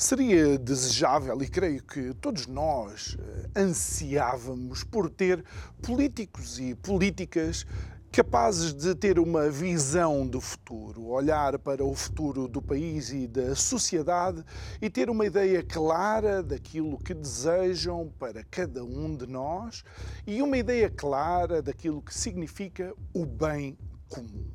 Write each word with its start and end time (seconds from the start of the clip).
Seria 0.00 0.56
desejável, 0.56 1.42
e 1.42 1.48
creio 1.48 1.82
que 1.82 2.14
todos 2.14 2.46
nós 2.46 3.16
eh, 3.18 3.60
ansiávamos 3.62 4.84
por 4.84 5.10
ter 5.10 5.44
políticos 5.82 6.60
e 6.60 6.72
políticas 6.76 7.66
capazes 8.12 8.72
de 8.72 8.94
ter 8.94 9.18
uma 9.18 9.50
visão 9.50 10.24
do 10.24 10.40
futuro, 10.40 11.06
olhar 11.06 11.58
para 11.58 11.84
o 11.84 11.96
futuro 11.96 12.46
do 12.46 12.62
país 12.62 13.10
e 13.10 13.26
da 13.26 13.56
sociedade 13.56 14.44
e 14.80 14.88
ter 14.88 15.10
uma 15.10 15.26
ideia 15.26 15.64
clara 15.64 16.44
daquilo 16.44 16.96
que 16.96 17.12
desejam 17.12 18.08
para 18.20 18.44
cada 18.44 18.84
um 18.84 19.16
de 19.16 19.26
nós 19.26 19.82
e 20.24 20.40
uma 20.40 20.56
ideia 20.56 20.88
clara 20.88 21.60
daquilo 21.60 22.00
que 22.00 22.14
significa 22.14 22.94
o 23.12 23.26
bem 23.26 23.76
comum. 24.08 24.46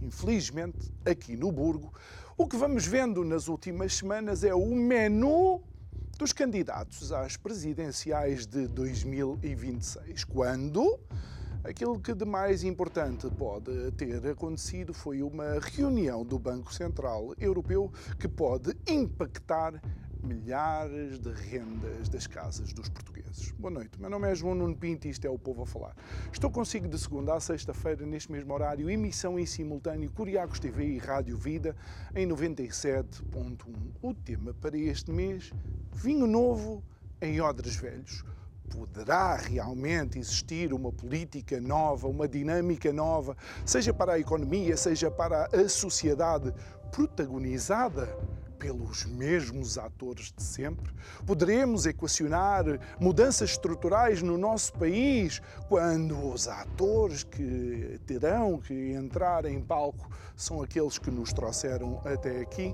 Infelizmente, 0.00 0.92
aqui 1.04 1.36
no 1.36 1.52
Burgo, 1.52 1.92
o 2.36 2.46
que 2.46 2.56
vamos 2.56 2.86
vendo 2.86 3.24
nas 3.24 3.46
últimas 3.46 3.94
semanas 3.94 4.42
é 4.42 4.54
o 4.54 4.74
menu 4.74 5.62
dos 6.18 6.32
candidatos 6.32 7.12
às 7.12 7.36
presidenciais 7.36 8.46
de 8.46 8.66
2026, 8.68 10.24
quando 10.24 10.98
aquilo 11.62 12.00
que 12.00 12.14
de 12.14 12.24
mais 12.24 12.64
importante 12.64 13.30
pode 13.30 13.92
ter 13.92 14.26
acontecido 14.26 14.94
foi 14.94 15.22
uma 15.22 15.58
reunião 15.60 16.24
do 16.24 16.38
Banco 16.38 16.72
Central 16.72 17.34
Europeu 17.38 17.92
que 18.18 18.28
pode 18.28 18.74
impactar 18.88 19.80
milhares 20.22 21.18
de 21.18 21.30
rendas 21.32 22.08
das 22.08 22.26
casas 22.26 22.72
dos 22.72 22.88
portugueses. 22.88 23.50
Boa 23.52 23.72
noite, 23.72 24.00
meu 24.00 24.08
nome 24.08 24.30
é 24.30 24.34
João 24.34 24.54
Nuno 24.54 24.76
Pinto 24.76 25.08
e 25.08 25.10
isto 25.10 25.26
é 25.26 25.30
o 25.30 25.38
Povo 25.38 25.62
a 25.62 25.66
Falar. 25.66 25.96
Estou 26.32 26.50
consigo 26.50 26.86
de 26.86 26.98
segunda 26.98 27.34
a 27.34 27.40
sexta-feira, 27.40 28.06
neste 28.06 28.30
mesmo 28.30 28.54
horário, 28.54 28.88
emissão 28.88 29.38
em 29.38 29.44
simultâneo 29.44 30.10
Curiacos 30.12 30.60
TV 30.60 30.86
e 30.86 30.98
Rádio 30.98 31.36
Vida 31.36 31.74
em 32.14 32.26
97.1. 32.26 33.54
O 34.00 34.14
tema 34.14 34.54
para 34.54 34.76
este 34.76 35.10
mês, 35.10 35.52
vinho 35.92 36.26
novo 36.26 36.84
em 37.20 37.40
Odres 37.40 37.76
Velhos 37.76 38.24
poderá 38.70 39.36
realmente 39.36 40.18
existir 40.18 40.72
uma 40.72 40.90
política 40.90 41.60
nova, 41.60 42.08
uma 42.08 42.26
dinâmica 42.26 42.92
nova, 42.92 43.36
seja 43.66 43.92
para 43.92 44.14
a 44.14 44.18
economia, 44.18 44.76
seja 44.76 45.10
para 45.10 45.46
a 45.52 45.68
sociedade, 45.68 46.54
protagonizada 46.90 48.16
pelos 48.62 49.04
mesmos 49.04 49.76
atores 49.76 50.32
de 50.36 50.40
sempre? 50.40 50.94
Poderemos 51.26 51.84
equacionar 51.84 52.64
mudanças 53.00 53.50
estruturais 53.50 54.22
no 54.22 54.38
nosso 54.38 54.72
país 54.74 55.42
quando 55.68 56.32
os 56.32 56.46
atores 56.46 57.24
que 57.24 58.00
terão 58.06 58.60
que 58.60 58.92
entrar 58.92 59.46
em 59.46 59.60
palco 59.60 60.08
são 60.36 60.62
aqueles 60.62 60.96
que 60.96 61.10
nos 61.10 61.32
trouxeram 61.32 62.00
até 62.04 62.40
aqui? 62.40 62.72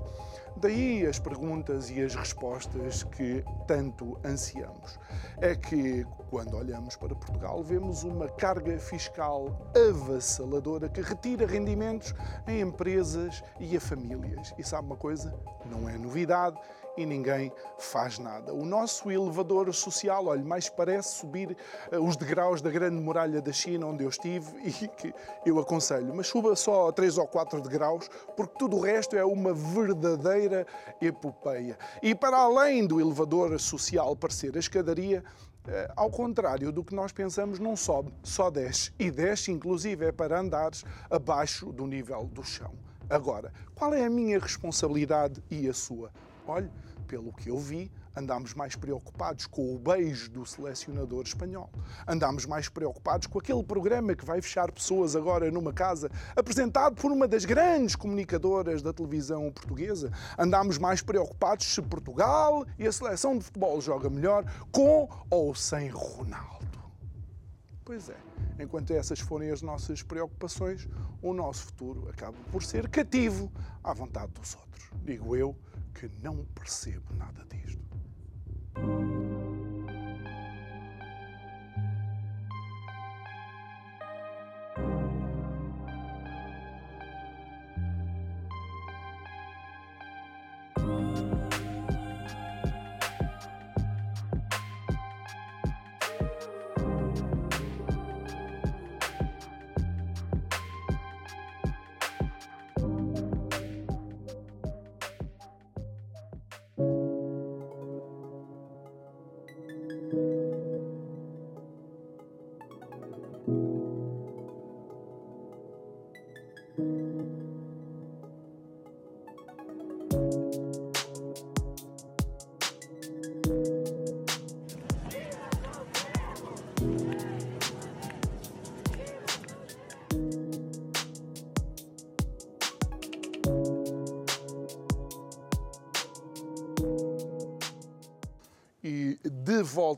Daí 0.55 1.05
as 1.05 1.19
perguntas 1.19 1.89
e 1.89 2.01
as 2.01 2.15
respostas 2.15 3.03
que 3.03 3.43
tanto 3.67 4.17
ansiamos. 4.25 4.99
É 5.39 5.55
que, 5.55 6.05
quando 6.29 6.57
olhamos 6.57 6.95
para 6.95 7.15
Portugal, 7.15 7.63
vemos 7.63 8.03
uma 8.03 8.27
carga 8.27 8.77
fiscal 8.79 9.71
avassaladora 9.75 10.89
que 10.89 11.01
retira 11.01 11.45
rendimentos 11.45 12.13
a 12.45 12.53
empresas 12.53 13.43
e 13.59 13.75
a 13.75 13.81
famílias. 13.81 14.53
E 14.57 14.63
sabe 14.63 14.87
uma 14.87 14.97
coisa? 14.97 15.33
Não 15.65 15.87
é 15.87 15.97
novidade 15.97 16.57
e 16.99 17.05
ninguém 17.05 17.51
faz 17.77 18.19
nada. 18.19 18.53
O 18.53 18.65
nosso 18.65 19.09
elevador 19.09 19.73
social, 19.73 20.27
olha, 20.27 20.43
mais 20.43 20.67
parece 20.67 21.15
subir 21.15 21.55
eh, 21.89 21.97
os 21.97 22.17
degraus 22.17 22.61
da 22.61 22.69
grande 22.69 22.97
muralha 22.97 23.41
da 23.41 23.53
China, 23.53 23.87
onde 23.87 24.03
eu 24.03 24.09
estive 24.09 24.51
e 24.67 24.87
que 24.89 25.13
eu 25.45 25.59
aconselho, 25.59 26.13
mas 26.13 26.27
suba 26.27 26.55
só 26.55 26.91
3 26.91 27.17
ou 27.17 27.25
4 27.25 27.61
degraus, 27.61 28.09
porque 28.35 28.57
tudo 28.59 28.75
o 28.75 28.81
resto 28.81 29.15
é 29.15 29.23
uma 29.23 29.53
verdadeira 29.53 30.67
epopeia. 31.01 31.77
E 32.03 32.13
para 32.13 32.37
além 32.37 32.85
do 32.85 32.99
elevador 32.99 33.57
social 33.59 34.13
parecer 34.15 34.55
a 34.57 34.59
escadaria, 34.59 35.23
eh, 35.67 35.91
ao 35.95 36.09
contrário 36.09 36.71
do 36.71 36.83
que 36.83 36.93
nós 36.93 37.13
pensamos, 37.13 37.59
não 37.59 37.77
sobe, 37.77 38.13
só 38.23 38.49
desce. 38.49 38.91
E 38.99 39.09
desce, 39.09 39.51
inclusive, 39.51 40.05
é 40.05 40.11
para 40.11 40.39
andares 40.39 40.83
abaixo 41.09 41.71
do 41.71 41.87
nível 41.87 42.25
do 42.25 42.43
chão. 42.43 42.73
Agora, 43.09 43.51
qual 43.73 43.93
é 43.93 44.05
a 44.05 44.09
minha 44.09 44.37
responsabilidade 44.37 45.41
e 45.49 45.67
a 45.67 45.73
sua? 45.73 46.11
Olhe, 46.47 46.69
pelo 47.09 47.33
que 47.33 47.49
eu 47.49 47.57
vi, 47.57 47.91
andámos 48.15 48.53
mais 48.53 48.75
preocupados 48.75 49.47
com 49.47 49.75
o 49.75 49.79
beijo 49.79 50.29
do 50.29 50.45
selecionador 50.45 51.23
espanhol. 51.23 51.71
Andámos 52.07 52.45
mais 52.45 52.69
preocupados 52.69 53.25
com 53.25 53.39
aquele 53.39 53.63
programa 53.63 54.15
que 54.15 54.23
vai 54.23 54.39
fechar 54.41 54.71
pessoas 54.71 55.15
agora 55.15 55.49
numa 55.49 55.73
casa, 55.73 56.11
apresentado 56.35 56.95
por 56.95 57.11
uma 57.11 57.27
das 57.27 57.45
grandes 57.45 57.95
comunicadoras 57.95 58.83
da 58.83 58.93
televisão 58.93 59.51
portuguesa. 59.51 60.11
Andámos 60.37 60.77
mais 60.77 61.01
preocupados 61.01 61.65
se 61.65 61.81
Portugal 61.81 62.63
e 62.77 62.85
a 62.85 62.91
seleção 62.91 63.35
de 63.35 63.43
futebol 63.43 63.81
joga 63.81 64.07
melhor 64.07 64.45
com 64.71 65.09
ou 65.31 65.55
sem 65.55 65.89
Ronaldo. 65.89 66.59
Pois 67.83 68.07
é, 68.07 68.17
enquanto 68.59 68.91
essas 68.91 69.19
forem 69.19 69.49
as 69.49 69.63
nossas 69.63 70.03
preocupações, 70.03 70.87
o 71.23 71.33
nosso 71.33 71.65
futuro 71.65 72.07
acaba 72.07 72.37
por 72.51 72.61
ser 72.61 72.87
cativo 72.87 73.51
à 73.83 73.95
vontade 73.95 74.31
dos 74.33 74.53
outros. 74.53 74.91
Digo 75.03 75.35
eu, 75.35 75.55
que 75.99 76.09
não 76.23 76.45
percebo 76.55 77.13
nada 77.13 77.43
disto. 77.45 77.78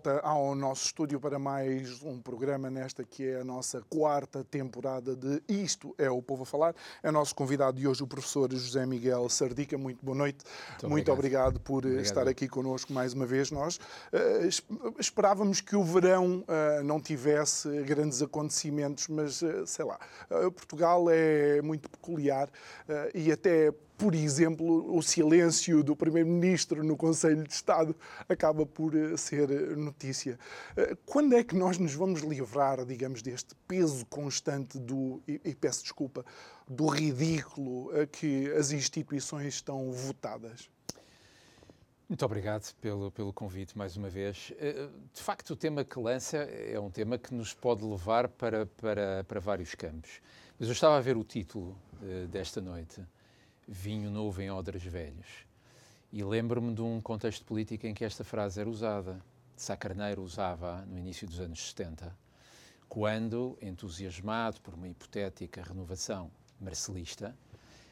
Volta 0.04 0.21
ao 0.42 0.56
nosso 0.56 0.86
estúdio 0.86 1.20
para 1.20 1.38
mais 1.38 2.02
um 2.02 2.20
programa 2.20 2.68
nesta 2.68 3.04
que 3.04 3.28
é 3.28 3.42
a 3.42 3.44
nossa 3.44 3.80
quarta 3.88 4.44
temporada 4.44 5.16
de 5.16 5.40
Isto 5.48 5.94
é 6.00 6.10
o 6.10 6.20
Povo 6.20 6.42
a 6.42 6.46
Falar. 6.48 6.76
É 7.04 7.12
nosso 7.12 7.36
convidado 7.36 7.78
de 7.78 7.88
hoje 7.88 8.02
o 8.02 8.08
professor 8.08 8.52
José 8.52 8.84
Miguel 8.88 9.30
Sardica. 9.30 9.78
Muito 9.78 10.04
boa 10.04 10.18
noite. 10.18 10.44
Muito, 10.72 10.90
Muito 10.90 11.12
obrigado. 11.12 11.60
por 11.60 11.86
obrigado. 11.86 12.04
estar 12.04 12.28
aqui 12.28 12.48
connosco 12.48 12.92
mais 12.92 13.14
uma 13.14 13.26
vez. 13.26 13.52
Nós 13.52 13.78
uh, 13.78 15.00
esperávamos 15.00 15.62
que 15.62 15.76
o 15.76 15.84
verão 15.84 16.40
uh, 16.40 16.84
não 16.84 17.00
tivesse 17.00 17.70
grandes 17.84 18.24
acontecimentos, 18.24 19.08
mas 19.10 19.44
uh, 19.44 19.68
sei 19.68 19.86
lá, 19.86 20.00
Portugal 20.56 21.06
é 21.08 21.62
muito 21.62 21.88
peculiar 21.88 22.50
e 23.14 23.32
até 23.32 23.72
por 24.02 24.16
exemplo, 24.16 24.98
o 24.98 25.04
silêncio 25.04 25.84
do 25.84 25.96
Primeiro-Ministro 25.96 26.84
no 26.84 26.98
Conselho 26.98 27.44
de 27.44 27.54
Estado 27.54 27.96
acaba 28.28 28.66
por 28.66 28.96
eh, 28.96 29.16
ser 29.16 29.52
eh, 29.52 29.76
notícia. 29.76 30.31
Eh, 30.76 30.96
quando 31.06 31.36
é 31.36 31.44
que 31.44 31.56
nós 31.56 31.78
nos 31.78 31.94
vamos 31.94 32.22
livrar, 32.22 32.86
digamos, 32.86 33.22
deste 33.22 33.56
peso 33.68 34.06
constante 34.06 34.80
do, 34.80 35.22
e, 35.28 35.40
e 35.44 35.56
peço 35.56 35.84
desculpa, 35.84 36.26
do 36.68 36.88
ridículo 36.88 37.92
a 38.00 38.06
que 38.06 38.52
as 38.52 38.72
instituições 38.72 39.56
estão 39.56 39.92
votadas? 39.92 40.70
Muito 42.12 42.26
obrigado 42.26 42.74
pelo, 42.82 43.10
pelo 43.10 43.32
convite 43.32 43.78
mais 43.78 43.96
uma 43.96 44.10
vez. 44.10 44.52
Eh, 44.58 44.90
de 45.14 45.22
facto, 45.22 45.52
o 45.52 45.56
tema 45.56 45.86
que 45.86 45.98
lança 45.98 46.38
é 46.38 46.78
um 46.78 46.92
tema 46.92 47.18
que 47.18 47.34
nos 47.34 47.54
pode 47.54 47.86
levar 47.86 48.28
para, 48.28 48.66
para, 48.66 49.24
para 49.24 49.40
vários 49.40 49.74
campos. 49.76 50.20
Mas 50.60 50.68
eu 50.68 50.74
estava 50.74 50.98
a 50.98 51.02
ver 51.02 51.18
o 51.18 51.24
título 51.24 51.76
uh, 52.04 52.28
desta 52.28 52.62
noite, 52.62 53.02
Vinho 53.68 54.12
Novo 54.12 54.42
em 54.42 54.52
Odres 54.52 54.84
Velhos, 54.84 55.48
e 56.14 56.24
lembro-me 56.24 56.76
de 56.76 56.82
um 56.82 57.02
contexto 57.02 57.44
político 57.46 57.88
em 57.88 57.96
que 57.96 58.06
esta 58.06 58.24
frase 58.24 58.60
era 58.60 58.70
usada. 58.70 59.20
Sá 59.62 59.78
Carneiro 59.78 60.24
usava 60.24 60.84
no 60.88 60.98
início 60.98 61.28
dos 61.28 61.40
anos 61.40 61.68
70, 61.68 62.18
quando, 62.90 63.56
entusiasmado 63.62 64.60
por 64.60 64.74
uma 64.74 64.88
hipotética 64.88 65.62
renovação 65.62 66.32
marcelista, 66.60 67.38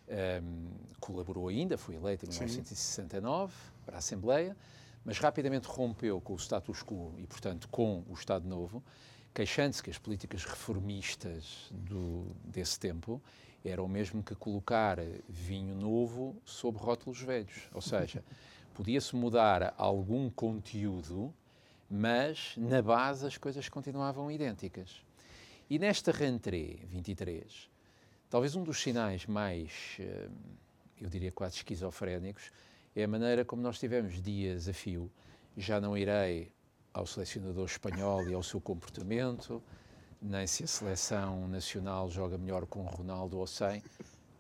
um, 0.07 0.12
ehm, 0.12 0.68
colaborou 1.00 1.48
ainda, 1.48 1.77
foi 1.77 1.94
eleito 1.94 2.25
em 2.25 2.30
1969 2.30 3.54
para 3.86 3.98
a 3.98 4.00
Assembleia, 4.00 4.57
mas 5.06 5.19
rapidamente 5.19 5.68
rompeu 5.68 6.19
com 6.19 6.33
o 6.33 6.39
status 6.39 6.81
quo 6.81 7.13
e, 7.19 7.27
portanto, 7.27 7.69
com 7.69 8.04
o 8.10 8.15
Estado 8.15 8.48
Novo, 8.48 8.83
queixando-se 9.31 9.83
que 9.83 9.92
as 9.92 10.00
políticas 10.00 10.45
reformistas 10.45 11.68
do, 11.72 12.36
desse 12.45 12.80
tempo 12.80 13.22
eram 13.63 13.86
o 13.86 13.88
mesmo 13.88 14.24
que 14.24 14.33
colocar 14.33 14.98
vinho 15.27 15.75
novo 15.75 16.36
sob 16.44 16.80
rótulos 16.80 17.22
velhos. 17.22 17.69
Ou 17.75 17.81
seja, 17.81 18.24
podia-se 18.74 19.15
mudar 19.15 19.75
algum 19.77 20.31
conteúdo, 20.31 21.31
mas 21.89 22.53
na 22.57 22.81
base 22.81 23.25
as 23.25 23.38
coisas 23.38 23.68
continuavam 23.69 24.30
idênticas. 24.30 25.03
E 25.69 25.77
nesta 25.80 26.12
rentrée 26.12 26.80
23, 26.86 27.69
Talvez 28.30 28.56
um 28.56 28.63
dos 28.63 28.80
sinais 28.80 29.25
mais, 29.25 29.97
eh, 30.00 30.30
eu 31.01 31.09
diria 31.09 31.31
quase 31.31 31.56
esquizofrénicos, 31.56 32.51
é 32.95 33.03
a 33.03 33.07
maneira 33.07 33.44
como 33.44 33.59
nós 33.59 33.80
tivemos 33.80 34.21
dias 34.21 34.69
a 34.69 34.74
fio. 34.74 35.09
Já 35.57 35.81
não 35.81 35.97
irei 35.97 36.51
ao 36.94 37.07
selecionador 37.07 37.65
espanhol 37.65 38.27
e 38.30 38.33
ao 38.33 38.44
seu 38.44 38.62
comportamento, 38.62 39.63
nem 40.21 40.45
se 40.45 40.63
a 40.63 40.68
seleção 40.68 41.47
nacional 41.47 42.07
joga 42.07 42.38
melhor 42.38 42.68
com 42.68 42.83
Ronaldo 42.83 43.39
ou 43.39 43.47
sem. 43.47 43.81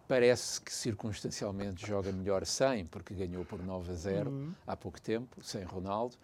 Parece 0.07 0.61
que 0.61 0.71
circunstancialmente 0.71 1.87
joga 1.87 2.11
melhor 2.11 2.45
sem, 2.45 2.85
porque 2.85 3.15
ganhou 3.15 3.43
por 3.43 3.59
9 3.63 3.91
a 3.91 3.95
0 3.95 4.29
uhum. 4.29 4.53
há 4.67 4.77
pouco 4.77 5.01
tempo, 5.01 5.43
sem 5.43 5.63
Ronaldo. 5.63 6.15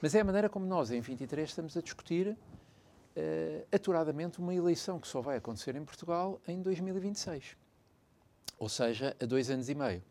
Mas 0.00 0.14
é 0.14 0.20
a 0.20 0.24
maneira 0.24 0.48
como 0.48 0.64
nós, 0.64 0.90
em 0.90 1.00
23, 1.00 1.48
estamos 1.48 1.76
a 1.76 1.82
discutir 1.82 2.28
uh, 2.28 3.66
aturadamente 3.70 4.38
uma 4.38 4.54
eleição 4.54 4.98
que 4.98 5.06
só 5.06 5.20
vai 5.20 5.36
acontecer 5.36 5.76
em 5.76 5.84
Portugal 5.84 6.40
em 6.48 6.62
2026. 6.62 7.56
Ou 8.58 8.68
seja, 8.68 9.14
a 9.20 9.26
dois 9.26 9.50
anos 9.50 9.68
e 9.68 9.74
meio. 9.74 10.02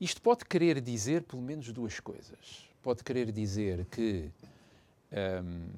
Isto 0.00 0.22
pode 0.22 0.44
querer 0.44 0.80
dizer 0.80 1.22
pelo 1.22 1.42
menos 1.42 1.70
duas 1.72 2.00
coisas. 2.00 2.68
Pode 2.82 3.04
querer 3.04 3.30
dizer 3.30 3.84
que 3.86 4.30
um, 5.12 5.16
ehm, 5.16 5.68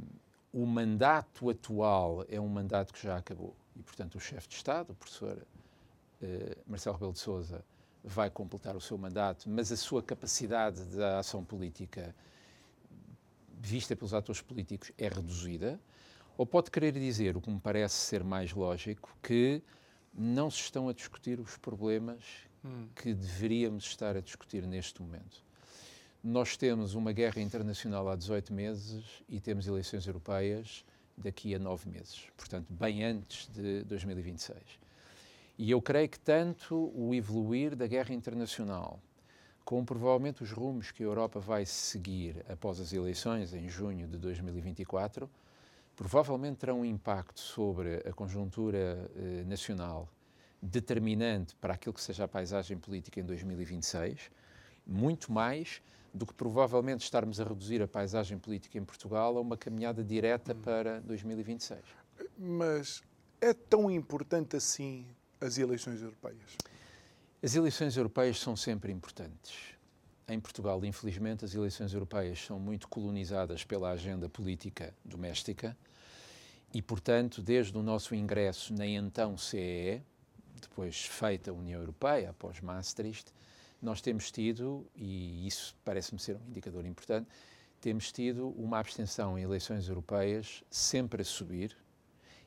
o 0.52 0.64
mandato 0.64 1.50
atual 1.50 2.24
é 2.28 2.40
um 2.40 2.48
mandato 2.48 2.92
que 2.92 3.02
já 3.02 3.16
acabou 3.16 3.54
e, 3.76 3.82
portanto, 3.82 4.16
o 4.16 4.20
chefe 4.20 4.48
de 4.48 4.54
Estado, 4.54 4.92
o 4.92 4.94
professor 4.94 5.36
uh, 5.36 6.26
Marcelo 6.66 6.94
Rebelo 6.94 7.12
de 7.12 7.18
Sousa, 7.18 7.64
vai 8.02 8.30
completar 8.30 8.76
o 8.76 8.80
seu 8.80 8.96
mandato, 8.96 9.50
mas 9.50 9.70
a 9.70 9.76
sua 9.76 10.02
capacidade 10.02 10.84
de 10.86 11.02
ação 11.02 11.44
política 11.44 12.14
vista 13.60 13.96
pelos 13.96 14.14
atores 14.14 14.40
políticos 14.40 14.92
é 14.98 15.08
reduzida. 15.08 15.80
Ou 16.36 16.44
pode 16.46 16.70
querer 16.70 16.92
dizer, 16.92 17.36
o 17.36 17.40
que 17.40 17.50
me 17.50 17.60
parece 17.60 17.94
ser 17.94 18.22
mais 18.22 18.52
lógico, 18.52 19.16
que 19.22 19.62
não 20.12 20.50
se 20.50 20.60
estão 20.60 20.88
a 20.88 20.92
discutir 20.92 21.40
os 21.40 21.56
problemas 21.56 22.22
hum. 22.64 22.88
que 22.94 23.14
deveríamos 23.14 23.84
estar 23.84 24.16
a 24.16 24.20
discutir 24.20 24.66
neste 24.66 25.00
momento. 25.00 25.44
Nós 26.22 26.56
temos 26.56 26.94
uma 26.94 27.12
guerra 27.12 27.40
internacional 27.40 28.08
há 28.08 28.16
18 28.16 28.52
meses 28.52 29.04
e 29.28 29.40
temos 29.40 29.66
eleições 29.66 30.06
europeias 30.06 30.84
daqui 31.16 31.54
a 31.54 31.58
9 31.58 31.88
meses, 31.88 32.24
portanto, 32.36 32.72
bem 32.72 33.04
antes 33.04 33.46
de 33.48 33.84
2026. 33.84 34.58
E 35.58 35.70
eu 35.70 35.80
creio 35.80 36.08
que 36.08 36.18
tanto 36.18 36.92
o 36.94 37.14
evoluir 37.14 37.74
da 37.74 37.86
guerra 37.86 38.12
internacional, 38.12 39.00
como 39.66 39.84
provavelmente 39.84 40.44
os 40.44 40.52
rumos 40.52 40.92
que 40.92 41.02
a 41.02 41.06
Europa 41.06 41.40
vai 41.40 41.66
seguir 41.66 42.36
após 42.48 42.78
as 42.78 42.92
eleições 42.92 43.52
em 43.52 43.68
junho 43.68 44.06
de 44.06 44.16
2024, 44.16 45.28
provavelmente 45.96 46.58
terão 46.58 46.82
um 46.82 46.84
impacto 46.84 47.40
sobre 47.40 47.96
a 48.08 48.12
conjuntura 48.12 49.10
eh, 49.16 49.42
nacional 49.44 50.08
determinante 50.62 51.56
para 51.56 51.74
aquilo 51.74 51.92
que 51.92 52.00
seja 52.00 52.24
a 52.24 52.28
paisagem 52.28 52.78
política 52.78 53.18
em 53.18 53.24
2026, 53.24 54.30
muito 54.86 55.32
mais 55.32 55.82
do 56.14 56.24
que 56.24 56.32
provavelmente 56.32 57.02
estarmos 57.02 57.40
a 57.40 57.44
reduzir 57.44 57.82
a 57.82 57.88
paisagem 57.88 58.38
política 58.38 58.78
em 58.78 58.84
Portugal 58.84 59.36
a 59.36 59.40
uma 59.40 59.56
caminhada 59.56 60.04
direta 60.04 60.54
hum. 60.54 60.60
para 60.62 61.00
2026. 61.00 61.80
Mas 62.38 63.02
é 63.40 63.52
tão 63.52 63.90
importante 63.90 64.56
assim 64.56 65.04
as 65.40 65.58
eleições 65.58 66.00
europeias? 66.02 66.56
As 67.46 67.54
eleições 67.54 67.96
europeias 67.96 68.40
são 68.40 68.56
sempre 68.56 68.90
importantes. 68.90 69.56
Em 70.26 70.40
Portugal, 70.40 70.84
infelizmente, 70.84 71.44
as 71.44 71.54
eleições 71.54 71.94
europeias 71.94 72.44
são 72.44 72.58
muito 72.58 72.88
colonizadas 72.88 73.62
pela 73.62 73.90
agenda 73.90 74.28
política 74.28 74.92
doméstica 75.04 75.76
e, 76.74 76.82
portanto, 76.82 77.40
desde 77.40 77.78
o 77.78 77.84
nosso 77.84 78.16
ingresso 78.16 78.74
na 78.74 78.84
então 78.84 79.38
CEE, 79.38 80.02
depois 80.60 81.04
feita 81.04 81.52
a 81.52 81.54
União 81.54 81.78
Europeia, 81.78 82.30
após 82.30 82.60
Maastricht, 82.60 83.32
nós 83.80 84.00
temos 84.00 84.32
tido, 84.32 84.84
e 84.96 85.46
isso 85.46 85.76
parece-me 85.84 86.18
ser 86.18 86.34
um 86.34 86.48
indicador 86.48 86.84
importante, 86.84 87.28
temos 87.80 88.10
tido 88.10 88.48
uma 88.58 88.80
abstenção 88.80 89.38
em 89.38 89.42
eleições 89.44 89.88
europeias 89.88 90.64
sempre 90.68 91.22
a 91.22 91.24
subir 91.24 91.76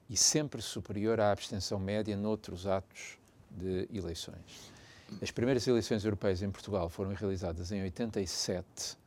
e 0.09 0.17
sempre 0.17 0.61
superior 0.61 1.21
à 1.21 1.31
abstenção 1.31 1.79
média 1.79 2.17
noutros 2.17 2.67
atos 2.67 3.17
de 3.49 3.87
eleições. 3.93 4.77
As 5.21 5.31
primeiras 5.31 5.67
eleições 5.67 6.03
europeias 6.05 6.41
em 6.41 6.49
Portugal 6.49 6.89
foram 6.89 7.13
realizadas 7.13 7.71
em 7.71 7.81
87 7.81 8.97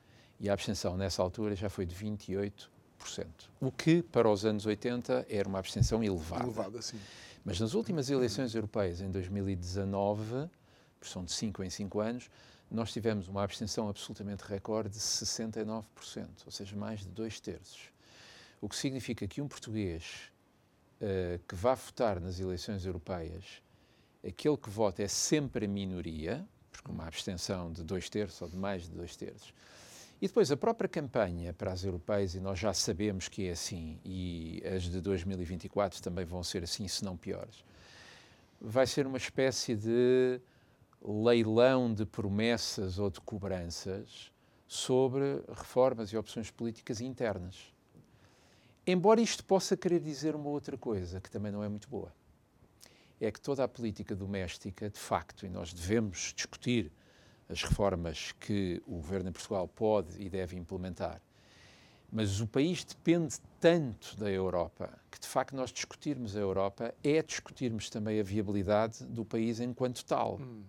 e 0.41 0.51
a 0.51 0.53
abstenção 0.53 0.97
nessa 0.97 1.23
altura 1.23 1.55
já 1.55 1.69
foi 1.69 1.87
de 1.87 1.95
28%. 1.95 2.63
O 3.61 3.71
que, 3.71 4.03
para 4.03 4.29
os 4.29 4.45
anos 4.45 4.67
80, 4.67 5.27
era 5.29 5.49
uma 5.49 5.59
abstenção 5.59 6.03
elevada. 6.03 6.45
Elevada, 6.45 6.83
sim. 6.83 6.99
Mas 7.45 7.59
nas 7.59 7.75
últimas 7.75 8.11
eleições 8.11 8.55
europeias, 8.55 9.01
em 9.01 9.11
2019, 9.11 10.49
são 11.01 11.25
de 11.25 11.33
5 11.33 11.65
em 11.65 11.71
5 11.71 12.01
anos, 12.01 12.31
nós 12.71 12.93
tivemos 12.93 13.29
uma 13.29 13.43
abstenção 13.43 13.89
absolutamente 13.89 14.45
recorde 14.45 14.91
de 14.91 14.99
69%, 14.99 15.85
ou 16.47 16.53
seja, 16.53 16.77
mais 16.77 17.01
de 17.01 17.09
dois 17.09 17.39
terços. 17.39 17.93
O 18.61 18.69
que 18.69 18.77
significa 18.77 19.27
que 19.27 19.41
um 19.41 19.49
português 19.49 20.33
uh, 21.01 21.39
que 21.47 21.55
vá 21.55 21.75
votar 21.75 22.21
nas 22.21 22.41
eleições 22.41 22.87
europeias 22.87 23.62
aquele 24.27 24.57
que 24.57 24.71
vota 24.71 25.03
é 25.03 25.09
sempre 25.09 25.67
a 25.67 25.69
minoria, 25.69 26.47
porque 26.71 26.91
uma 26.91 27.07
abstenção 27.07 27.73
de 27.73 27.83
dois 27.83 28.09
terços 28.09 28.41
ou 28.41 28.49
de 28.49 28.57
mais 28.57 28.85
de 28.85 28.91
dois 28.91 29.17
terços. 29.17 29.53
E 30.21 30.29
depois 30.29 30.53
a 30.53 30.57
própria 30.57 30.89
campanha 30.89 31.53
para 31.53 31.73
as 31.73 31.85
europeias, 31.85 32.35
e 32.37 32.41
nós 32.41 32.59
já 32.59 32.73
sabemos 32.73 33.29
que 33.29 33.49
é 33.49 33.51
assim, 33.51 33.99
e 34.05 34.63
as 34.65 34.85
de 34.85 35.01
2024 35.01 36.01
também 36.01 36.25
vão 36.25 36.45
ser 36.45 36.63
assim, 36.63 36.87
se 36.87 37.05
não 37.05 37.17
piores, 37.17 37.65
vai 38.61 38.87
ser 38.87 39.05
uma 39.05 39.17
espécie 39.17 39.75
de 39.75 40.41
leilão 41.05 41.93
de 41.93 42.07
promessas 42.07 43.01
ou 43.01 43.11
de 43.11 43.21
cobranças 43.21 44.31
sobre 44.69 45.43
reformas 45.49 46.11
e 46.11 46.17
opções 46.17 46.53
políticas 46.53 47.01
internas. 47.01 47.73
Embora 48.87 49.21
isto 49.21 49.45
possa 49.45 49.77
querer 49.77 49.99
dizer 49.99 50.37
uma 50.37 50.49
outra 50.49 50.79
coisa, 50.79 51.21
que 51.21 51.31
também 51.31 51.51
não 51.51 51.65
é 51.65 51.69
muito 51.69 51.89
boa 51.89 52.13
é 53.25 53.31
que 53.31 53.41
toda 53.41 53.63
a 53.63 53.69
política 53.69 54.17
doméstica, 54.17 54.91
de 54.91 54.99
facto, 54.99 55.47
e 55.47 55.49
nós 55.49 55.73
devemos 55.73 56.33
discutir 56.35 56.91
as 57.49 57.63
reformas 57.63 58.33
que 58.33 58.83
o 58.85 58.97
governo 58.97 59.29
em 59.29 59.33
Portugal 59.33 59.69
pode 59.69 60.21
e 60.21 60.29
deve 60.29 60.57
implementar, 60.57 61.23
mas 62.11 62.41
o 62.41 62.49
país 62.49 62.83
depende 62.83 63.37
tanto 63.61 64.17
da 64.17 64.29
Europa 64.29 64.99
que, 65.09 65.21
de 65.21 65.29
facto, 65.29 65.55
nós 65.55 65.71
discutirmos 65.71 66.37
a 66.37 66.41
Europa 66.41 66.93
é 67.03 67.23
discutirmos 67.23 67.89
também 67.89 68.19
a 68.19 68.25
viabilidade 68.25 69.05
do 69.05 69.25
país 69.25 69.61
enquanto 69.61 70.05
tal. 70.05 70.39
Hum. 70.41 70.65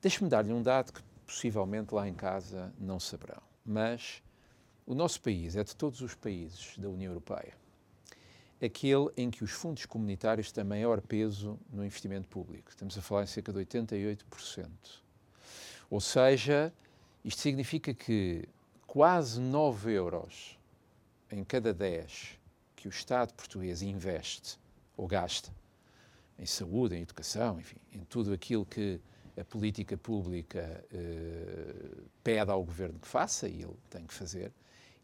Deixe-me 0.00 0.30
dar-lhe 0.30 0.52
um 0.52 0.62
dado 0.62 0.92
que 0.92 1.02
possivelmente 1.26 1.92
lá 1.92 2.08
em 2.08 2.14
casa 2.14 2.72
não 2.78 3.00
saberão, 3.00 3.42
mas 3.66 4.22
o 4.86 4.94
nosso 4.94 5.20
país 5.20 5.56
é 5.56 5.64
de 5.64 5.74
todos 5.74 6.00
os 6.00 6.14
países 6.14 6.78
da 6.78 6.88
União 6.88 7.10
Europeia 7.10 7.59
aquele 8.62 9.08
em 9.16 9.30
que 9.30 9.42
os 9.42 9.50
fundos 9.50 9.86
comunitários 9.86 10.52
têm 10.52 10.64
maior 10.64 11.00
peso 11.00 11.58
no 11.72 11.84
investimento 11.84 12.28
público. 12.28 12.70
Estamos 12.70 12.96
a 12.96 13.02
falar 13.02 13.24
em 13.24 13.26
cerca 13.26 13.52
de 13.52 13.58
88%. 13.60 14.68
Ou 15.88 16.00
seja, 16.00 16.72
isto 17.24 17.40
significa 17.40 17.94
que 17.94 18.48
quase 18.86 19.40
9 19.40 19.92
euros 19.92 20.58
em 21.30 21.42
cada 21.42 21.72
10 21.72 22.38
que 22.76 22.88
o 22.88 22.90
Estado 22.90 23.32
português 23.34 23.82
investe 23.82 24.58
ou 24.96 25.06
gasta 25.06 25.52
em 26.38 26.46
saúde, 26.46 26.96
em 26.96 27.02
educação, 27.02 27.60
enfim, 27.60 27.76
em 27.92 28.02
tudo 28.04 28.32
aquilo 28.32 28.64
que 28.64 28.98
a 29.38 29.44
política 29.44 29.96
pública 29.96 30.84
uh, 30.92 32.02
pede 32.24 32.50
ao 32.50 32.64
governo 32.64 32.98
que 32.98 33.06
faça, 33.06 33.46
e 33.46 33.62
ele 33.62 33.76
tem 33.90 34.06
que 34.06 34.14
fazer, 34.14 34.50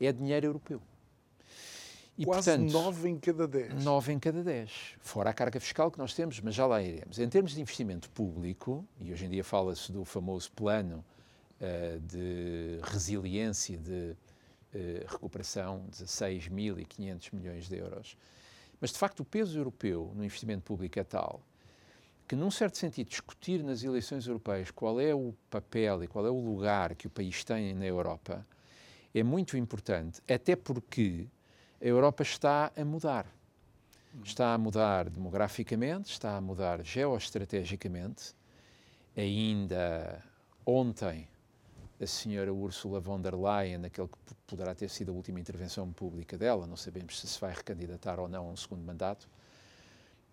é 0.01 0.13
dinheiro 0.13 0.47
europeu. 0.47 0.81
E, 2.18 2.25
Quase 2.25 2.50
portanto, 2.50 2.73
9 2.73 3.08
em 3.11 3.18
cada 3.18 3.46
10. 3.46 3.85
9 3.85 4.12
em 4.12 4.18
cada 4.18 4.42
10. 4.42 4.70
Fora 5.00 5.30
a 5.30 5.35
carga 5.35 5.61
fiscal 5.61 5.90
que 5.90 5.99
nós 5.99 6.14
temos, 6.14 6.40
mas 6.40 6.54
já 6.54 6.66
lá 6.66 6.82
iremos. 6.82 7.18
Em 7.18 7.28
termos 7.28 7.52
de 7.52 7.61
investimento 7.61 8.08
público, 8.11 8.87
e 8.99 9.12
hoje 9.12 9.26
em 9.26 9.28
dia 9.28 9.44
fala-se 9.44 9.92
do 9.92 10.04
famoso 10.04 10.50
plano 10.52 11.04
uh, 11.61 12.00
de 12.00 12.80
resiliência, 12.82 13.76
de 13.76 14.16
uh, 14.75 15.06
recuperação, 15.08 15.85
16.500 15.90 17.35
milhões 17.35 17.68
de 17.68 17.76
euros. 17.76 18.16
Mas, 18.80 18.92
de 18.92 18.99
facto, 18.99 19.20
o 19.20 19.25
peso 19.25 19.58
europeu 19.58 20.12
no 20.14 20.25
investimento 20.25 20.62
público 20.62 20.99
é 20.99 21.04
tal 21.04 21.42
que, 22.26 22.35
num 22.35 22.50
certo 22.50 22.76
sentido, 22.76 23.08
discutir 23.08 23.62
nas 23.62 23.82
eleições 23.82 24.26
europeias 24.26 24.70
qual 24.70 25.00
é 25.00 25.14
o 25.14 25.32
papel 25.49 26.02
e 26.02 26.08
qual 26.08 26.26
é 26.26 26.30
o 26.30 26.40
lugar 26.40 26.94
que 26.94 27.06
o 27.06 27.11
país 27.11 27.44
tem 27.44 27.73
na 27.75 27.87
Europa 27.87 28.44
é 29.14 29.23
muito 29.23 29.56
importante, 29.56 30.20
até 30.28 30.56
porque 30.56 31.26
a 31.80 31.85
Europa 31.85 32.23
está 32.23 32.73
a 32.76 32.85
mudar. 32.85 33.26
Está 34.25 34.54
a 34.54 34.59
mudar 34.59 35.11
demograficamente, 35.11 36.11
está 36.11 36.37
a 36.37 36.40
mudar 36.40 36.83
geoestrategicamente. 36.83 38.35
Ainda 39.16 40.23
ontem, 40.64 41.28
a 42.00 42.06
senhora 42.06 42.52
Ursula 42.52 43.00
von 43.00 43.21
der 43.21 43.35
Leyen, 43.35 43.78
naquele 43.78 44.09
que 44.09 44.35
poderá 44.47 44.75
ter 44.75 44.88
sido 44.88 45.12
a 45.12 45.14
última 45.14 45.40
intervenção 45.40 45.92
pública 45.92 46.37
dela, 46.37 46.66
não 46.66 46.76
sabemos 46.76 47.21
se 47.21 47.26
se 47.26 47.40
vai 47.40 47.52
recandidatar 47.52 48.18
ou 48.18 48.28
não 48.28 48.49
a 48.49 48.52
um 48.52 48.56
segundo 48.56 48.85
mandato, 48.85 49.28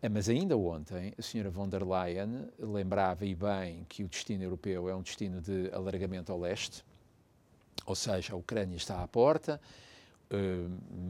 eh, 0.02 0.10
mas 0.10 0.28
ainda 0.28 0.58
ontem, 0.58 1.14
a 1.18 1.22
senhora 1.22 1.50
von 1.50 1.70
der 1.70 1.84
Leyen 1.84 2.50
lembrava 2.60 3.26
e 3.26 3.36
bem 3.36 3.86
que 3.88 4.04
o 4.04 4.08
destino 4.08 4.44
europeu 4.44 4.90
é 4.90 4.96
um 4.96 5.02
destino 5.02 5.42
de 5.42 5.70
alargamento 5.74 6.32
ao 6.32 6.40
leste, 6.40 6.84
ou 7.86 7.96
seja, 7.96 8.34
a 8.34 8.36
Ucrânia 8.38 8.78
está 8.78 9.02
à 9.02 9.08
porta, 9.08 9.60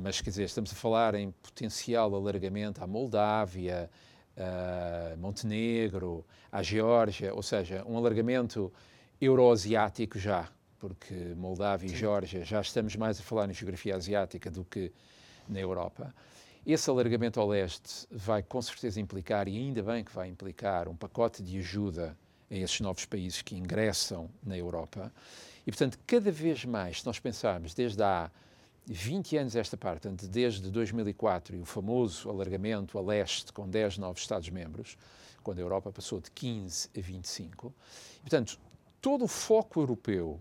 mas 0.02 0.22
quer 0.22 0.30
dizer, 0.30 0.44
estamos 0.44 0.72
a 0.72 0.76
falar 0.76 1.16
em 1.16 1.32
potencial 1.32 2.14
alargamento 2.14 2.84
à 2.84 2.88
Moldávia, 2.88 3.90
a 4.38 5.16
Montenegro, 5.18 6.26
à 6.52 6.62
Geórgia, 6.64 7.34
ou 7.34 7.44
seja, 7.44 7.84
um 7.88 7.98
alargamento 7.98 8.72
euroasiático 9.22 10.18
já, 10.20 10.50
porque 10.80 11.14
Moldávia 11.36 11.90
Sim. 11.90 11.96
e 11.96 11.98
Geórgia 11.98 12.44
já 12.44 12.62
estamos 12.62 12.96
mais 12.96 13.20
a 13.20 13.24
falar 13.24 13.50
em 13.50 13.54
geografia 13.54 13.96
asiática 13.96 14.52
do 14.52 14.66
que 14.66 14.92
na 15.48 15.60
Europa. 15.60 16.14
Esse 16.66 16.90
alargamento 16.90 17.40
ao 17.40 17.48
leste 17.48 18.08
vai 18.10 18.42
com 18.42 18.62
certeza 18.62 19.00
implicar, 19.00 19.48
e 19.48 19.58
ainda 19.58 19.84
bem 19.84 20.04
que 20.04 20.14
vai 20.14 20.30
implicar, 20.30 20.88
um 20.88 20.96
pacote 20.96 21.44
de 21.44 21.60
ajuda 21.60 22.18
a 22.50 22.56
esses 22.56 22.80
novos 22.80 23.06
países 23.06 23.42
que 23.42 23.56
ingressam 23.56 24.30
na 24.42 24.58
Europa. 24.58 25.12
E, 25.68 25.72
portanto, 25.72 26.00
cada 26.08 26.32
vez 26.32 26.64
mais, 26.66 27.02
se 27.02 27.06
nós 27.06 27.20
pensarmos 27.20 27.74
desde 27.74 28.02
há 28.02 28.32
20 28.86 29.38
anos 29.38 29.56
esta 29.56 29.78
parte, 29.78 30.08
desde 30.10 30.70
2004 30.70 31.56
e 31.56 31.60
o 31.60 31.66
famoso 31.66 32.30
alargamento 32.30 32.98
a 32.98 33.02
leste 33.02 33.54
com 33.54 33.68
10 33.68 33.98
novos 33.98 34.22
Estados-membros, 34.22 34.98
quando 35.42 35.60
a 35.60 35.62
Europa 35.62 35.92
passou 35.92 36.20
de 36.20 36.30
15 36.32 36.90
a 36.98 37.02
25, 37.02 37.74
e, 38.18 38.20
portanto, 38.22 38.60
todo 39.02 39.26
o 39.26 39.28
foco 39.28 39.82
europeu 39.82 40.40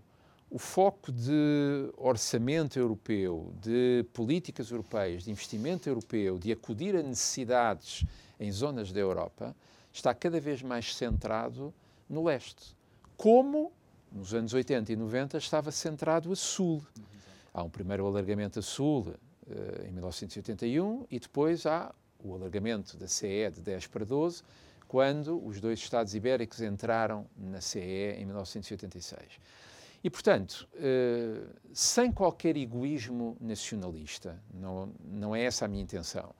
o 0.53 0.59
foco 0.59 1.11
de 1.11 1.91
orçamento 1.97 2.79
europeu, 2.79 3.55
de 3.59 4.05
políticas 4.13 4.71
europeias, 4.71 5.25
de 5.25 5.31
investimento 5.31 5.89
europeu, 5.89 6.39
de 6.39 6.53
acudir 6.53 6.95
a 6.95 7.03
necessidades 7.03 8.05
em 8.39 8.53
zonas 8.53 8.93
da 8.93 9.01
Europa, 9.01 9.57
está 9.91 10.13
cada 10.13 10.39
vez 10.39 10.61
mais 10.61 10.95
centrado 10.95 11.73
no 12.07 12.23
leste. 12.23 12.77
Como 13.17 13.73
nos 14.13 14.35
anos 14.35 14.53
80 14.53 14.93
e 14.93 14.97
90 14.97 15.39
estava 15.39 15.73
centrado 15.73 16.31
a 16.31 16.37
sul. 16.37 16.85
Há 17.53 17.63
um 17.63 17.71
primeiro 17.71 18.07
alargamento 18.07 18.59
a 18.59 18.63
sul 18.63 19.01
uh, 19.03 19.87
em 19.87 19.93
1981 19.93 21.07
e 21.11 21.19
depois 21.19 21.67
há 21.67 21.95
o 22.19 22.35
alargamento 22.35 22.97
da 22.97 23.09
CE 23.09 23.51
de 23.53 23.61
10 23.61 23.87
para 23.89 24.05
12, 24.05 24.43
quando 24.87 25.45
os 25.45 25.61
dois 25.61 25.79
Estados 25.79 26.15
ibéricos 26.15 26.61
entraram 26.61 27.27
na 27.37 27.61
CE 27.61 28.15
em 28.19 28.25
1986. 28.25 29.41
E, 30.05 30.11
portanto, 30.11 30.69
eh, 30.75 31.45
sem 31.73 32.11
qualquer 32.11 32.57
egoísmo 32.57 33.37
nacionalista, 33.41 34.43
não, 34.53 34.93
não 35.01 35.35
é 35.35 35.45
essa 35.45 35.65
a 35.65 35.69
minha 35.69 35.83
intenção, 35.83 36.35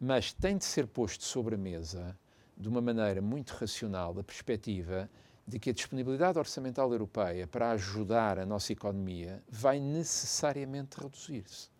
mas 0.00 0.32
tem 0.32 0.56
de 0.56 0.64
ser 0.64 0.86
posto 0.86 1.24
sobre 1.24 1.56
a 1.56 1.58
mesa, 1.58 2.16
de 2.56 2.68
uma 2.68 2.80
maneira 2.80 3.20
muito 3.20 3.50
racional, 3.50 4.16
a 4.18 4.22
perspectiva 4.22 5.10
de 5.48 5.58
que 5.58 5.70
a 5.70 5.72
disponibilidade 5.72 6.38
orçamental 6.38 6.92
europeia 6.92 7.46
para 7.46 7.70
ajudar 7.70 8.38
a 8.38 8.44
nossa 8.44 8.70
economia 8.70 9.42
vai 9.48 9.80
necessariamente 9.80 11.00
reduzir-se. 11.00 11.70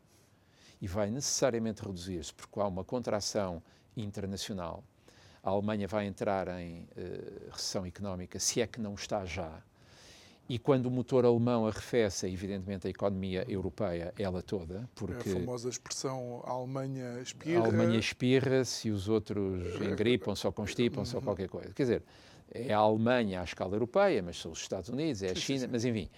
E 0.81 0.89
vai 0.89 1.11
necessariamente 1.11 1.83
reduzir-se 1.83 2.33
porque 2.33 2.59
há 2.59 2.67
uma 2.67 2.83
contração 2.83 3.63
internacional. 3.95 4.83
A 5.43 5.51
Alemanha 5.51 5.87
vai 5.87 6.07
entrar 6.07 6.49
em 6.61 6.85
uh, 6.85 7.51
recessão 7.51 7.85
económica, 7.85 8.39
se 8.39 8.63
é 8.63 8.67
que 8.67 8.81
não 8.81 8.95
está 8.95 9.25
já 9.27 9.63
e 10.49 10.59
quando 10.59 10.87
o 10.87 10.91
motor 10.91 11.27
alemão 11.27 11.67
arrefece, 11.67 12.27
evidentemente, 12.27 12.87
a 12.87 12.91
economia 12.91 13.45
europeia, 13.47 14.15
ela 14.19 14.41
toda, 14.41 14.89
porque... 14.95 15.29
É 15.29 15.33
a 15.33 15.35
famosa 15.35 15.69
expressão 15.69 16.43
a 16.47 16.53
Alemanha 16.53 17.21
espirra... 17.21 17.61
A 17.61 17.67
Alemanha 17.67 17.99
espirra 17.99 18.65
se 18.65 18.91
os 18.91 19.11
outros 19.11 19.79
engripam-se 19.83 20.47
ou 20.47 20.53
constipam-se 20.53 21.15
ou 21.15 21.21
qualquer 21.21 21.51
coisa. 21.51 21.71
Quer 21.75 21.83
dizer, 21.83 22.03
é 22.53 22.73
a 22.73 22.79
Alemanha 22.79 23.41
à 23.41 23.45
escala 23.45 23.75
europeia, 23.75 24.23
mas 24.23 24.39
são 24.39 24.53
os 24.53 24.61
Estados 24.61 24.89
Unidos, 24.89 25.23
é 25.23 25.31
a 25.31 25.35
China, 25.35 25.69
mas 25.71 25.85
enfim, 25.85 26.09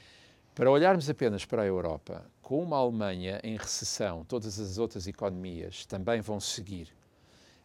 para 0.54 0.70
olharmos 0.70 1.08
apenas 1.08 1.44
para 1.44 1.62
a 1.62 1.66
Europa, 1.66 2.25
com 2.42 2.62
uma 2.62 2.76
Alemanha 2.76 3.40
em 3.42 3.56
recessão, 3.56 4.25
todas 4.25 4.58
as 4.58 4.78
outras 4.78 5.06
economias 5.06 5.87
também 5.87 6.20
vão 6.20 6.40
seguir. 6.40 6.88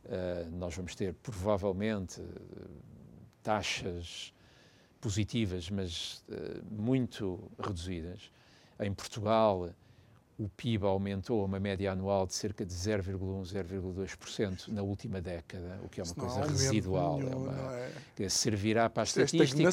Uh, 0.05 0.51
nós 0.51 0.75
vamos 0.75 0.93
ter, 0.93 1.15
provavelmente, 1.15 2.21
taxas 3.41 4.31
positivas, 5.01 5.69
mas 5.69 6.23
uh, 6.29 6.63
muito 6.69 7.51
reduzidas. 7.59 8.31
Em 8.79 8.93
Portugal, 8.93 9.71
o 10.37 10.49
PIB 10.49 10.85
aumentou 10.85 11.41
a 11.41 11.45
uma 11.45 11.59
média 11.59 11.91
anual 11.91 12.27
de 12.27 12.33
cerca 12.33 12.65
de 12.65 12.73
0,1, 12.73 13.17
0,2% 13.17 14.67
na 14.67 14.81
última 14.81 15.21
década, 15.21 15.79
o 15.81 15.87
que 15.87 16.01
é 16.01 16.03
uma 16.03 16.13
coisa 16.13 16.45
residual. 16.45 17.17
Nenhum, 17.19 17.31
é 17.31 17.35
uma, 17.35 17.75
é? 18.19 18.29
Servirá 18.29 18.89
para 18.89 19.03
a 19.03 19.05
Isso 19.05 19.21
é 19.21 19.23
estatística, 19.23 19.69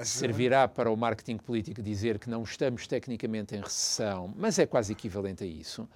é 0.00 0.04
servirá 0.04 0.66
para 0.66 0.90
o 0.90 0.96
marketing 0.96 1.36
político 1.36 1.82
dizer 1.82 2.18
que 2.18 2.30
não 2.30 2.42
estamos 2.42 2.86
tecnicamente 2.86 3.54
em 3.54 3.60
recessão, 3.60 4.32
mas 4.36 4.58
é 4.58 4.64
quase 4.64 4.92
equivalente 4.92 5.44
a 5.44 5.46
isso. 5.46 5.86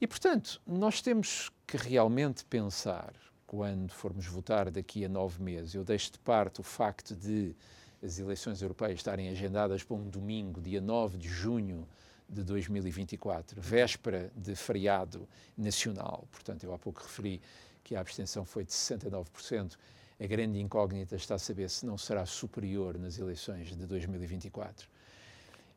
E, 0.00 0.06
portanto, 0.06 0.60
nós 0.64 1.00
temos 1.02 1.50
que 1.66 1.76
realmente 1.76 2.44
pensar, 2.44 3.12
quando 3.46 3.90
formos 3.90 4.26
votar 4.26 4.70
daqui 4.70 5.04
a 5.04 5.08
nove 5.08 5.42
meses, 5.42 5.74
eu 5.74 5.82
deixo 5.82 6.12
de 6.12 6.18
parte 6.20 6.60
o 6.60 6.64
facto 6.64 7.16
de 7.16 7.54
as 8.00 8.18
eleições 8.18 8.62
europeias 8.62 8.98
estarem 8.98 9.28
agendadas 9.28 9.82
para 9.82 9.96
um 9.96 10.08
domingo, 10.08 10.60
dia 10.60 10.80
9 10.80 11.18
de 11.18 11.26
junho 11.26 11.88
de 12.34 12.44
2024, 12.44 13.60
véspera 13.60 14.30
de 14.36 14.54
feriado 14.54 15.28
nacional. 15.56 16.26
Portanto, 16.30 16.64
eu 16.64 16.74
há 16.74 16.78
pouco 16.78 17.02
referi 17.02 17.40
que 17.82 17.94
a 17.94 18.00
abstenção 18.00 18.44
foi 18.44 18.64
de 18.64 18.72
69%. 18.72 19.76
A 20.20 20.26
grande 20.26 20.58
incógnita 20.60 21.16
está 21.16 21.36
a 21.36 21.38
saber 21.38 21.70
se 21.70 21.86
não 21.86 21.98
será 21.98 22.26
superior 22.26 22.98
nas 22.98 23.18
eleições 23.18 23.76
de 23.76 23.86
2024. 23.86 24.88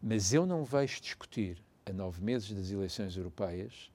Mas 0.02 0.34
eu 0.34 0.46
não 0.46 0.64
vejo 0.64 1.02
discutir, 1.02 1.62
a 1.86 1.94
nove 1.94 2.22
meses 2.22 2.52
das 2.52 2.70
eleições 2.70 3.16
europeias, 3.16 3.90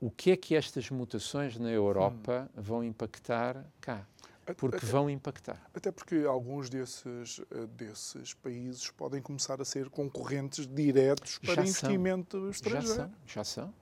o 0.00 0.10
que 0.10 0.32
é 0.32 0.36
que 0.36 0.54
estas 0.54 0.90
mutações 0.90 1.56
na 1.56 1.70
Europa 1.70 2.50
hum. 2.56 2.62
vão 2.62 2.84
impactar 2.84 3.64
cá. 3.80 4.06
Porque 4.52 4.76
até, 4.76 4.86
vão 4.86 5.08
impactar. 5.08 5.70
Até 5.74 5.90
porque 5.90 6.24
alguns 6.26 6.68
desses, 6.68 7.40
eh, 7.50 7.66
desses 7.76 8.34
países 8.34 8.90
podem 8.90 9.22
começar 9.22 9.60
a 9.60 9.64
ser 9.64 9.88
concorrentes 9.88 10.66
diretos 10.66 11.38
para 11.38 11.54
já 11.54 11.62
investimento 11.62 12.38
são. 12.38 12.50
estrangeiro. 12.50 12.94
Já 12.94 12.94
são, 12.94 13.12
já 13.26 13.44
são. 13.44 13.74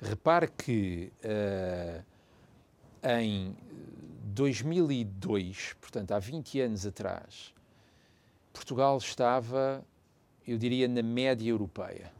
Repare 0.00 0.48
que 0.48 1.12
uh, 1.24 2.04
em 3.20 3.56
2002, 4.24 5.74
portanto 5.80 6.12
há 6.12 6.18
20 6.18 6.60
anos 6.60 6.84
atrás, 6.84 7.54
Portugal 8.52 8.98
estava, 8.98 9.84
eu 10.46 10.58
diria, 10.58 10.88
na 10.88 11.02
média 11.02 11.48
europeia. 11.48 12.12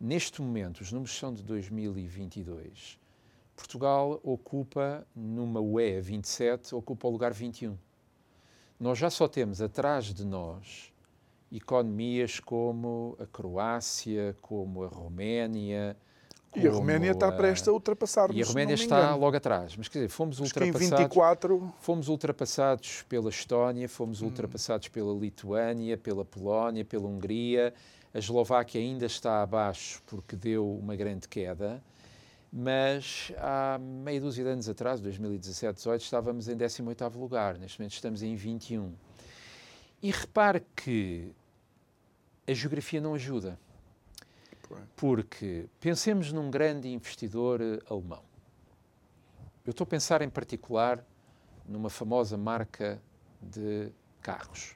Neste 0.00 0.42
momento, 0.42 0.80
os 0.80 0.90
números 0.90 1.16
são 1.16 1.32
de 1.32 1.42
2022 1.42 2.98
Portugal 3.56 4.20
ocupa, 4.22 5.06
numa 5.16 5.60
UE 5.60 6.00
27, 6.00 6.74
ocupa 6.74 7.08
o 7.08 7.10
lugar 7.10 7.32
21. 7.32 7.76
Nós 8.78 8.98
já 8.98 9.08
só 9.08 9.26
temos 9.26 9.62
atrás 9.62 10.12
de 10.12 10.24
nós 10.24 10.92
economias 11.50 12.38
como 12.38 13.16
a 13.18 13.26
Croácia, 13.26 14.36
como 14.42 14.84
a 14.84 14.88
Roménia, 14.88 15.96
E 16.56 16.66
a 16.66 16.70
Roménia 16.70 17.10
está 17.10 17.30
prestes 17.30 17.68
a 17.68 17.72
ultrapassar-nos. 17.72 18.36
E 18.36 18.42
a 18.42 18.46
Roménia 18.46 18.74
está 18.74 19.14
logo 19.14 19.36
atrás. 19.36 19.76
Mas 19.76 19.88
quer 19.88 19.98
dizer, 19.98 20.08
fomos 20.08 20.40
ultrapassados. 20.40 20.98
24... 20.98 21.74
Fomos 21.80 22.08
ultrapassados 22.08 23.04
pela 23.08 23.28
Estónia, 23.28 23.86
fomos 23.88 24.22
hum. 24.22 24.26
ultrapassados 24.26 24.88
pela 24.88 25.12
Lituânia, 25.12 25.98
pela 25.98 26.24
Polónia, 26.24 26.82
pela 26.82 27.06
Hungria. 27.06 27.74
A 28.14 28.18
Eslováquia 28.18 28.80
ainda 28.80 29.04
está 29.04 29.42
abaixo 29.42 30.02
porque 30.06 30.34
deu 30.34 30.78
uma 30.78 30.96
grande 30.96 31.28
queda. 31.28 31.82
Mas 32.58 33.30
há 33.36 33.76
meia 33.78 34.18
dúzia 34.18 34.42
de 34.42 34.48
anos 34.48 34.66
atrás, 34.66 34.98
2017, 34.98 35.74
2018, 35.74 36.00
estávamos 36.00 36.48
em 36.48 36.56
18º 36.56 37.14
lugar. 37.16 37.58
Neste 37.58 37.78
momento 37.78 37.92
estamos 37.92 38.22
em 38.22 38.34
21. 38.34 38.94
E 40.02 40.10
repare 40.10 40.64
que 40.74 41.34
a 42.48 42.54
geografia 42.54 42.98
não 42.98 43.12
ajuda. 43.12 43.58
Porque 44.96 45.68
pensemos 45.78 46.32
num 46.32 46.50
grande 46.50 46.88
investidor 46.88 47.60
eh, 47.60 47.78
alemão. 47.90 48.22
Eu 49.66 49.72
estou 49.72 49.84
a 49.84 49.88
pensar 49.88 50.22
em 50.22 50.30
particular 50.30 51.04
numa 51.68 51.90
famosa 51.90 52.38
marca 52.38 52.98
de 53.38 53.92
carros. 54.22 54.74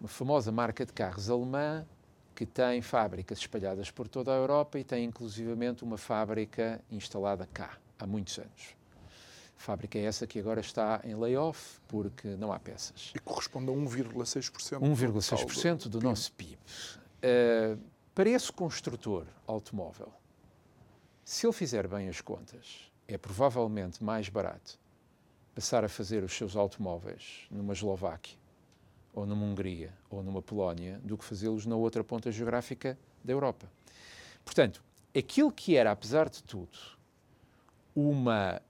Uma 0.00 0.08
famosa 0.08 0.50
marca 0.50 0.86
de 0.86 0.92
carros 0.94 1.28
alemã 1.28 1.86
que 2.34 2.44
tem 2.44 2.82
fábricas 2.82 3.38
espalhadas 3.38 3.90
por 3.90 4.08
toda 4.08 4.32
a 4.32 4.34
Europa 4.34 4.78
e 4.78 4.84
tem 4.84 5.04
inclusivamente 5.04 5.84
uma 5.84 5.96
fábrica 5.96 6.80
instalada 6.90 7.48
cá, 7.52 7.78
há 7.98 8.06
muitos 8.06 8.38
anos. 8.38 8.76
fábrica 9.56 9.98
é 9.98 10.02
essa 10.02 10.26
que 10.26 10.38
agora 10.38 10.60
está 10.60 11.00
em 11.04 11.14
layoff 11.14 11.80
porque 11.86 12.28
não 12.36 12.52
há 12.52 12.58
peças. 12.58 13.12
E 13.14 13.18
corresponde 13.18 13.70
a 13.70 13.74
1,6%. 13.74 14.80
1,6% 14.80 15.82
do, 15.84 15.88
do 15.90 16.00
nosso 16.00 16.32
PIB. 16.32 16.58
Uh, 17.22 17.78
para 18.14 18.28
esse 18.28 18.52
construtor 18.52 19.26
automóvel, 19.46 20.12
se 21.24 21.46
ele 21.46 21.52
fizer 21.52 21.88
bem 21.88 22.08
as 22.08 22.20
contas, 22.20 22.92
é 23.08 23.16
provavelmente 23.16 24.02
mais 24.02 24.28
barato 24.28 24.78
passar 25.54 25.84
a 25.84 25.88
fazer 25.88 26.22
os 26.24 26.32
seus 26.32 26.56
automóveis 26.56 27.46
numa 27.50 27.72
Eslováquia, 27.72 28.36
ou 29.14 29.24
numa 29.24 29.46
Hungria, 29.46 29.92
ou 30.10 30.22
numa 30.22 30.42
Polónia, 30.42 31.00
do 31.04 31.16
que 31.16 31.24
fazê-los 31.24 31.66
na 31.66 31.76
outra 31.76 32.02
ponta 32.02 32.30
geográfica 32.32 32.98
da 33.22 33.32
Europa. 33.32 33.70
Portanto, 34.44 34.82
aquilo 35.16 35.50
que 35.52 35.76
era, 35.76 35.92
apesar 35.92 36.28
de 36.28 36.42
tudo, 36.42 36.78
uma 37.94 38.60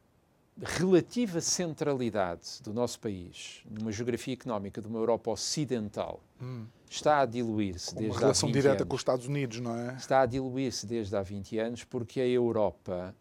relativa 0.62 1.40
centralidade 1.40 2.62
do 2.62 2.72
nosso 2.72 3.00
país 3.00 3.62
numa 3.68 3.90
geografia 3.90 4.34
económica 4.34 4.80
de 4.80 4.86
uma 4.86 4.98
Europa 4.98 5.32
ocidental 5.32 6.20
hum. 6.40 6.64
está 6.88 7.20
a 7.20 7.26
diluir-se 7.26 7.92
desde 7.92 8.12
uma 8.12 8.20
relação 8.20 8.52
direta 8.52 8.76
anos. 8.76 8.88
com 8.88 8.94
os 8.94 9.00
Estados 9.00 9.26
Unidos, 9.26 9.58
não 9.58 9.76
é? 9.76 9.94
Está 9.94 10.20
a 10.20 10.26
diluir-se 10.26 10.86
desde 10.86 11.16
há 11.16 11.22
20 11.22 11.58
anos 11.58 11.84
porque 11.84 12.20
a 12.20 12.26
Europa, 12.26 13.12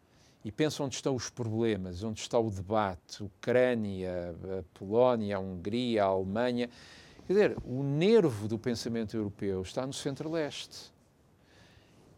e 0.45 0.51
pensa 0.51 0.83
onde 0.83 0.93
estão 0.93 1.15
os 1.15 1.29
problemas, 1.31 2.03
onde 2.03 2.19
está 2.19 2.37
o 2.37 2.51
debate, 2.51 3.23
Ucrânia, 3.23 4.35
a 4.59 4.77
Polónia, 4.77 5.37
a 5.37 5.39
Hungria, 5.39 6.03
a 6.03 6.07
Alemanha, 6.07 6.69
quer 7.25 7.33
dizer, 7.33 7.57
o 7.63 7.83
nervo 7.83 8.47
do 8.47 8.59
pensamento 8.59 9.15
europeu 9.15 9.61
está 9.61 9.85
no 9.85 9.93
centro-leste. 9.93 10.91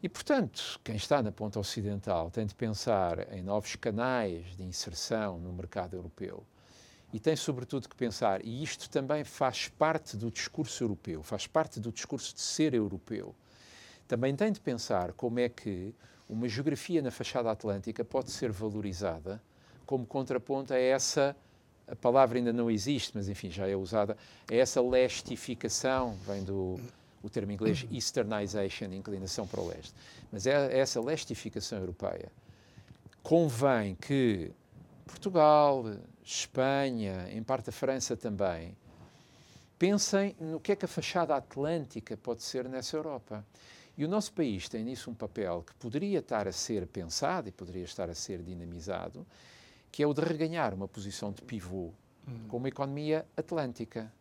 E, 0.02 0.10
portanto, 0.10 0.80
quem 0.84 0.96
está 0.96 1.22
na 1.24 1.32
ponta 1.32 1.60
ocidental 1.60 2.30
tem 2.30 2.46
de 2.46 2.54
pensar 2.54 3.34
em 3.34 3.42
novos 3.42 3.76
canais 3.76 4.56
de 4.56 4.64
inserção 4.64 5.40
no 5.40 5.52
mercado 5.52 5.96
europeu 5.96 6.46
e 7.16 7.20
tem, 7.20 7.36
sobretudo, 7.36 7.88
que 7.88 7.96
pensar, 7.96 8.46
e 8.46 8.62
isto 8.62 8.90
também 8.90 9.24
faz 9.24 9.70
parte 9.70 10.18
do 10.18 10.30
discurso 10.30 10.84
europeu, 10.84 11.24
faz 11.24 11.48
parte 11.48 11.80
do 11.80 11.92
discurso 11.92 12.36
de 12.36 12.42
ser 12.42 12.74
europeu, 12.74 13.34
também 14.06 14.36
tem 14.36 14.52
de 14.52 14.60
pensar 14.60 15.14
como 15.14 15.40
é 15.40 15.48
que 15.48 15.96
uma 16.28 16.48
geografia 16.50 17.02
na 17.02 17.12
fachada 17.12 17.50
atlântica 17.50 18.04
pode 18.04 18.32
ser 18.32 18.52
valorizada 18.52 19.42
como 19.86 20.06
contraponto 20.06 20.74
a 20.74 20.78
essa 20.78 21.36
a 21.88 21.96
palavra 21.96 22.38
ainda 22.38 22.51
não 22.51 22.70
existe, 22.70 23.12
mas 23.15 23.30
enfim, 23.30 23.50
já 23.50 23.68
é 23.68 23.75
usada, 23.75 24.18
a 24.50 24.56
essa 24.56 24.82
lestificação, 24.82 26.18
vem 26.25 26.44
do 26.44 26.80
o 27.25 27.30
termo 27.30 27.51
inglês 27.51 27.82
uhum. 27.82 27.96
Easternization, 27.96 28.86
inclinação 28.93 29.48
para 29.48 29.60
o 29.60 29.67
leste. 29.67 29.93
Mas 30.32 30.45
é 30.45 30.78
essa 30.78 31.02
lestificação 31.02 31.80
europeia. 31.80 32.32
Convém 33.24 33.95
que 33.95 34.52
Portugal, 35.08 35.84
Espanha, 36.24 37.28
em 37.32 37.41
parte 37.41 37.71
a 37.71 37.74
França 37.74 38.15
também, 38.15 38.78
pensem 39.80 40.36
no 40.39 40.60
que 40.60 40.71
é 40.71 40.76
que 40.76 40.86
a 40.86 40.88
fachada 40.88 41.36
atlântica 41.36 42.15
pode 42.15 42.43
ser 42.43 42.69
nessa 42.69 42.95
Europa. 42.95 43.43
E 43.98 44.06
o 44.06 44.08
nosso 44.08 44.32
país 44.34 44.69
tem 44.69 44.84
nisso 44.84 45.10
um 45.10 45.15
papel 45.15 45.63
que 45.65 45.74
poderia 45.76 46.19
estar 46.19 46.48
a 46.48 46.52
ser 46.52 46.86
pensado 46.86 47.50
e 47.50 47.52
poderia 47.52 47.86
estar 47.86 48.08
a 48.08 48.13
ser 48.13 48.43
dinamizado, 48.43 49.26
que 49.95 50.03
é 50.03 50.08
o 50.08 50.13
de 50.13 50.19
reganhar 50.19 50.73
uma 50.73 50.89
posição 50.89 51.31
de 51.31 51.41
pivô 51.41 51.93
uhum. 52.27 52.47
com 52.49 52.58
uma 52.58 52.67
economia 52.67 53.25
atlântica. 53.38 54.12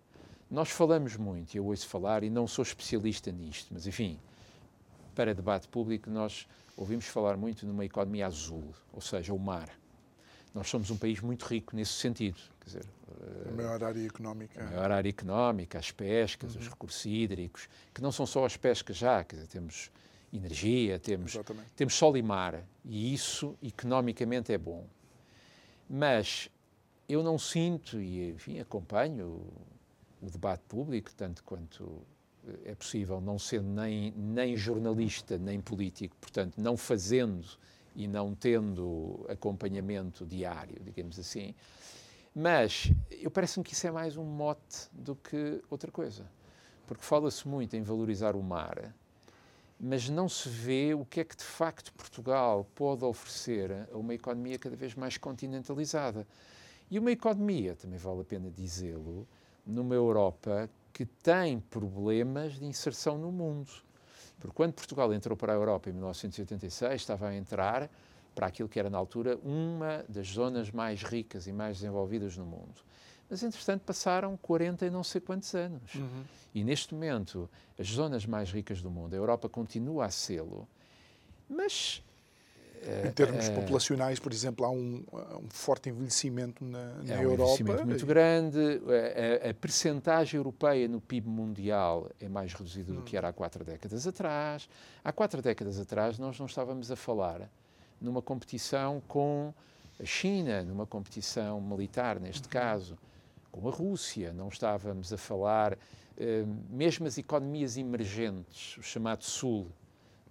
Nós 0.48 0.70
falamos 0.70 1.16
muito, 1.16 1.56
eu 1.56 1.66
ouço 1.66 1.88
falar, 1.88 2.22
e 2.22 2.30
não 2.30 2.46
sou 2.46 2.62
especialista 2.62 3.32
nisto, 3.32 3.74
mas 3.74 3.84
enfim, 3.84 4.16
para 5.16 5.34
debate 5.34 5.66
público, 5.66 6.08
nós 6.08 6.46
ouvimos 6.76 7.06
falar 7.06 7.36
muito 7.36 7.66
numa 7.66 7.84
economia 7.84 8.24
azul, 8.24 8.72
ou 8.92 9.00
seja, 9.00 9.34
o 9.34 9.38
mar. 9.38 9.68
Nós 10.54 10.68
somos 10.68 10.92
um 10.92 10.96
país 10.96 11.20
muito 11.20 11.44
rico 11.44 11.74
nesse 11.74 11.94
sentido. 11.94 12.38
Quer 12.60 12.66
dizer, 12.66 12.86
a 13.48 13.50
maior 13.50 13.82
área 13.82 14.06
económica. 14.06 14.62
A 14.62 14.66
maior 14.66 14.92
área 14.92 15.08
económica, 15.08 15.76
as 15.80 15.90
pescas, 15.90 16.54
uhum. 16.54 16.60
os 16.60 16.68
recursos 16.68 17.04
hídricos, 17.04 17.68
que 17.92 18.00
não 18.00 18.12
são 18.12 18.26
só 18.26 18.44
as 18.44 18.56
pescas 18.56 18.96
já, 18.96 19.24
quer 19.24 19.34
dizer, 19.34 19.48
temos 19.48 19.90
energia, 20.32 21.00
temos, 21.00 21.36
temos 21.74 21.94
sol 21.94 22.16
e 22.16 22.22
mar, 22.22 22.62
e 22.84 23.12
isso 23.12 23.56
economicamente 23.60 24.52
é 24.52 24.58
bom. 24.58 24.86
Mas 25.88 26.50
eu 27.08 27.22
não 27.22 27.38
sinto, 27.38 28.00
e 28.00 28.30
enfim, 28.30 28.58
acompanho 28.58 29.46
o 30.22 30.30
debate 30.30 30.62
público, 30.66 31.10
tanto 31.14 31.44
quanto 31.44 32.02
eh, 32.46 32.70
é 32.70 32.74
possível, 32.74 33.20
não 33.20 33.38
sendo 33.38 33.68
nem, 33.68 34.12
nem 34.12 34.56
jornalista, 34.56 35.36
nem 35.36 35.60
político, 35.60 36.16
portanto, 36.20 36.58
não 36.58 36.76
fazendo 36.76 37.46
e 37.94 38.08
não 38.08 38.34
tendo 38.34 39.24
acompanhamento 39.28 40.26
diário, 40.26 40.76
digamos 40.82 41.18
assim. 41.18 41.54
Mas 42.34 42.90
eu 43.10 43.30
parece-me 43.30 43.64
que 43.64 43.74
isso 43.74 43.86
é 43.86 43.90
mais 43.90 44.16
um 44.16 44.24
mote 44.24 44.88
do 44.92 45.14
que 45.14 45.62
outra 45.70 45.92
coisa. 45.92 46.28
Porque 46.86 47.04
fala-se 47.04 47.46
muito 47.46 47.76
em 47.76 47.82
valorizar 47.82 48.34
o 48.34 48.42
mar, 48.42 48.94
mas 49.78 50.08
não 50.08 50.28
se 50.28 50.48
vê 50.48 50.94
o 50.94 51.04
que 51.04 51.20
é 51.20 51.24
que 51.24 51.36
de 51.36 51.44
facto 51.44 51.92
Portugal 51.92 52.66
pode 52.74 53.04
oferecer 53.04 53.88
a 53.92 53.96
uma 53.96 54.14
economia 54.14 54.58
cada 54.58 54.76
vez 54.76 54.94
mais 54.94 55.16
continentalizada. 55.16 56.26
E 56.90 56.98
uma 56.98 57.10
economia, 57.10 57.74
também 57.74 57.98
vale 57.98 58.20
a 58.20 58.24
pena 58.24 58.50
dizê-lo, 58.50 59.26
numa 59.66 59.94
Europa 59.94 60.68
que 60.92 61.04
tem 61.04 61.58
problemas 61.58 62.54
de 62.54 62.64
inserção 62.64 63.18
no 63.18 63.32
mundo. 63.32 63.72
Porque 64.38 64.54
quando 64.54 64.74
Portugal 64.74 65.12
entrou 65.12 65.36
para 65.36 65.52
a 65.52 65.56
Europa 65.56 65.90
em 65.90 65.92
1986, 65.92 67.00
estava 67.00 67.28
a 67.28 67.34
entrar 67.34 67.90
para 68.34 68.46
aquilo 68.46 68.68
que 68.68 68.78
era 68.78 68.90
na 68.90 68.98
altura 68.98 69.38
uma 69.42 70.04
das 70.08 70.28
zonas 70.28 70.70
mais 70.70 71.02
ricas 71.02 71.46
e 71.46 71.52
mais 71.52 71.78
desenvolvidas 71.78 72.36
no 72.36 72.44
mundo. 72.44 72.82
Mas, 73.28 73.42
entretanto, 73.42 73.82
passaram 73.82 74.36
40 74.36 74.86
e 74.86 74.90
não 74.90 75.02
sei 75.02 75.20
quantos 75.20 75.54
anos. 75.54 75.94
Uhum. 75.94 76.24
E, 76.54 76.62
neste 76.62 76.94
momento, 76.94 77.48
as 77.78 77.88
zonas 77.88 78.26
mais 78.26 78.50
ricas 78.50 78.80
do 78.80 78.90
mundo, 78.90 79.14
a 79.14 79.16
Europa 79.16 79.48
continua 79.48 80.06
a 80.06 80.10
sê-lo, 80.10 80.68
mas 81.48 82.02
em 83.06 83.10
termos 83.12 83.48
uh, 83.48 83.52
populacionais, 83.52 84.18
por 84.18 84.32
exemplo, 84.32 84.64
há 84.64 84.70
um, 84.70 85.02
um 85.12 85.48
forte 85.48 85.88
envelhecimento 85.88 86.64
na, 86.64 86.94
na 87.02 87.14
é 87.14 87.18
um 87.18 87.22
Europa. 87.22 87.42
envelhecimento 87.42 87.86
muito 87.86 88.06
grande. 88.06 88.58
A, 88.58 89.46
a, 89.46 89.50
a 89.50 89.54
percentagem 89.54 90.36
europeia 90.36 90.86
no 90.86 91.00
PIB 91.00 91.28
mundial 91.28 92.10
é 92.20 92.28
mais 92.28 92.52
reduzida 92.52 92.92
hum. 92.92 92.96
do 92.96 93.02
que 93.02 93.16
era 93.16 93.28
há 93.28 93.32
quatro 93.32 93.64
décadas 93.64 94.06
atrás. 94.06 94.68
Há 95.02 95.12
quatro 95.12 95.40
décadas 95.40 95.80
atrás, 95.80 96.18
nós 96.18 96.38
não 96.38 96.46
estávamos 96.46 96.90
a 96.90 96.96
falar 96.96 97.48
numa 98.00 98.20
competição 98.20 99.02
com 99.08 99.54
a 99.98 100.04
China, 100.04 100.62
numa 100.62 100.86
competição 100.86 101.60
militar, 101.60 102.20
neste 102.20 102.44
uhum. 102.44 102.50
caso, 102.50 102.98
com 103.60 103.68
a 103.68 103.70
Rússia. 103.70 104.32
Não 104.32 104.48
estávamos 104.48 105.12
a 105.12 105.16
falar, 105.16 105.74
uh, 105.74 105.78
mesmo 106.70 107.06
as 107.06 107.18
economias 107.18 107.76
emergentes, 107.76 108.76
o 108.78 108.82
chamado 108.82 109.22
Sul, 109.24 109.68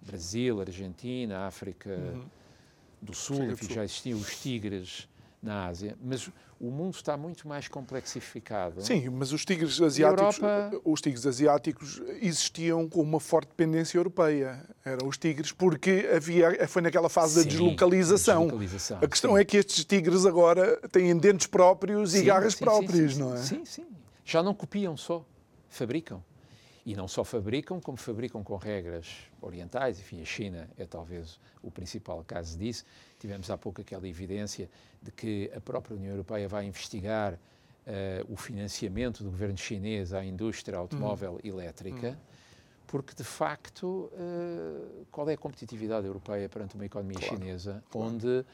Brasil, 0.00 0.60
Argentina, 0.60 1.46
África. 1.46 1.90
Uhum 1.90 2.24
do 3.04 3.14
Sul, 3.14 3.50
enfim, 3.50 3.72
já 3.72 3.84
existiam 3.84 4.18
os 4.18 4.40
tigres 4.40 5.06
na 5.44 5.66
Ásia, 5.66 5.96
mas 6.02 6.30
o 6.58 6.70
mundo 6.70 6.94
está 6.94 7.16
muito 7.16 7.46
mais 7.46 7.68
complexificado. 7.68 8.80
Sim, 8.80 9.10
mas 9.10 9.32
os 9.32 9.44
tigres 9.44 9.80
asiáticos, 9.80 10.38
Europa... 10.38 10.80
os 10.84 11.00
tigres 11.00 11.26
asiáticos 11.26 12.02
existiam 12.22 12.88
com 12.88 13.02
uma 13.02 13.20
forte 13.20 13.48
dependência 13.48 13.98
europeia. 13.98 14.64
Eram 14.84 15.06
os 15.06 15.18
tigres 15.18 15.52
porque 15.52 16.08
havia 16.14 16.66
foi 16.66 16.80
naquela 16.80 17.08
fase 17.08 17.34
sim, 17.34 17.40
da 17.40 17.48
deslocalização. 17.48 18.44
deslocalização. 18.44 18.98
A 19.02 19.06
questão 19.06 19.34
sim. 19.34 19.40
é 19.40 19.44
que 19.44 19.56
estes 19.58 19.84
tigres 19.84 20.24
agora 20.24 20.76
têm 20.88 21.16
dentes 21.16 21.46
próprios 21.46 22.12
sim, 22.12 22.20
e 22.20 22.22
garras 22.22 22.54
próprias, 22.54 23.18
não 23.18 23.34
é? 23.34 23.36
Sim, 23.36 23.64
sim. 23.64 23.86
Já 24.24 24.42
não 24.42 24.54
copiam 24.54 24.96
só, 24.96 25.24
fabricam. 25.68 26.22
E 26.84 26.94
não 26.94 27.08
só 27.08 27.24
fabricam, 27.24 27.80
como 27.80 27.96
fabricam 27.96 28.42
com 28.42 28.56
regras 28.56 29.08
orientais. 29.40 29.98
Enfim, 29.98 30.20
a 30.20 30.24
China 30.24 30.68
é 30.76 30.84
talvez 30.84 31.40
o 31.62 31.70
principal 31.70 32.22
caso 32.26 32.58
disso. 32.58 32.84
Tivemos 33.18 33.50
há 33.50 33.56
pouco 33.56 33.80
aquela 33.80 34.06
evidência 34.06 34.68
de 35.02 35.10
que 35.10 35.50
a 35.56 35.60
própria 35.60 35.96
União 35.96 36.10
Europeia 36.10 36.46
vai 36.46 36.66
investigar 36.66 37.34
uh, 37.34 38.32
o 38.32 38.36
financiamento 38.36 39.24
do 39.24 39.30
governo 39.30 39.56
chinês 39.56 40.12
à 40.12 40.24
indústria 40.24 40.76
automóvel 40.76 41.34
hum. 41.36 41.48
elétrica. 41.48 42.10
Hum 42.10 42.34
porque 42.86 43.14
de 43.14 43.24
facto, 43.24 44.10
uh, 44.12 45.06
qual 45.10 45.28
é 45.28 45.34
a 45.34 45.36
competitividade 45.36 46.06
europeia 46.06 46.48
perante 46.48 46.76
uma 46.76 46.84
economia 46.84 47.18
claro, 47.18 47.36
chinesa, 47.36 47.82
claro. 47.90 48.08
onde 48.08 48.46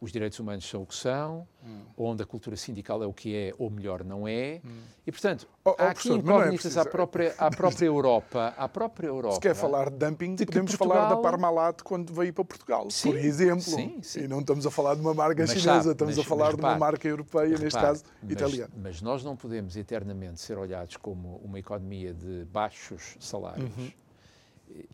os 0.00 0.12
direitos 0.12 0.38
humanos 0.38 0.68
são 0.68 0.82
o 0.82 0.86
que 0.86 0.94
são, 0.94 1.48
hum. 1.64 1.80
onde 1.96 2.22
a 2.22 2.26
cultura 2.26 2.54
sindical 2.54 3.02
é 3.02 3.06
o 3.06 3.14
que 3.14 3.34
é, 3.34 3.54
ou 3.58 3.70
melhor, 3.70 4.04
não 4.04 4.28
é. 4.28 4.60
Hum. 4.64 4.68
E, 5.06 5.10
portanto, 5.10 5.48
oh, 5.64 5.70
oh, 5.70 5.82
há 5.82 5.90
aqui 5.90 6.10
é 6.10 6.14
incógnitas 6.14 6.76
é 6.76 6.80
à, 6.80 6.84
própria, 6.84 7.34
à 7.38 7.50
própria 7.50 7.86
Europa. 7.86 8.54
À 8.58 8.68
própria 8.68 9.06
Europa. 9.06 9.36
Se 9.36 9.40
quer 9.40 9.54
falar 9.54 9.88
de 9.88 9.96
dumping, 9.96 10.34
de 10.34 10.44
podemos 10.44 10.76
Portugal... 10.76 11.02
falar 11.02 11.14
da 11.14 11.20
Parmalat 11.22 11.82
quando 11.82 12.12
veio 12.12 12.32
para 12.32 12.44
Portugal, 12.44 12.90
sim, 12.90 13.10
por 13.10 13.18
exemplo. 13.18 13.62
Sim, 13.62 13.98
sim. 14.02 14.20
E 14.20 14.28
não 14.28 14.40
estamos 14.40 14.66
a 14.66 14.70
falar 14.70 14.94
de 14.96 15.00
uma 15.00 15.14
marca 15.14 15.40
mas, 15.40 15.50
chinesa, 15.50 15.70
sabe, 15.70 15.92
estamos 15.92 16.16
mas, 16.16 16.26
a 16.26 16.28
falar 16.28 16.54
de 16.54 16.60
uma 16.60 16.76
marca 16.76 17.08
europeia, 17.08 17.48
repare, 17.48 17.64
neste 17.64 17.80
caso, 17.80 18.04
mas, 18.22 18.32
italiana. 18.32 18.72
Mas 18.76 19.00
nós 19.00 19.24
não 19.24 19.34
podemos 19.34 19.76
eternamente 19.76 20.40
ser 20.40 20.58
olhados 20.58 20.96
como 20.98 21.36
uma 21.42 21.58
economia 21.58 22.12
de 22.12 22.44
baixos 22.44 23.16
salários. 23.18 23.70
Uhum. 23.76 23.90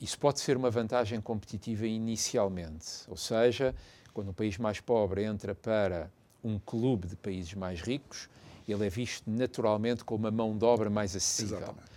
Isso 0.00 0.18
pode 0.18 0.38
ser 0.38 0.56
uma 0.56 0.70
vantagem 0.70 1.20
competitiva 1.20 1.86
inicialmente, 1.86 2.86
ou 3.08 3.16
seja, 3.16 3.74
quando 4.12 4.31
um 4.31 4.33
país 4.33 4.59
mais 4.59 4.81
pobre 4.81 5.25
entra 5.25 5.55
para 5.55 6.11
um 6.42 6.59
clube 6.59 7.09
de 7.09 7.16
países 7.16 7.55
mais 7.55 7.81
ricos, 7.81 8.29
ele 8.68 8.87
é 8.87 8.90
visto 8.90 9.31
naturalmente 9.31 10.05
como 10.05 10.25
uma 10.25 10.31
mão 10.31 10.57
de 10.57 10.64
obra 10.64 10.90
mais 10.90 11.16
acessível. 11.16 11.59
Exatamente. 11.59 11.92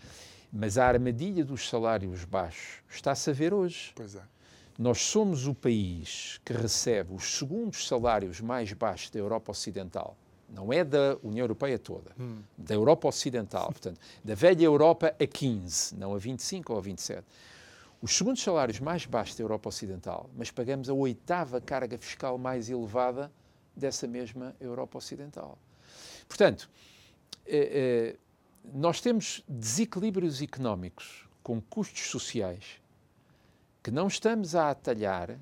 Mas 0.51 0.77
a 0.77 0.85
armadilha 0.85 1.43
dos 1.43 1.67
salários 1.67 2.23
baixos 2.23 2.81
está-se 2.89 3.29
a 3.29 3.33
ver 3.33 3.53
hoje. 3.53 3.91
Pois 3.95 4.15
é. 4.15 4.21
Nós 4.77 5.01
somos 5.01 5.47
o 5.47 5.53
país 5.53 6.39
que 6.43 6.53
recebe 6.53 7.13
os 7.13 7.37
segundos 7.37 7.87
salários 7.87 8.41
mais 8.41 8.71
baixos 8.73 9.09
da 9.09 9.19
Europa 9.19 9.51
Ocidental. 9.51 10.17
Não 10.49 10.71
é 10.71 10.83
da 10.83 11.17
União 11.23 11.43
Europeia 11.43 11.79
toda, 11.79 12.11
hum. 12.19 12.37
da 12.57 12.75
Europa 12.75 13.07
Ocidental. 13.07 13.67
Portanto, 13.71 13.99
da 14.23 14.35
velha 14.35 14.63
Europa 14.63 15.15
a 15.19 15.27
15, 15.27 15.95
não 15.95 16.13
a 16.13 16.17
25 16.17 16.73
ou 16.73 16.79
a 16.79 16.81
27 16.81 17.25
os 18.05 18.15
segundos 18.15 18.43
salários 18.43 18.79
mais 18.79 19.07
baixos 19.07 19.35
da 19.35 19.43
Europa 19.43 19.67
Ocidental, 19.67 20.29
mas 20.37 20.51
pagamos 20.51 20.89
a 20.89 20.93
oitava 20.93 21.59
carga 21.59 21.97
fiscal 21.97 22.37
mais 22.37 22.69
elevada 22.69 23.31
dessa 23.75 24.05
mesma 24.05 24.55
Europa 24.59 24.99
Ocidental. 24.99 25.57
Portanto, 26.27 26.69
eh, 27.47 28.13
eh, 28.13 28.19
nós 28.75 29.01
temos 29.01 29.43
desequilíbrios 29.49 30.39
económicos 30.39 31.27
com 31.41 31.59
custos 31.59 32.03
sociais 32.03 32.79
que 33.81 33.89
não 33.89 34.05
estamos 34.05 34.53
a 34.53 34.69
atalhar 34.69 35.39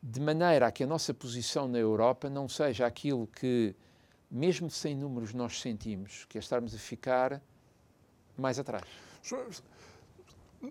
de 0.00 0.20
maneira 0.20 0.68
a 0.68 0.70
que 0.70 0.84
a 0.84 0.86
nossa 0.86 1.12
posição 1.12 1.66
na 1.66 1.78
Europa 1.78 2.30
não 2.30 2.48
seja 2.48 2.86
aquilo 2.86 3.26
que, 3.26 3.74
mesmo 4.30 4.70
sem 4.70 4.94
números, 4.94 5.34
nós 5.34 5.60
sentimos, 5.60 6.24
que 6.26 6.38
é 6.38 6.40
estarmos 6.40 6.72
a 6.72 6.78
ficar 6.78 7.42
mais 8.38 8.60
atrás. 8.60 8.84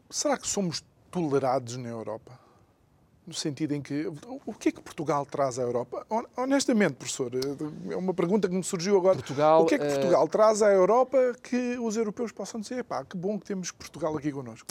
Será 0.10 0.38
que 0.38 0.48
somos 0.48 0.84
tolerados 1.10 1.78
na 1.78 1.90
Europa? 1.90 2.40
No 3.26 3.34
sentido 3.34 3.74
em 3.74 3.82
que. 3.82 4.08
O 4.46 4.54
que 4.54 4.70
é 4.70 4.72
que 4.72 4.82
Portugal 4.82 5.26
traz 5.26 5.60
à 5.60 5.62
Europa? 5.62 6.06
Honestamente, 6.36 6.96
professor, 6.96 7.32
é 7.90 7.96
uma 7.96 8.14
pergunta 8.14 8.50
que 8.50 8.56
me 8.56 8.64
surgiu 8.64 8.98
agora. 8.98 9.16
Portugal, 9.16 9.64
o 9.64 9.66
que 9.66 9.76
é 9.76 9.78
que 9.78 9.86
eh, 9.86 9.94
Portugal 9.94 10.26
uh... 10.26 10.28
traz 10.28 10.62
à 10.62 10.72
Europa 10.72 11.36
que 11.44 11.78
os 11.78 11.96
europeus 11.96 12.32
possam 12.32 12.60
dizer, 12.60 12.84
pá, 12.84 13.06
que 13.06 13.16
bom 13.16 13.40
que 13.40 13.46
temos 13.46 13.72
Portugal 13.72 14.18
aqui 14.18 14.32
connosco? 14.32 14.68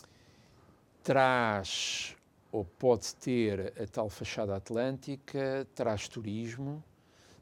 Traz, 1.02 2.16
ou 2.50 2.64
pode 2.64 3.14
ter, 3.14 3.72
a 3.80 3.86
tal 3.86 4.10
fachada 4.10 4.56
atlântica, 4.56 5.66
traz 5.74 6.08
turismo, 6.08 6.82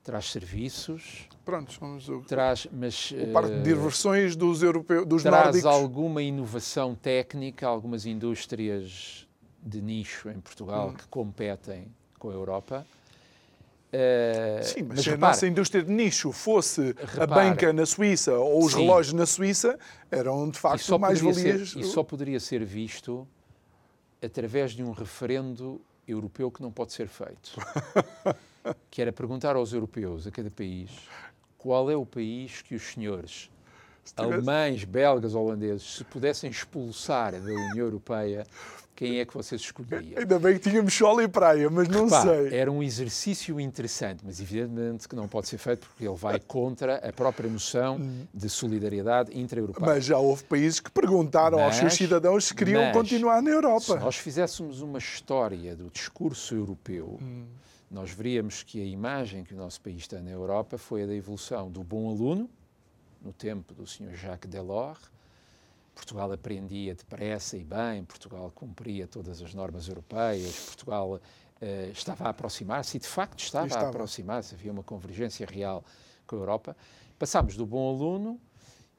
traz 0.02 0.30
serviços. 0.30 1.28
Pronto, 1.44 1.72
somos 1.72 2.08
o, 2.08 2.20
traz, 2.20 2.66
mas, 2.72 3.10
o 3.10 3.32
parque 3.32 3.54
de 3.54 3.62
diversões 3.62 4.36
dos 4.36 4.62
europeus, 4.62 5.06
dos 5.06 5.22
traz 5.22 5.46
nórdicos. 5.46 5.66
alguma 5.66 6.22
inovação 6.22 6.94
técnica, 6.94 7.66
algumas 7.66 8.06
indústrias 8.06 9.26
de 9.62 9.80
nicho 9.80 10.28
em 10.30 10.40
Portugal 10.40 10.88
hum. 10.88 10.94
que 10.94 11.06
competem 11.08 11.88
com 12.18 12.30
a 12.30 12.32
Europa. 12.32 12.86
Uh, 13.88 14.62
Sim, 14.62 14.82
mas, 14.82 14.88
mas 14.88 15.00
se 15.00 15.10
repara, 15.10 15.26
a 15.26 15.30
nossa 15.30 15.46
indústria 15.46 15.82
de 15.82 15.90
nicho 15.90 16.30
fosse 16.30 16.94
repara, 16.98 17.22
a 17.22 17.26
banca 17.26 17.72
na 17.72 17.86
Suíça 17.86 18.34
ou 18.34 18.64
os 18.64 18.72
sim, 18.72 18.80
relógios 18.80 19.14
na 19.14 19.24
Suíça, 19.24 19.78
eram 20.10 20.50
de 20.50 20.58
facto 20.58 20.98
mais 20.98 21.20
valias. 21.20 21.70
Ser, 21.70 21.80
e 21.80 21.84
só 21.84 22.02
poderia 22.02 22.38
ser 22.38 22.62
visto 22.64 23.26
através 24.22 24.72
de 24.72 24.82
um 24.82 24.90
referendo 24.90 25.80
europeu 26.06 26.50
que 26.50 26.60
não 26.60 26.70
pode 26.70 26.92
ser 26.92 27.08
feito. 27.08 27.52
que 28.90 29.02
era 29.02 29.12
perguntar 29.12 29.56
aos 29.56 29.72
europeus, 29.72 30.26
a 30.26 30.30
cada 30.30 30.50
país, 30.50 30.90
qual 31.56 31.90
é 31.90 31.96
o 31.96 32.06
país 32.06 32.62
que 32.62 32.74
os 32.74 32.82
senhores 32.82 33.50
alemães, 34.16 34.84
belgas, 34.84 35.34
holandeses, 35.34 35.96
se 35.96 36.04
pudessem 36.04 36.50
expulsar 36.50 37.32
da 37.32 37.52
União 37.52 37.84
Europeia, 37.84 38.46
quem 38.98 39.20
é 39.20 39.24
que 39.24 39.32
vocês 39.32 39.60
escolheriam? 39.60 40.18
Ainda 40.18 40.40
bem 40.40 40.54
que 40.58 40.70
tínhamos 40.70 40.92
sol 40.92 41.22
e 41.22 41.28
praia, 41.28 41.70
mas 41.70 41.86
não 41.86 42.06
Repá, 42.06 42.22
sei. 42.22 42.52
Era 42.52 42.72
um 42.72 42.82
exercício 42.82 43.60
interessante, 43.60 44.24
mas 44.24 44.40
evidentemente 44.40 45.08
que 45.08 45.14
não 45.14 45.28
pode 45.28 45.46
ser 45.46 45.58
feito 45.58 45.86
porque 45.86 46.04
ele 46.04 46.16
vai 46.16 46.40
contra 46.40 46.96
a 46.96 47.12
própria 47.12 47.48
noção 47.48 48.00
de 48.34 48.48
solidariedade 48.48 49.38
intra-europeia. 49.38 49.86
Mas 49.86 50.04
já 50.04 50.18
houve 50.18 50.42
países 50.42 50.80
que 50.80 50.90
perguntaram 50.90 51.58
mas, 51.58 51.66
aos 51.66 51.76
seus 51.76 51.94
cidadãos 51.94 52.46
se 52.46 52.54
queriam 52.54 52.82
mas, 52.82 52.92
continuar 52.92 53.40
na 53.40 53.50
Europa. 53.50 53.80
Se 53.80 53.98
nós 53.98 54.16
fizéssemos 54.16 54.82
uma 54.82 54.98
história 54.98 55.76
do 55.76 55.88
discurso 55.90 56.56
europeu, 56.56 57.18
hum 57.22 57.46
nós 57.90 58.10
veríamos 58.10 58.62
que 58.62 58.80
a 58.80 58.84
imagem 58.84 59.44
que 59.44 59.54
o 59.54 59.56
nosso 59.56 59.80
país 59.80 60.06
tem 60.06 60.20
na 60.22 60.30
Europa 60.30 60.76
foi 60.76 61.04
a 61.04 61.06
da 61.06 61.14
evolução 61.14 61.70
do 61.70 61.82
bom 61.82 62.10
aluno, 62.10 62.48
no 63.22 63.32
tempo 63.32 63.74
do 63.74 63.86
Sr. 63.86 64.14
Jacques 64.14 64.50
Delors. 64.50 65.10
Portugal 65.94 66.30
aprendia 66.30 66.94
depressa 66.94 67.56
e 67.56 67.64
bem, 67.64 68.04
Portugal 68.04 68.52
cumpria 68.54 69.08
todas 69.08 69.42
as 69.42 69.52
normas 69.52 69.88
europeias, 69.88 70.66
Portugal 70.66 71.14
uh, 71.14 71.90
estava 71.90 72.24
a 72.24 72.28
aproximar-se, 72.28 72.96
e 72.96 73.00
de 73.00 73.08
facto 73.08 73.40
estava, 73.40 73.66
estava. 73.66 73.86
a 73.86 73.88
aproximar-se, 73.88 74.54
havia 74.54 74.70
uma 74.70 74.84
convergência 74.84 75.44
real 75.44 75.84
com 76.24 76.36
a 76.36 76.38
Europa. 76.38 76.76
Passámos 77.18 77.56
do 77.56 77.66
bom 77.66 77.88
aluno, 77.88 78.40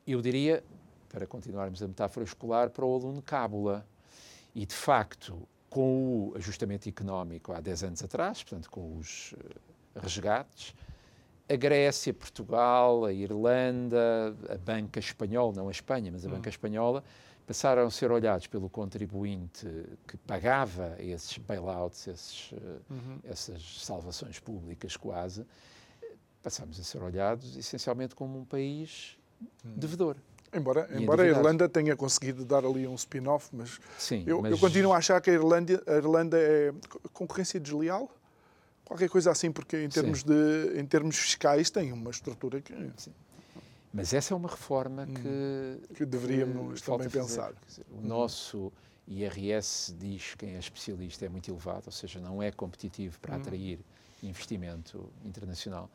eu 0.06 0.22
diria, 0.22 0.62
para 1.08 1.26
continuarmos 1.26 1.82
a 1.82 1.88
metáfora 1.88 2.26
escolar, 2.26 2.70
para 2.70 2.86
o 2.86 2.94
aluno 2.94 3.22
cábula. 3.22 3.88
E, 4.54 4.66
de 4.66 4.76
facto, 4.76 5.48
com 5.70 6.30
o 6.30 6.34
ajustamento 6.36 6.90
económico 6.90 7.54
há 7.54 7.60
10 7.60 7.84
anos 7.84 8.04
atrás, 8.04 8.44
portanto, 8.44 8.70
com 8.70 8.98
os 8.98 9.34
eh, 9.38 10.00
resgates, 10.02 10.76
a 11.48 11.56
Grécia, 11.56 12.14
Portugal, 12.14 13.06
a 13.06 13.14
Irlanda, 13.14 14.36
a 14.50 14.58
banca 14.58 15.00
espanhola, 15.00 15.54
não 15.54 15.68
a 15.68 15.72
Espanha, 15.72 16.12
mas 16.12 16.26
a 16.26 16.30
banca 16.30 16.50
hum. 16.50 16.52
espanhola, 16.52 17.04
passaram 17.48 17.88
a 17.88 17.90
ser 17.90 18.12
olhados 18.12 18.46
pelo 18.46 18.70
contribuinte 18.70 19.68
que 20.08 20.16
pagava 20.18 20.96
esses 21.00 21.38
bailouts, 21.40 22.08
esses, 22.08 22.54
eh, 22.54 22.80
uhum. 22.90 23.20
essas 23.24 23.84
salvações 23.84 24.40
públicas 24.40 24.96
quase, 24.96 25.46
passámos 26.44 26.80
a 26.80 26.84
ser 26.84 27.02
olhados 27.02 27.58
essencialmente 27.58 28.16
como 28.16 28.40
um 28.40 28.46
país 28.46 29.18
hum. 29.66 29.74
devedor. 29.76 30.18
Embora, 30.52 30.90
embora 30.92 31.24
a 31.24 31.28
Irlanda 31.28 31.70
tenha 31.70 31.96
conseguido 31.96 32.44
dar 32.44 32.66
ali 32.66 32.88
um 32.88 32.96
spin-off, 32.96 33.50
mas, 33.54 33.80
Sim, 34.00 34.24
eu, 34.26 34.42
mas 34.42 34.52
eu 34.52 34.58
continuo 34.58 34.94
a 34.94 34.98
achar 34.98 35.22
que 35.22 35.30
a 35.30 35.34
Irlanda, 35.34 35.82
a 35.86 35.94
Irlanda 35.94 36.38
é 36.40 36.74
concorrência 37.14 37.60
desleal? 37.60 38.10
Qualquer 38.84 39.10
coisa 39.10 39.30
assim, 39.30 39.52
porque 39.52 39.84
em 39.84 39.90
termos, 39.90 40.24
de, 40.24 40.74
em 40.76 40.86
termos 40.86 41.16
fiscais 41.16 41.70
tem 41.70 41.92
uma 41.94 42.10
estrutura 42.10 42.60
que. 42.60 42.74
Sim. 42.98 43.14
Mas 43.94 44.14
essa 44.14 44.34
é 44.34 44.38
uma 44.38 44.50
reforma 44.50 45.04
hum, 45.04 45.14
que, 45.14 45.96
que 45.96 46.06
deveríamos 46.06 46.82
que 46.82 46.86
também 46.88 47.10
pensar. 47.10 47.54
Dizer, 47.68 47.86
o 47.92 48.06
nosso 48.06 48.72
IRS 49.08 49.94
diz 49.94 50.36
quem 50.36 50.56
é 50.56 50.60
especialista 50.60 51.26
é 51.26 51.30
muito 51.30 51.50
elevado, 51.50 51.84
ou 51.88 51.92
seja, 51.92 52.20
não 52.20 52.42
é 52.42 52.52
competitivo 52.52 53.20
para 53.20 53.36
hum. 53.36 53.40
atrair 53.40 53.80
investimento 54.24 55.12
internacional. 55.24 55.90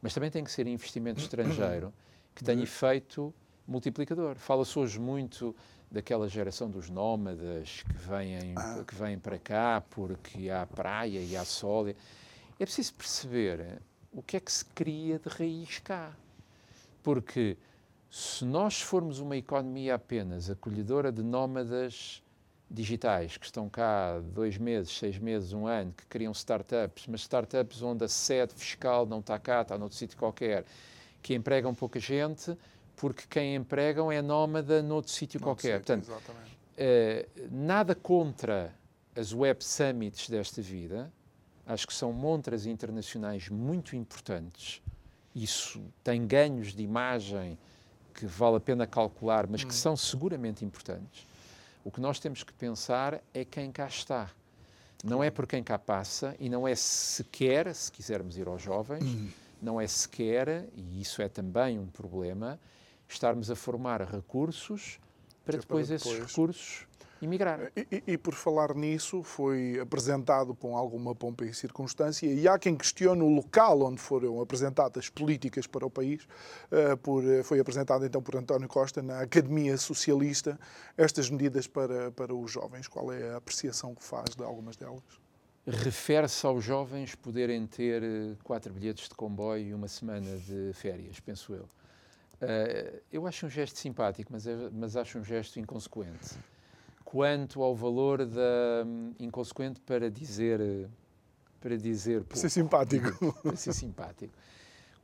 Mas 0.00 0.14
também 0.14 0.30
tem 0.30 0.44
que 0.44 0.50
ser 0.50 0.66
investimento 0.68 1.20
estrangeiro 1.20 1.92
que 2.34 2.44
tenha 2.44 2.62
efeito 2.62 3.34
multiplicador. 3.66 4.36
Fala-se 4.36 4.78
hoje 4.78 4.98
muito 4.98 5.54
daquela 5.90 6.28
geração 6.28 6.70
dos 6.70 6.90
nómadas 6.90 7.82
que 7.82 7.94
vêm, 7.94 8.54
ah. 8.56 8.84
que 8.86 8.94
vêm 8.94 9.18
para 9.18 9.38
cá 9.38 9.82
porque 9.90 10.50
há 10.50 10.66
praia 10.66 11.20
e 11.20 11.36
há 11.36 11.44
sol. 11.44 11.88
É 11.88 11.94
preciso 12.58 12.94
perceber 12.94 13.80
o 14.12 14.22
que 14.22 14.36
é 14.36 14.40
que 14.40 14.50
se 14.50 14.64
cria 14.64 15.18
de 15.18 15.28
raiz 15.28 15.78
cá. 15.78 16.12
Porque 17.02 17.56
se 18.10 18.44
nós 18.44 18.80
formos 18.80 19.18
uma 19.18 19.36
economia 19.36 19.94
apenas 19.94 20.48
acolhedora 20.48 21.12
de 21.12 21.22
nómadas 21.22 22.22
digitais 22.68 23.36
que 23.36 23.46
estão 23.46 23.68
cá 23.68 24.18
dois 24.20 24.58
meses, 24.58 24.96
seis 24.96 25.18
meses, 25.18 25.52
um 25.52 25.66
ano, 25.66 25.92
que 25.92 26.04
criam 26.06 26.32
startups, 26.32 27.06
mas 27.06 27.20
startups 27.20 27.82
onde 27.82 28.04
a 28.04 28.08
sede 28.08 28.54
fiscal 28.54 29.06
não 29.06 29.20
está 29.20 29.38
cá, 29.38 29.62
está 29.62 29.78
noutro 29.78 29.96
sítio 29.96 30.16
qualquer, 30.16 30.64
que 31.22 31.34
empregam 31.34 31.74
pouca 31.74 32.00
gente, 32.00 32.56
porque 32.96 33.24
quem 33.28 33.54
empregam 33.54 34.10
é 34.10 34.20
nómada 34.22 34.82
noutro 34.82 35.12
sítio 35.12 35.38
qualquer. 35.38 35.78
Sítio, 35.80 36.02
Portanto, 36.02 36.22
uh, 36.76 37.48
nada 37.50 37.94
contra 37.94 38.74
as 39.14 39.32
Web 39.32 39.64
Summits 39.64 40.28
desta 40.28 40.60
vida, 40.60 41.12
acho 41.66 41.86
que 41.86 41.94
são 41.94 42.12
montras 42.12 42.66
internacionais 42.66 43.48
muito 43.48 43.94
importantes. 43.94 44.82
Isso 45.34 45.82
tem 46.02 46.26
ganhos 46.26 46.74
de 46.74 46.82
imagem 46.82 47.58
que 48.14 48.24
vale 48.24 48.56
a 48.56 48.60
pena 48.60 48.86
calcular, 48.86 49.46
mas 49.46 49.62
que 49.62 49.70
hum. 49.70 49.72
são 49.72 49.96
seguramente 49.96 50.64
importantes. 50.64 51.26
O 51.84 51.90
que 51.90 52.00
nós 52.00 52.18
temos 52.18 52.42
que 52.42 52.52
pensar 52.52 53.22
é 53.34 53.44
quem 53.44 53.70
cá 53.70 53.86
está. 53.86 54.30
Não 55.04 55.22
é 55.22 55.30
por 55.30 55.46
quem 55.46 55.62
cá 55.62 55.78
passa 55.78 56.34
e 56.40 56.48
não 56.48 56.66
é 56.66 56.74
sequer, 56.74 57.72
se 57.74 57.92
quisermos 57.92 58.38
ir 58.38 58.48
aos 58.48 58.62
jovens, 58.62 59.04
hum. 59.04 59.28
não 59.60 59.80
é 59.80 59.86
sequer, 59.86 60.66
e 60.74 61.00
isso 61.00 61.20
é 61.20 61.28
também 61.28 61.78
um 61.78 61.86
problema, 61.86 62.58
estarmos 63.08 63.50
a 63.50 63.56
formar 63.56 64.02
recursos 64.02 64.98
para 65.44 65.58
depois, 65.58 65.88
para 65.88 65.96
depois 65.96 66.18
esses 66.18 66.28
recursos 66.28 66.86
emigrar. 67.22 67.72
E, 67.76 67.86
e, 67.90 68.12
e, 68.12 68.18
por 68.18 68.34
falar 68.34 68.74
nisso, 68.74 69.22
foi 69.22 69.78
apresentado 69.80 70.54
com 70.54 70.76
alguma 70.76 71.14
pompa 71.14 71.44
e 71.44 71.54
circunstância, 71.54 72.26
e 72.26 72.46
há 72.46 72.58
quem 72.58 72.76
questione 72.76 73.22
o 73.22 73.28
local 73.28 73.82
onde 73.82 74.00
foram 74.00 74.40
apresentadas 74.40 75.08
políticas 75.08 75.66
para 75.66 75.86
o 75.86 75.90
país. 75.90 76.24
Uh, 76.70 76.96
por, 76.98 77.24
eh, 77.24 77.42
foi 77.42 77.60
apresentado 77.60 78.04
então 78.04 78.22
por 78.22 78.36
António 78.36 78.68
Costa 78.68 79.02
na 79.02 79.20
Academia 79.20 79.76
Socialista 79.76 80.58
estas 80.96 81.30
medidas 81.30 81.66
para, 81.66 82.10
para 82.12 82.34
os 82.34 82.50
jovens. 82.50 82.88
Qual 82.88 83.12
é 83.12 83.32
a 83.32 83.36
apreciação 83.36 83.94
que 83.94 84.04
faz 84.04 84.34
de 84.36 84.42
algumas 84.42 84.76
delas? 84.76 85.02
Refere-se 85.66 86.46
aos 86.46 86.62
jovens 86.62 87.14
poderem 87.14 87.66
ter 87.66 88.02
eh, 88.02 88.36
quatro 88.44 88.72
bilhetes 88.72 89.08
de 89.08 89.14
comboio 89.14 89.68
e 89.68 89.74
uma 89.74 89.88
semana 89.88 90.36
de 90.38 90.72
férias, 90.74 91.18
penso 91.20 91.54
eu. 91.54 91.68
Uh, 92.42 93.00
eu 93.10 93.26
acho 93.26 93.46
um 93.46 93.50
gesto 93.50 93.78
simpático, 93.78 94.30
mas, 94.32 94.46
é, 94.46 94.54
mas 94.70 94.96
acho 94.96 95.18
um 95.18 95.24
gesto 95.24 95.58
inconsequente. 95.58 96.36
Quanto 97.04 97.62
ao 97.62 97.74
valor 97.74 98.26
da 98.26 98.84
um, 98.84 99.14
inconsequente 99.18 99.80
para 99.80 100.10
dizer 100.10 100.60
para 101.60 101.76
dizer 101.76 102.24
para 102.24 102.36
ser 102.36 102.50
simpático. 102.50 103.32
Para 103.42 103.56
ser 103.56 103.72
simpático. 103.72 104.34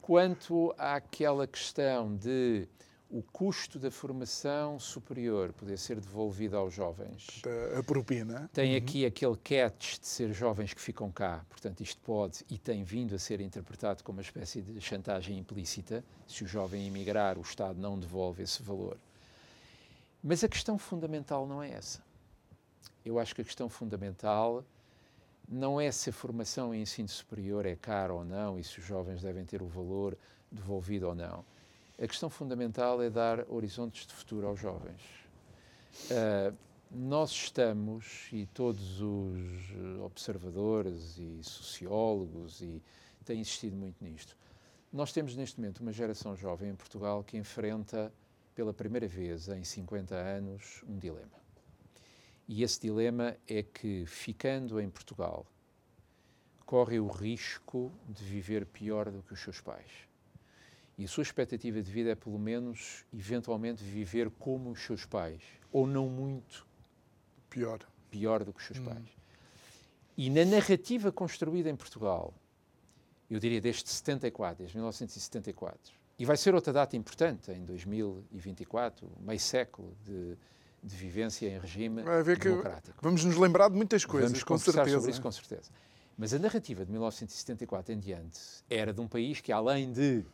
Quanto 0.00 0.74
àquela 0.76 1.46
questão 1.46 2.14
de 2.14 2.68
o 3.12 3.22
custo 3.22 3.78
da 3.78 3.90
formação 3.90 4.78
superior 4.78 5.52
poder 5.52 5.76
ser 5.76 6.00
devolvido 6.00 6.56
aos 6.56 6.72
jovens. 6.72 7.42
A 7.78 7.82
propina. 7.82 8.48
Tem 8.54 8.72
uhum. 8.72 8.78
aqui 8.78 9.04
aquele 9.04 9.36
catch 9.36 9.98
de 10.00 10.06
ser 10.06 10.32
jovens 10.32 10.72
que 10.72 10.80
ficam 10.80 11.12
cá. 11.12 11.44
Portanto, 11.50 11.82
isto 11.82 12.00
pode 12.00 12.42
e 12.48 12.56
tem 12.56 12.82
vindo 12.82 13.14
a 13.14 13.18
ser 13.18 13.42
interpretado 13.42 14.02
como 14.02 14.16
uma 14.16 14.22
espécie 14.22 14.62
de 14.62 14.80
chantagem 14.80 15.38
implícita. 15.38 16.02
Se 16.26 16.42
o 16.42 16.46
jovem 16.46 16.86
emigrar, 16.86 17.36
o 17.36 17.42
Estado 17.42 17.78
não 17.78 17.98
devolve 17.98 18.44
esse 18.44 18.62
valor. 18.62 18.96
Mas 20.24 20.42
a 20.42 20.48
questão 20.48 20.78
fundamental 20.78 21.46
não 21.46 21.62
é 21.62 21.70
essa. 21.70 22.02
Eu 23.04 23.18
acho 23.18 23.34
que 23.34 23.42
a 23.42 23.44
questão 23.44 23.68
fundamental 23.68 24.64
não 25.46 25.78
é 25.78 25.92
se 25.92 26.08
a 26.08 26.12
formação 26.14 26.74
em 26.74 26.80
ensino 26.80 27.08
superior 27.08 27.66
é 27.66 27.76
cara 27.76 28.14
ou 28.14 28.24
não 28.24 28.58
e 28.58 28.64
se 28.64 28.78
os 28.78 28.86
jovens 28.86 29.20
devem 29.20 29.44
ter 29.44 29.60
o 29.60 29.66
valor 29.66 30.16
devolvido 30.50 31.08
ou 31.08 31.14
não. 31.14 31.44
A 32.02 32.08
questão 32.08 32.28
fundamental 32.28 33.00
é 33.00 33.08
dar 33.08 33.48
horizontes 33.48 34.08
de 34.08 34.12
futuro 34.12 34.48
aos 34.48 34.58
jovens. 34.58 35.00
Uh, 36.10 36.52
nós 36.90 37.30
estamos, 37.30 38.28
e 38.32 38.44
todos 38.46 39.00
os 39.00 40.00
observadores 40.04 41.16
e 41.16 41.38
sociólogos, 41.44 42.60
e 42.60 42.82
têm 43.24 43.38
insistido 43.38 43.76
muito 43.76 44.02
nisto, 44.02 44.36
nós 44.92 45.12
temos 45.12 45.36
neste 45.36 45.60
momento 45.60 45.78
uma 45.78 45.92
geração 45.92 46.34
jovem 46.34 46.70
em 46.70 46.74
Portugal 46.74 47.22
que 47.22 47.36
enfrenta 47.36 48.12
pela 48.52 48.74
primeira 48.74 49.06
vez 49.06 49.46
em 49.46 49.62
50 49.62 50.16
anos, 50.16 50.82
um 50.88 50.98
dilema. 50.98 51.40
E 52.48 52.64
esse 52.64 52.80
dilema 52.80 53.36
é 53.46 53.62
que, 53.62 54.04
ficando 54.06 54.80
em 54.80 54.90
Portugal, 54.90 55.46
corre 56.66 56.98
o 56.98 57.06
risco 57.06 57.92
de 58.08 58.24
viver 58.24 58.66
pior 58.66 59.08
do 59.08 59.22
que 59.22 59.34
os 59.34 59.40
seus 59.40 59.60
pais. 59.60 60.10
E 61.02 61.04
a 61.04 61.08
sua 61.08 61.22
expectativa 61.22 61.82
de 61.82 61.90
vida 61.90 62.10
é, 62.10 62.14
pelo 62.14 62.38
menos, 62.38 63.04
eventualmente, 63.12 63.82
viver 63.82 64.30
como 64.38 64.70
os 64.70 64.84
seus 64.84 65.04
pais, 65.04 65.42
ou 65.72 65.84
não 65.84 66.08
muito 66.08 66.64
pior, 67.50 67.80
pior 68.08 68.44
do 68.44 68.52
que 68.52 68.60
os 68.60 68.66
seus 68.66 68.78
hum. 68.78 68.84
pais. 68.84 69.08
E 70.16 70.30
na 70.30 70.44
narrativa 70.44 71.10
construída 71.10 71.68
em 71.68 71.74
Portugal, 71.74 72.32
eu 73.28 73.40
diria 73.40 73.60
desde 73.60 73.90
74, 73.90 74.58
desde 74.58 74.76
1974, 74.76 75.92
e 76.20 76.24
vai 76.24 76.36
ser 76.36 76.54
outra 76.54 76.72
data 76.72 76.96
importante 76.96 77.50
em 77.50 77.64
2024, 77.64 79.10
meio 79.22 79.40
século 79.40 79.96
de, 80.04 80.38
de 80.84 80.94
vivência 80.94 81.48
em 81.48 81.58
regime 81.58 82.04
democrático. 82.38 82.96
vamos 83.02 83.24
nos 83.24 83.36
lembrar 83.36 83.68
de 83.70 83.74
muitas 83.74 84.04
coisas, 84.04 84.30
vamos 84.30 84.44
com 84.44 84.56
certeza. 84.56 84.90
sobre 84.98 85.10
isso, 85.10 85.20
com 85.20 85.32
certeza. 85.32 85.68
Mas 86.16 86.32
a 86.32 86.38
narrativa 86.38 86.84
de 86.84 86.92
1974 86.92 87.92
em 87.92 87.98
diante 87.98 88.38
era 88.70 88.92
de 88.92 89.00
um 89.00 89.08
país 89.08 89.40
que, 89.40 89.50
além 89.50 89.90
de 89.90 90.24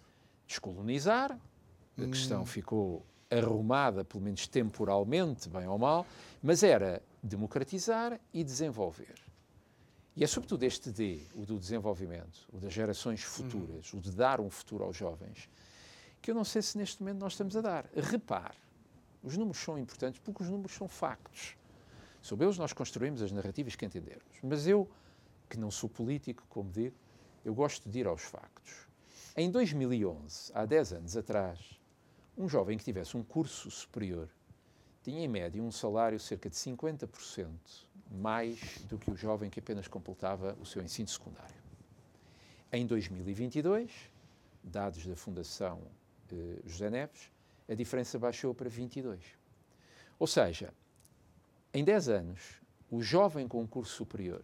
descolonizar, 0.49 1.33
a 1.33 2.03
hum. 2.03 2.11
questão 2.11 2.45
ficou 2.47 3.05
arrumada, 3.31 4.03
pelo 4.05 4.25
menos 4.25 4.49
temporalmente, 4.49 5.49
bem 5.49 5.69
ou 5.69 5.79
mal, 5.79 6.07
mas 6.43 6.63
era 6.63 7.03
democratizar 7.23 8.19
e 8.33 8.43
desenvolver. 8.43 9.15
E 10.17 10.25
é 10.25 10.27
sobretudo 10.27 10.65
este 10.65 10.91
D, 10.91 11.21
o 11.35 11.45
do 11.45 11.59
desenvolvimento, 11.59 12.49
o 12.53 12.59
das 12.59 12.73
gerações 12.73 13.23
futuras, 13.23 13.93
hum. 13.93 13.99
o 13.99 14.01
de 14.01 14.11
dar 14.11 14.41
um 14.41 14.51
futuro 14.51 14.83
aos 14.83 14.97
jovens, 14.97 15.49
que 16.21 16.31
eu 16.31 16.35
não 16.35 16.45
sei 16.45 16.63
se 16.63 16.77
neste 16.77 17.01
momento 17.01 17.21
nós 17.21 17.35
estamos 17.35 17.55
a 17.57 17.61
dar. 17.61 17.89
Repare, 17.95 18.57
os 19.23 19.37
números 19.37 19.59
são 19.59 19.79
importantes 19.79 20.21
porque 20.25 20.43
os 20.43 20.49
números 20.49 20.73
são 20.73 20.89
factos. 20.89 21.57
Sobre 22.23 22.47
eles 22.47 22.59
nós 22.59 22.73
construímos 22.73 23.23
as 23.23 23.31
narrativas 23.31 23.77
que 23.77 23.85
entendermos. 23.85 24.39
Mas 24.43 24.67
eu, 24.67 24.89
que 25.49 25.59
não 25.59 25.71
sou 25.71 25.89
político, 25.89 26.45
como 26.49 26.71
digo, 26.71 26.97
eu 27.45 27.55
gosto 27.55 27.89
de 27.89 28.01
ir 28.01 28.07
aos 28.07 28.23
factos. 28.23 28.88
Em 29.41 29.53
2011, 29.53 30.51
há 30.53 30.67
10 30.67 30.95
anos 30.95 31.17
atrás, 31.17 31.61
um 32.37 32.49
jovem 32.49 32.77
que 32.77 32.83
tivesse 32.83 33.17
um 33.17 33.23
curso 33.23 33.71
superior 33.71 34.29
tinha 35.01 35.25
em 35.25 35.29
média 35.29 35.63
um 35.63 35.71
salário 35.71 36.19
cerca 36.19 36.51
de 36.51 36.57
50% 36.57 37.49
mais 38.11 38.59
do 38.89 38.99
que 38.99 39.13
o 39.13 39.17
jovem 39.17 39.49
que 39.49 39.61
apenas 39.61 39.87
completava 39.87 40.59
o 40.61 40.67
seu 40.67 40.83
ensino 40.83 41.07
secundário. 41.07 41.55
Em 42.73 42.85
2022, 42.85 44.11
dados 44.61 45.07
da 45.07 45.15
Fundação 45.15 45.83
eh, 46.33 46.61
José 46.67 46.91
Neves, 46.91 47.31
a 47.69 47.75
diferença 47.75 48.19
baixou 48.19 48.53
para 48.53 48.69
22. 48.69 49.21
Ou 50.19 50.27
seja, 50.27 50.75
em 51.73 51.85
10 51.85 52.09
anos, 52.09 52.61
o 52.91 53.01
jovem 53.01 53.47
com 53.47 53.63
um 53.63 53.69
curso 53.69 53.95
superior 53.95 54.43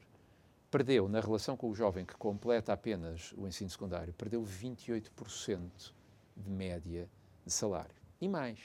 perdeu, 0.75 1.09
na 1.09 1.21
relação 1.21 1.57
com 1.57 1.71
o 1.71 1.75
jovem 1.75 2.05
que 2.05 2.17
completa 2.17 2.73
apenas 2.73 3.33
o 3.37 3.47
ensino 3.47 3.71
secundário, 3.71 4.13
perdeu 4.13 4.43
28% 4.43 5.93
de 6.37 6.51
média 6.51 7.09
de 7.47 7.53
salário. 7.53 7.95
E 8.21 8.29
mais, 8.29 8.59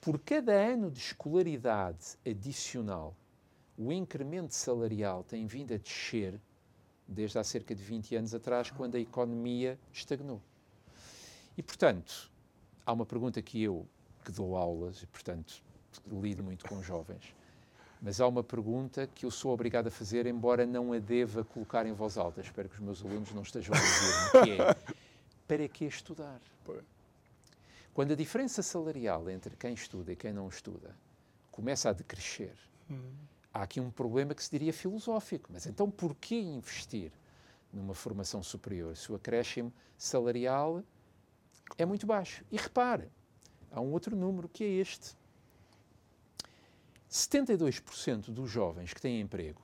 por 0.00 0.20
cada 0.20 0.52
ano 0.52 0.88
de 0.88 1.00
escolaridade 1.00 2.16
adicional, 2.24 3.12
o 3.76 3.90
incremento 3.90 4.54
salarial 4.54 5.24
tem 5.24 5.48
vindo 5.48 5.74
a 5.74 5.76
descer 5.76 6.40
desde 7.08 7.40
há 7.40 7.42
cerca 7.42 7.74
de 7.74 7.82
20 7.82 8.14
anos 8.14 8.32
atrás, 8.32 8.70
quando 8.70 8.94
a 8.94 9.00
economia 9.00 9.76
estagnou. 9.92 10.40
E, 11.58 11.62
portanto, 11.62 12.30
há 12.86 12.92
uma 12.92 13.04
pergunta 13.04 13.42
que 13.42 13.60
eu, 13.60 13.84
que 14.24 14.30
dou 14.30 14.56
aulas 14.56 15.02
e, 15.02 15.08
portanto, 15.08 15.60
lido 16.06 16.44
muito 16.44 16.68
com 16.68 16.80
jovens, 16.80 17.34
mas 18.00 18.20
há 18.20 18.26
uma 18.26 18.42
pergunta 18.42 19.06
que 19.06 19.26
eu 19.26 19.30
sou 19.30 19.52
obrigado 19.52 19.88
a 19.88 19.90
fazer, 19.90 20.26
embora 20.26 20.66
não 20.66 20.92
a 20.92 20.98
deva 20.98 21.44
colocar 21.44 21.86
em 21.86 21.92
voz 21.92 22.18
alta. 22.18 22.40
Espero 22.40 22.68
que 22.68 22.74
os 22.74 22.80
meus 22.80 23.04
alunos 23.04 23.32
não 23.32 23.42
estejam 23.42 23.74
a 23.74 23.78
dizer 23.78 24.44
que 24.44 24.62
é 24.62 24.94
para 25.48 25.68
que 25.68 25.84
estudar? 25.84 26.40
Quando 27.94 28.12
a 28.12 28.16
diferença 28.16 28.62
salarial 28.62 29.30
entre 29.30 29.56
quem 29.56 29.72
estuda 29.72 30.12
e 30.12 30.16
quem 30.16 30.32
não 30.32 30.48
estuda 30.48 30.94
começa 31.50 31.88
a 31.88 31.92
decrescer, 31.92 32.54
hum. 32.90 33.00
há 33.54 33.62
aqui 33.62 33.80
um 33.80 33.90
problema 33.90 34.34
que 34.34 34.44
se 34.44 34.50
diria 34.50 34.72
filosófico. 34.72 35.48
Mas 35.50 35.64
então, 35.66 35.90
por 35.90 36.14
que 36.14 36.36
investir 36.36 37.10
numa 37.72 37.94
formação 37.94 38.42
superior 38.42 38.96
se 38.96 39.10
o 39.10 39.14
acréscimo 39.14 39.72
salarial 39.96 40.82
é 41.76 41.84
muito 41.84 42.06
baixo. 42.06 42.44
E 42.50 42.56
repare, 42.56 43.08
há 43.70 43.80
um 43.80 43.92
outro 43.92 44.14
número 44.16 44.48
que 44.48 44.64
é 44.64 44.68
este. 44.68 45.16
72% 47.16 48.30
dos 48.30 48.50
jovens 48.50 48.92
que 48.92 49.00
têm 49.00 49.22
emprego, 49.22 49.62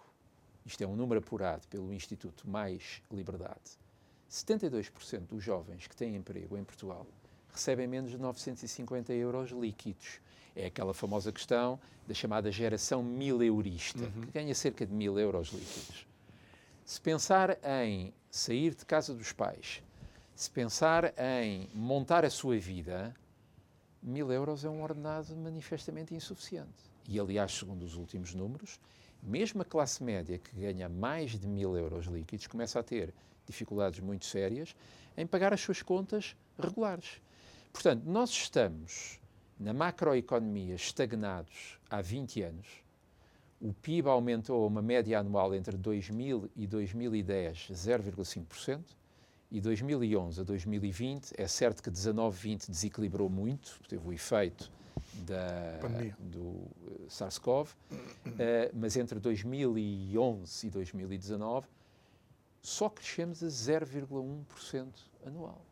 isto 0.65 0.83
é 0.83 0.87
um 0.87 0.97
número 0.97 1.21
apurado 1.21 1.69
pelo 1.69 1.93
Instituto 1.93 2.49
Mais 2.49 3.03
Liberdade, 3.11 3.79
72% 4.31 5.27
dos 5.27 5.45
jovens 5.45 5.87
que 5.87 5.95
têm 5.95 6.17
emprego 6.17 6.57
em 6.57 6.65
Portugal 6.65 7.07
recebem 7.53 7.87
menos 7.87 8.11
de 8.11 8.17
950 8.17 9.13
euros 9.13 9.51
líquidos. 9.51 10.19
É 10.57 10.65
aquela 10.65 10.95
famosa 10.95 11.31
questão 11.31 11.79
da 12.09 12.15
chamada 12.15 12.51
geração 12.51 13.03
mileurista, 13.03 14.03
uhum. 14.03 14.23
que 14.23 14.31
ganha 14.31 14.55
cerca 14.55 14.87
de 14.87 14.95
mil 14.95 15.19
euros 15.19 15.49
líquidos. 15.49 16.07
Se 16.87 16.99
pensar 17.03 17.59
em 17.63 18.15
sair 18.31 18.75
de 18.75 18.87
casa 18.87 19.13
dos 19.13 19.31
pais, 19.31 19.83
se 20.35 20.51
pensar 20.51 21.13
em 21.19 21.69
montar 21.75 22.25
a 22.25 22.31
sua 22.31 22.57
vida, 22.57 23.15
mil 24.03 24.33
euros 24.33 24.65
é 24.65 24.71
um 24.71 24.83
ordenado 24.83 25.37
manifestamente 25.37 26.15
insuficiente. 26.15 26.92
E, 27.09 27.19
aliás, 27.19 27.53
segundo 27.53 27.83
os 27.83 27.95
últimos 27.97 28.35
números, 28.35 28.81
mesmo 29.23 29.63
a 29.63 29.65
classe 29.65 30.03
média 30.03 30.39
que 30.39 30.57
ganha 30.57 30.89
mais 30.89 31.39
de 31.39 31.47
mil 31.47 31.77
euros 31.77 32.07
líquidos 32.07 32.47
começa 32.47 32.81
a 32.81 32.83
ter 32.83 33.15
dificuldades 33.47 34.01
muito 34.01 34.25
sérias 34.25 34.75
em 35.17 35.27
pagar 35.27 35.53
as 35.53 35.61
suas 35.61 35.83
contas 35.83 36.37
regulares. 36.59 37.21
Portanto, 37.73 38.05
nós 38.05 38.31
estamos 38.31 39.21
na 39.59 39.73
macroeconomia 39.73 40.75
estagnados 40.75 41.79
há 41.89 42.01
20 42.01 42.43
anos. 42.43 42.67
O 43.61 43.73
PIB 43.73 44.09
aumentou 44.09 44.67
uma 44.67 44.83
média 44.83 45.21
anual 45.21 45.55
entre 45.55 45.77
2000 45.77 46.51
e 46.57 46.67
2010 46.67 47.71
0,5% 47.73 48.81
e 49.53 49.61
2011 49.61 50.41
a 50.41 50.45
2020 50.45 51.33
é 51.37 51.47
certo 51.47 51.83
que 51.83 51.91
19-20 51.91 52.69
desequilibrou 52.69 53.29
muito, 53.29 53.79
teve 53.89 54.05
o 54.05 54.13
efeito 54.13 54.73
da, 55.15 55.79
do 56.19 56.67
eh, 56.87 57.09
SARS-CoV, 57.09 57.71
uh, 57.71 57.75
mas 58.75 58.97
entre 58.97 59.19
2011 59.19 60.67
e 60.67 60.71
2019 60.71 61.67
só 62.61 62.89
crescemos 62.89 63.43
a 63.43 63.47
0,1% 63.47 64.89
anual. 65.27 65.65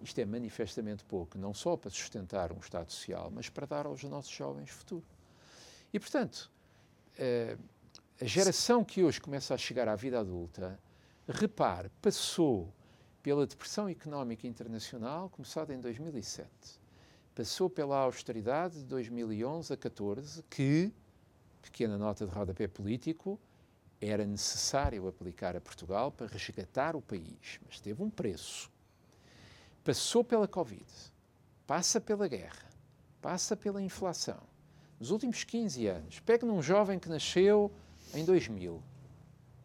Isto 0.00 0.20
é 0.20 0.24
manifestamente 0.24 1.04
pouco, 1.04 1.38
não 1.38 1.54
só 1.54 1.76
para 1.76 1.90
sustentar 1.90 2.52
um 2.52 2.58
Estado 2.58 2.90
social, 2.90 3.30
mas 3.32 3.48
para 3.48 3.66
dar 3.66 3.86
aos 3.86 4.02
nossos 4.04 4.32
jovens 4.32 4.70
futuro. 4.70 5.06
E, 5.92 5.98
portanto, 5.98 6.50
uh, 7.18 7.62
a 8.20 8.24
geração 8.24 8.84
que 8.84 9.02
hoje 9.02 9.20
começa 9.20 9.54
a 9.54 9.58
chegar 9.58 9.88
à 9.88 9.94
vida 9.94 10.18
adulta, 10.18 10.78
repare, 11.28 11.90
passou 12.02 12.72
pela 13.22 13.46
depressão 13.46 13.88
económica 13.88 14.46
internacional, 14.46 15.28
começada 15.30 15.74
em 15.74 15.80
2007 15.80 16.85
passou 17.36 17.68
pela 17.68 17.98
austeridade 17.98 18.78
de 18.78 18.84
2011 18.84 19.70
a 19.70 19.76
14, 19.76 20.42
que, 20.48 20.90
pequena 21.60 21.98
nota 21.98 22.26
de 22.26 22.32
rodapé 22.32 22.66
político, 22.66 23.38
era 24.00 24.24
necessário 24.24 25.06
aplicar 25.06 25.54
a 25.54 25.60
Portugal 25.60 26.10
para 26.10 26.26
resgatar 26.28 26.96
o 26.96 27.02
país, 27.02 27.60
mas 27.66 27.78
teve 27.78 28.02
um 28.02 28.08
preço. 28.08 28.70
Passou 29.84 30.24
pela 30.24 30.48
Covid, 30.48 30.86
passa 31.66 32.00
pela 32.00 32.26
guerra, 32.26 32.70
passa 33.20 33.54
pela 33.54 33.82
inflação. 33.82 34.40
Nos 34.98 35.10
últimos 35.10 35.44
15 35.44 35.86
anos, 35.86 36.20
pegue 36.20 36.46
num 36.46 36.62
jovem 36.62 36.98
que 36.98 37.08
nasceu 37.10 37.70
em 38.14 38.24
2000, 38.24 38.82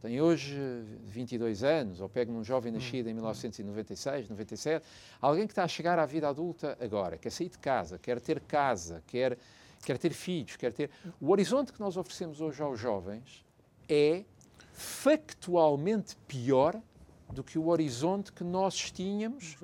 tem 0.02 0.20
hoje 0.20 0.58
22 1.06 1.64
anos, 1.64 2.02
ou 2.02 2.10
pego 2.10 2.32
num 2.34 2.44
jovem 2.44 2.72
nascido 2.72 3.08
em 3.08 3.14
1996, 3.14 4.30
97, 4.30 4.86
alguém 5.22 5.46
que 5.46 5.52
está 5.52 5.64
a 5.64 5.68
chegar 5.68 6.00
à 6.00 6.06
vida 6.06 6.28
adulta 6.28 6.76
agora, 6.82 7.18
quer 7.18 7.30
sair 7.30 7.50
de 7.50 7.60
casa, 7.60 8.00
quer 8.00 8.20
ter 8.20 8.40
casa, 8.40 9.04
quer, 9.06 9.38
quer 9.86 10.00
ter 10.00 10.12
filhos, 10.12 10.56
quer 10.56 10.74
ter. 10.74 10.90
O 11.20 11.30
horizonte 11.30 11.72
que 11.72 11.80
nós 11.80 11.98
oferecemos 11.98 12.42
hoje 12.42 12.62
aos 12.64 12.80
jovens 12.80 13.46
é 13.88 14.24
factualmente 14.74 16.16
pior 16.28 16.82
do 17.34 17.44
que 17.44 17.58
o 17.58 17.68
horizonte 17.68 18.32
que 18.32 18.44
nós 18.44 18.92
tínhamos 18.92 19.58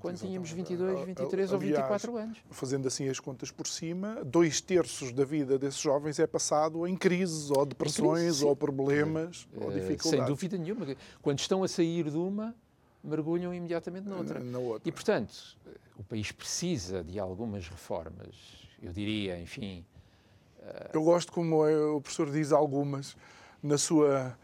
quando 0.00 0.18
tínhamos 0.18 0.50
22, 0.50 1.06
23 1.06 1.52
ou 1.52 1.58
24 1.58 2.16
anos. 2.16 2.38
Fazendo 2.50 2.88
assim 2.88 3.08
as 3.08 3.20
contas 3.20 3.50
por 3.50 3.66
cima, 3.66 4.24
dois 4.24 4.60
terços 4.60 5.12
da 5.12 5.24
vida 5.24 5.58
desses 5.58 5.80
jovens 5.80 6.18
é 6.18 6.26
passado 6.26 6.86
em 6.86 6.96
crises, 6.96 7.50
ou 7.50 7.64
depressões, 7.64 8.42
ou 8.42 8.54
problemas, 8.54 9.48
é, 9.54 9.64
ou 9.64 9.70
dificuldades. 9.70 10.10
Sem 10.10 10.24
dúvida 10.24 10.58
nenhuma. 10.58 10.86
Quando 11.22 11.38
estão 11.38 11.62
a 11.62 11.68
sair 11.68 12.10
de 12.10 12.16
uma, 12.16 12.54
mergulham 13.02 13.54
imediatamente 13.54 14.08
noutra. 14.08 14.38
Na, 14.40 14.52
na 14.52 14.58
outra. 14.58 14.88
E, 14.88 14.92
portanto, 14.92 15.56
o 15.96 16.02
país 16.02 16.32
precisa 16.32 17.02
de 17.02 17.18
algumas 17.18 17.68
reformas. 17.68 18.34
Eu 18.82 18.92
diria, 18.92 19.38
enfim... 19.38 19.84
Eu 20.92 21.02
gosto 21.02 21.32
como 21.32 21.64
o 21.64 22.00
professor 22.00 22.30
diz 22.30 22.50
algumas 22.50 23.16
na 23.62 23.78
sua 23.78 24.36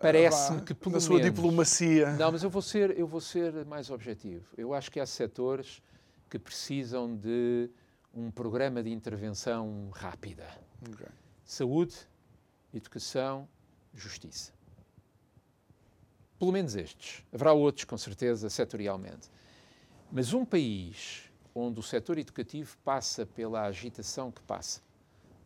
Parece-me 0.00 0.62
que 0.62 0.74
pelo 0.74 0.94
na 0.94 1.00
sua 1.00 1.16
menos, 1.16 1.34
diplomacia. 1.34 2.12
Não, 2.12 2.30
mas 2.30 2.42
eu 2.42 2.50
vou 2.50 2.62
ser 2.62 2.96
eu 2.98 3.06
vou 3.06 3.20
ser 3.20 3.64
mais 3.66 3.90
objetivo. 3.90 4.46
Eu 4.56 4.72
acho 4.72 4.90
que 4.90 5.00
há 5.00 5.06
setores 5.06 5.82
que 6.28 6.38
precisam 6.38 7.16
de 7.16 7.68
um 8.14 8.30
programa 8.30 8.82
de 8.82 8.90
intervenção 8.90 9.90
rápida. 9.92 10.46
Okay. 10.92 11.06
Saúde, 11.44 11.96
educação, 12.72 13.48
justiça. 13.94 14.52
Pelo 16.38 16.52
menos 16.52 16.74
estes. 16.74 17.24
Haverá 17.32 17.52
outros, 17.52 17.84
com 17.84 17.98
certeza, 17.98 18.48
setorialmente. 18.48 19.28
Mas 20.10 20.32
um 20.32 20.44
país 20.44 21.30
onde 21.54 21.78
o 21.78 21.82
setor 21.82 22.18
educativo 22.18 22.76
passa 22.84 23.26
pela 23.26 23.62
agitação 23.62 24.30
que 24.30 24.40
passa, 24.42 24.80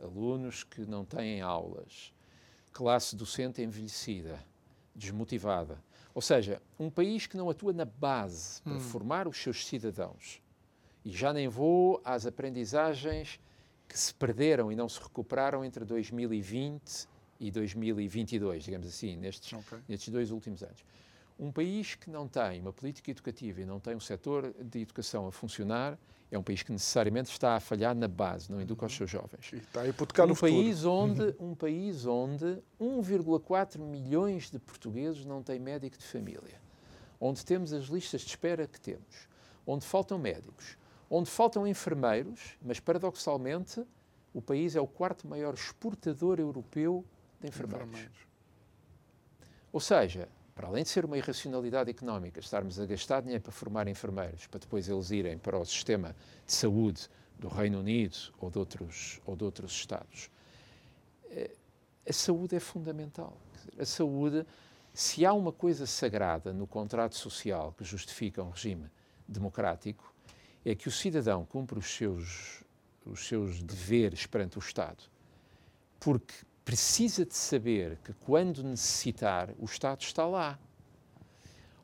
alunos 0.00 0.62
que 0.62 0.82
não 0.82 1.04
têm 1.04 1.40
aulas, 1.40 2.13
classe 2.74 3.14
docente 3.14 3.62
envelhecida, 3.62 4.38
desmotivada. 4.94 5.82
Ou 6.12 6.20
seja, 6.20 6.60
um 6.78 6.90
país 6.90 7.26
que 7.26 7.36
não 7.36 7.48
atua 7.48 7.72
na 7.72 7.84
base 7.84 8.60
para 8.62 8.74
hum. 8.74 8.80
formar 8.80 9.26
os 9.26 9.40
seus 9.40 9.64
cidadãos. 9.64 10.42
E 11.04 11.12
já 11.12 11.32
nem 11.32 11.48
vou 11.48 12.02
às 12.04 12.26
aprendizagens 12.26 13.40
que 13.88 13.98
se 13.98 14.12
perderam 14.12 14.72
e 14.72 14.76
não 14.76 14.88
se 14.88 15.00
recuperaram 15.00 15.64
entre 15.64 15.84
2020 15.84 17.08
e 17.38 17.50
2022, 17.50 18.64
digamos 18.64 18.86
assim, 18.88 19.16
nestes, 19.16 19.52
okay. 19.52 19.78
nestes 19.88 20.12
dois 20.12 20.30
últimos 20.30 20.62
anos. 20.62 20.84
Um 21.38 21.52
país 21.52 21.94
que 21.94 22.10
não 22.10 22.26
tem 22.26 22.60
uma 22.60 22.72
política 22.72 23.10
educativa 23.10 23.60
e 23.60 23.64
não 23.64 23.78
tem 23.78 23.94
um 23.94 24.00
setor 24.00 24.52
de 24.60 24.80
educação 24.80 25.26
a 25.26 25.32
funcionar 25.32 25.98
é 26.30 26.38
um 26.38 26.42
país 26.42 26.62
que 26.62 26.72
necessariamente 26.72 27.30
está 27.30 27.56
a 27.56 27.60
falhar 27.60 27.94
na 27.94 28.08
base, 28.08 28.50
não 28.50 28.60
educa 28.60 28.86
os 28.86 28.96
seus 28.96 29.10
jovens. 29.10 29.52
E 29.52 29.56
está 29.56 29.82
a 29.82 29.88
hipotecar 29.88 30.26
um 30.26 30.30
no 30.30 30.36
país 30.36 30.78
futuro. 30.78 30.92
onde 30.92 31.36
Um 31.38 31.54
país 31.54 32.06
onde 32.06 32.62
1,4 32.80 33.78
milhões 33.78 34.50
de 34.50 34.58
portugueses 34.58 35.24
não 35.24 35.42
têm 35.42 35.60
médico 35.60 35.96
de 35.96 36.04
família, 36.04 36.60
onde 37.20 37.44
temos 37.44 37.72
as 37.72 37.84
listas 37.84 38.22
de 38.22 38.28
espera 38.28 38.66
que 38.66 38.80
temos, 38.80 39.28
onde 39.66 39.84
faltam 39.84 40.18
médicos, 40.18 40.76
onde 41.08 41.30
faltam 41.30 41.66
enfermeiros, 41.66 42.56
mas 42.62 42.80
paradoxalmente 42.80 43.84
o 44.32 44.42
país 44.42 44.74
é 44.74 44.80
o 44.80 44.86
quarto 44.86 45.28
maior 45.28 45.54
exportador 45.54 46.40
europeu 46.40 47.04
de 47.40 47.48
enfermeiros. 47.48 47.88
enfermeiros. 47.88 48.18
Ou 49.72 49.80
seja, 49.80 50.28
para 50.54 50.68
além 50.68 50.84
de 50.84 50.88
ser 50.88 51.04
uma 51.04 51.18
irracionalidade 51.18 51.90
económica, 51.90 52.38
estarmos 52.38 52.78
a 52.78 52.86
gastar 52.86 53.22
dinheiro 53.22 53.42
para 53.42 53.52
formar 53.52 53.88
enfermeiros, 53.88 54.46
para 54.46 54.60
depois 54.60 54.88
eles 54.88 55.10
irem 55.10 55.36
para 55.36 55.58
o 55.58 55.64
sistema 55.64 56.14
de 56.46 56.52
saúde 56.52 57.08
do 57.38 57.48
Reino 57.48 57.80
Unido 57.80 58.16
ou 58.38 58.50
de 58.50 58.58
outros, 58.58 59.20
ou 59.26 59.34
de 59.34 59.44
outros 59.44 59.72
Estados, 59.72 60.30
eh, 61.30 61.50
a 62.08 62.12
saúde 62.12 62.54
é 62.54 62.60
fundamental. 62.60 63.36
A 63.78 63.84
saúde, 63.84 64.46
se 64.92 65.26
há 65.26 65.32
uma 65.32 65.52
coisa 65.52 65.86
sagrada 65.86 66.52
no 66.52 66.66
contrato 66.66 67.16
social 67.16 67.74
que 67.76 67.82
justifica 67.82 68.42
um 68.42 68.50
regime 68.50 68.88
democrático, 69.26 70.14
é 70.64 70.74
que 70.74 70.88
o 70.88 70.92
cidadão 70.92 71.44
cumpre 71.44 71.78
os 71.78 71.86
seus, 71.86 72.62
os 73.04 73.26
seus 73.26 73.62
deveres 73.62 74.26
perante 74.26 74.58
o 74.58 74.60
Estado, 74.60 75.02
porque 75.98 76.34
precisa 76.64 77.24
de 77.24 77.36
saber 77.36 77.98
que 78.04 78.12
quando 78.12 78.62
necessitar, 78.62 79.50
o 79.58 79.64
Estado 79.64 80.00
está 80.00 80.26
lá. 80.26 80.58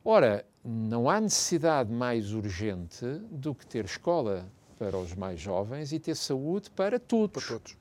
Ora, 0.04 0.46
não 0.64 1.10
há 1.10 1.20
necessidade 1.20 1.92
mais 1.92 2.32
urgente 2.32 3.04
do 3.30 3.54
que 3.54 3.66
ter 3.66 3.84
escola 3.84 4.50
para 4.78 4.96
os 4.96 5.14
mais 5.14 5.38
jovens 5.38 5.92
e 5.92 5.98
ter 5.98 6.16
saúde 6.16 6.70
para 6.70 6.98
todos. 6.98 7.44
Para 7.44 7.58
todos. 7.58 7.76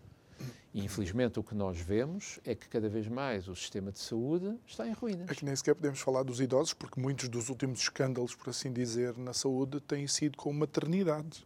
E, 0.73 0.83
infelizmente, 0.83 1.39
o 1.39 1.43
que 1.43 1.55
nós 1.55 1.79
vemos 1.79 2.39
é 2.45 2.53
que 2.53 2.67
cada 2.67 2.87
vez 2.87 3.07
mais 3.07 3.47
o 3.47 3.55
sistema 3.55 3.91
de 3.91 3.99
saúde 3.99 4.55
está 4.67 4.87
em 4.87 4.91
ruínas. 4.91 5.29
É 5.29 5.33
que 5.33 5.43
nem 5.43 5.55
sequer 5.55 5.73
podemos 5.73 5.99
falar 5.99 6.23
dos 6.23 6.39
idosos, 6.39 6.73
porque 6.73 6.99
muitos 6.99 7.27
dos 7.27 7.49
últimos 7.49 7.79
escândalos, 7.79 8.35
por 8.35 8.49
assim 8.49 8.71
dizer, 8.71 9.17
na 9.17 9.33
saúde 9.33 9.79
têm 9.79 10.05
sido 10.05 10.37
com 10.37 10.53
maternidade. 10.53 11.45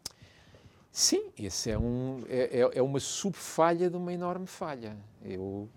Sim, 0.96 1.32
esse 1.40 1.72
é, 1.72 1.78
um, 1.78 2.22
é, 2.30 2.60
é, 2.60 2.78
é 2.78 2.82
uma 2.84 3.00
subfalha 3.00 3.90
de 3.90 3.98
uma 3.98 4.14
enorme 4.14 4.46
falha. 4.46 4.96
Eu 5.26 5.68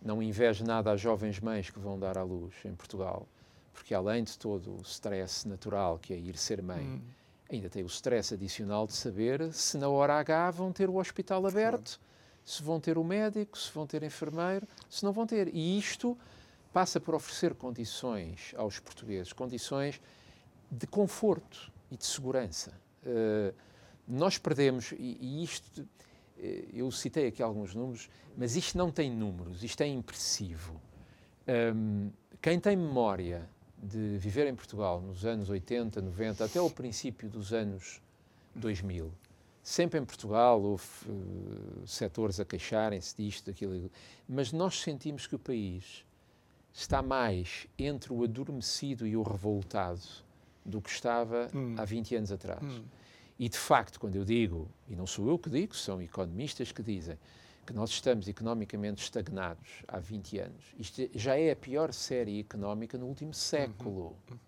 não 0.00 0.22
invejo 0.22 0.64
nada 0.64 0.90
às 0.90 0.98
jovens 0.98 1.38
mães 1.40 1.68
que 1.68 1.78
vão 1.78 1.98
dar 1.98 2.16
à 2.16 2.22
luz 2.22 2.54
em 2.64 2.74
Portugal, 2.74 3.28
porque 3.74 3.92
além 3.92 4.24
de 4.24 4.38
todo 4.38 4.74
o 4.78 4.80
stress 4.80 5.46
natural 5.46 5.98
que 5.98 6.14
é 6.14 6.16
ir 6.16 6.38
ser 6.38 6.62
mãe, 6.62 6.86
hum. 6.86 7.02
ainda 7.50 7.68
tem 7.68 7.82
o 7.82 7.86
stress 7.86 8.32
adicional 8.32 8.86
de 8.86 8.94
saber 8.94 9.52
se 9.52 9.76
na 9.76 9.90
hora 9.90 10.18
H 10.18 10.52
vão 10.52 10.72
ter 10.72 10.88
o 10.88 10.96
hospital 10.96 11.46
aberto, 11.46 11.98
claro. 11.98 12.42
se 12.42 12.62
vão 12.62 12.80
ter 12.80 12.96
o 12.96 13.04
médico, 13.04 13.58
se 13.58 13.70
vão 13.70 13.86
ter 13.86 14.02
enfermeiro, 14.02 14.66
se 14.88 15.04
não 15.04 15.12
vão 15.12 15.26
ter. 15.26 15.54
E 15.54 15.78
isto 15.78 16.16
passa 16.72 16.98
por 16.98 17.14
oferecer 17.14 17.54
condições 17.54 18.54
aos 18.56 18.78
portugueses, 18.78 19.34
condições 19.34 20.00
de 20.70 20.86
conforto 20.86 21.70
e 21.90 21.96
de 21.98 22.06
segurança. 22.06 22.72
Uh, 23.04 23.54
nós 24.06 24.38
perdemos, 24.38 24.92
e, 24.92 25.18
e 25.20 25.44
isto, 25.44 25.86
eh, 26.38 26.64
eu 26.72 26.90
citei 26.90 27.28
aqui 27.28 27.42
alguns 27.42 27.74
números, 27.74 28.08
mas 28.36 28.56
isto 28.56 28.76
não 28.76 28.90
tem 28.90 29.10
números, 29.10 29.62
isto 29.62 29.80
é 29.82 29.86
impressivo. 29.86 30.80
Um, 31.74 32.10
quem 32.40 32.58
tem 32.58 32.76
memória 32.76 33.48
de 33.82 34.16
viver 34.18 34.46
em 34.46 34.54
Portugal 34.54 35.00
nos 35.00 35.24
anos 35.24 35.50
80, 35.50 36.00
90, 36.00 36.44
até 36.44 36.60
o 36.60 36.70
princípio 36.70 37.28
dos 37.28 37.52
anos 37.52 38.00
2000, 38.54 39.12
Sempre 39.62 40.00
em 40.00 40.04
Portugal 40.04 40.60
houve 40.60 40.84
uh, 41.06 41.86
setores 41.86 42.40
a 42.40 42.44
queixarem-se 42.44 43.16
disto, 43.16 43.46
daquilo, 43.46 43.88
mas 44.28 44.52
nós 44.52 44.80
sentimos 44.80 45.28
que 45.28 45.36
o 45.36 45.38
país 45.38 46.04
está 46.72 47.00
mais 47.00 47.68
entre 47.78 48.12
o 48.12 48.24
adormecido 48.24 49.06
e 49.06 49.16
o 49.16 49.22
revoltado 49.22 50.00
do 50.64 50.80
que 50.80 50.90
estava 50.90 51.48
hum. 51.54 51.76
há 51.78 51.84
20 51.84 52.16
anos 52.16 52.32
atrás. 52.32 52.64
Hum. 52.64 52.82
E 53.38 53.48
de 53.48 53.58
facto, 53.58 53.98
quando 53.98 54.16
eu 54.16 54.24
digo, 54.24 54.70
e 54.88 54.94
não 54.94 55.06
sou 55.06 55.28
eu 55.28 55.38
que 55.38 55.50
digo, 55.50 55.74
são 55.74 56.00
economistas 56.00 56.70
que 56.70 56.82
dizem 56.82 57.18
que 57.66 57.72
nós 57.72 57.90
estamos 57.90 58.28
economicamente 58.28 59.02
estagnados 59.02 59.82
há 59.86 59.98
20 59.98 60.38
anos, 60.38 60.64
isto 60.78 61.08
já 61.14 61.36
é 61.36 61.52
a 61.52 61.56
pior 61.56 61.92
série 61.92 62.40
económica 62.40 62.98
no 62.98 63.06
último 63.06 63.32
século. 63.32 64.00
Uhum. 64.00 64.14
Uhum. 64.30 64.38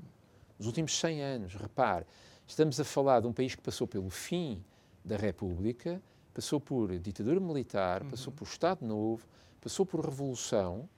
Nos 0.58 0.66
últimos 0.66 0.98
100 0.98 1.22
anos. 1.22 1.54
Repare, 1.54 2.06
estamos 2.46 2.78
a 2.78 2.84
falar 2.84 3.20
de 3.20 3.26
um 3.26 3.32
país 3.32 3.54
que 3.54 3.62
passou 3.62 3.86
pelo 3.86 4.10
fim 4.10 4.62
da 5.04 5.16
República, 5.16 6.00
passou 6.32 6.60
por 6.60 6.96
ditadura 6.98 7.40
militar, 7.40 8.02
uhum. 8.02 8.10
passou 8.10 8.32
por 8.32 8.46
Estado 8.46 8.84
Novo, 8.84 9.26
passou 9.60 9.86
por 9.86 10.04
revolução. 10.04 10.88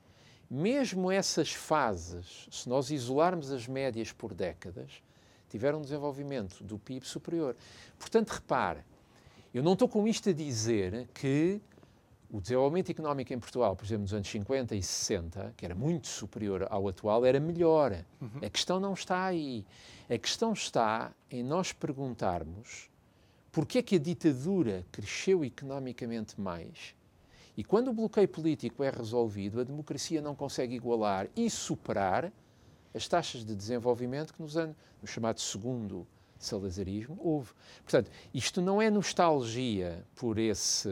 Mesmo 0.49 1.11
essas 1.11 1.53
fases, 1.53 2.49
se 2.51 2.69
nós 2.69 2.91
isolarmos 2.91 3.51
as 3.51 3.67
médias 3.67 4.13
por 4.13 4.33
décadas, 4.33 5.03
tiveram 5.57 5.79
um 5.79 5.83
desenvolvimento 5.83 6.63
do 6.63 6.79
PIB 6.79 7.07
superior. 7.07 7.57
Portanto, 7.99 8.31
repare, 8.31 8.81
eu 9.53 9.63
não 9.63 9.73
estou 9.73 9.89
com 9.89 10.07
isto 10.07 10.29
a 10.29 10.33
dizer 10.33 11.09
que 11.15 11.61
o 12.31 12.41
desenvolvimento 12.41 12.91
económico 12.91 13.33
em 13.33 13.39
Portugal, 13.39 13.75
por 13.75 13.85
exemplo, 13.85 14.03
nos 14.03 14.13
anos 14.13 14.29
50 14.29 14.75
e 14.75 14.83
60, 14.83 15.55
que 15.57 15.65
era 15.65 15.75
muito 15.75 16.09
superior 16.09 16.67
ao 16.69 16.87
atual, 16.89 17.25
era 17.25 17.41
melhor. 17.41 18.05
Uhum. 18.21 18.41
A 18.45 18.51
questão 18.51 18.79
não 18.79 18.93
está 18.93 19.25
aí. 19.25 19.65
A 20.11 20.19
questão 20.19 20.53
está 20.53 21.13
em 21.31 21.43
nós 21.43 21.73
perguntarmos 21.73 22.91
porque 23.51 23.79
é 23.79 23.83
que 23.83 23.97
a 23.97 23.99
ditadura 23.99 24.85
cresceu 24.93 25.43
economicamente 25.43 26.39
mais 26.39 26.95
e 27.57 27.65
quando 27.65 27.89
o 27.89 27.95
bloqueio 27.95 28.29
político 28.29 28.85
é 28.85 28.91
resolvido, 28.91 29.61
a 29.61 29.65
democracia 29.65 30.21
não 30.21 30.35
consegue 30.35 30.75
igualar 30.75 31.27
e 31.35 31.49
superar 31.49 32.31
as 32.97 33.07
taxas 33.07 33.45
de 33.45 33.55
desenvolvimento 33.55 34.33
que 34.33 34.41
nos 34.41 34.57
anos, 34.57 34.75
no 35.03 35.07
chamado 35.07 35.41
segundo 35.41 36.07
salazarismo, 36.39 37.19
houve. 37.21 37.53
Portanto, 37.83 38.11
isto 38.33 38.63
não 38.63 38.81
é 38.81 38.91
nostalgia 38.91 40.05
por 40.15 40.39
esse. 40.39 40.89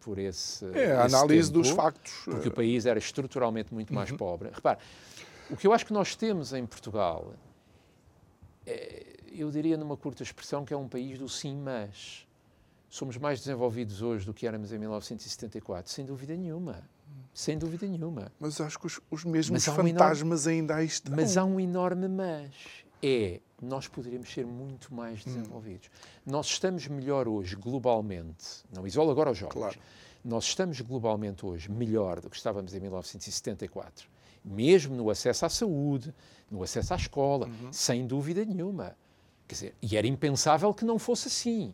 Por 0.00 0.18
esse 0.18 0.64
é 0.74 0.92
a 0.92 1.04
análise 1.04 1.52
tempo, 1.52 1.62
dos 1.62 1.70
factos. 1.70 2.12
Porque 2.24 2.48
o 2.48 2.52
país 2.52 2.86
era 2.86 2.98
estruturalmente 2.98 3.72
muito 3.72 3.92
mais 3.92 4.10
uhum. 4.10 4.16
pobre. 4.16 4.50
Repare, 4.52 4.78
o 5.50 5.56
que 5.56 5.66
eu 5.66 5.72
acho 5.72 5.84
que 5.84 5.92
nós 5.92 6.16
temos 6.16 6.52
em 6.52 6.64
Portugal, 6.64 7.34
é, 8.66 9.16
eu 9.30 9.50
diria 9.50 9.76
numa 9.76 9.96
curta 9.96 10.22
expressão, 10.22 10.64
que 10.64 10.72
é 10.72 10.76
um 10.76 10.88
país 10.88 11.18
do 11.18 11.28
sim, 11.28 11.56
mas. 11.56 12.26
Somos 12.88 13.16
mais 13.16 13.38
desenvolvidos 13.38 14.02
hoje 14.02 14.26
do 14.26 14.34
que 14.34 14.46
éramos 14.46 14.70
em 14.70 14.76
1974, 14.76 15.90
sem 15.90 16.04
dúvida 16.04 16.36
nenhuma. 16.36 16.86
Sem 17.34 17.56
dúvida 17.56 17.86
nenhuma. 17.86 18.30
Mas 18.38 18.60
acho 18.60 18.78
que 18.78 18.86
os, 18.86 19.00
os 19.10 19.24
mesmos 19.24 19.64
fantasmas 19.64 20.46
um 20.46 20.50
enorme, 20.50 20.50
ainda 20.50 20.76
aí 20.76 20.86
estão. 20.86 21.16
Mas 21.16 21.36
há 21.36 21.44
um 21.44 21.58
enorme 21.58 22.08
mas. 22.08 22.50
É, 23.02 23.40
nós 23.60 23.88
poderíamos 23.88 24.32
ser 24.32 24.44
muito 24.44 24.92
mais 24.92 25.20
hum. 25.20 25.24
desenvolvidos. 25.24 25.88
Hum. 25.88 26.30
Nós 26.32 26.46
estamos 26.46 26.86
melhor 26.88 27.26
hoje, 27.28 27.56
globalmente, 27.56 28.64
não 28.74 28.86
isola 28.86 29.12
agora 29.12 29.30
os 29.30 29.38
jovens, 29.38 29.54
claro. 29.54 29.78
nós 30.24 30.44
estamos 30.44 30.80
globalmente 30.80 31.46
hoje 31.46 31.70
melhor 31.70 32.20
do 32.20 32.28
que 32.28 32.36
estávamos 32.36 32.74
em 32.74 32.80
1974. 32.80 34.08
Mesmo 34.44 34.96
no 34.96 35.08
acesso 35.08 35.46
à 35.46 35.48
saúde, 35.48 36.12
no 36.50 36.62
acesso 36.62 36.92
à 36.92 36.96
escola, 36.96 37.46
uhum. 37.46 37.72
sem 37.72 38.06
dúvida 38.06 38.44
nenhuma. 38.44 38.96
Quer 39.46 39.54
dizer, 39.54 39.74
e 39.80 39.96
era 39.96 40.06
impensável 40.06 40.74
que 40.74 40.84
não 40.84 40.98
fosse 40.98 41.28
assim. 41.28 41.72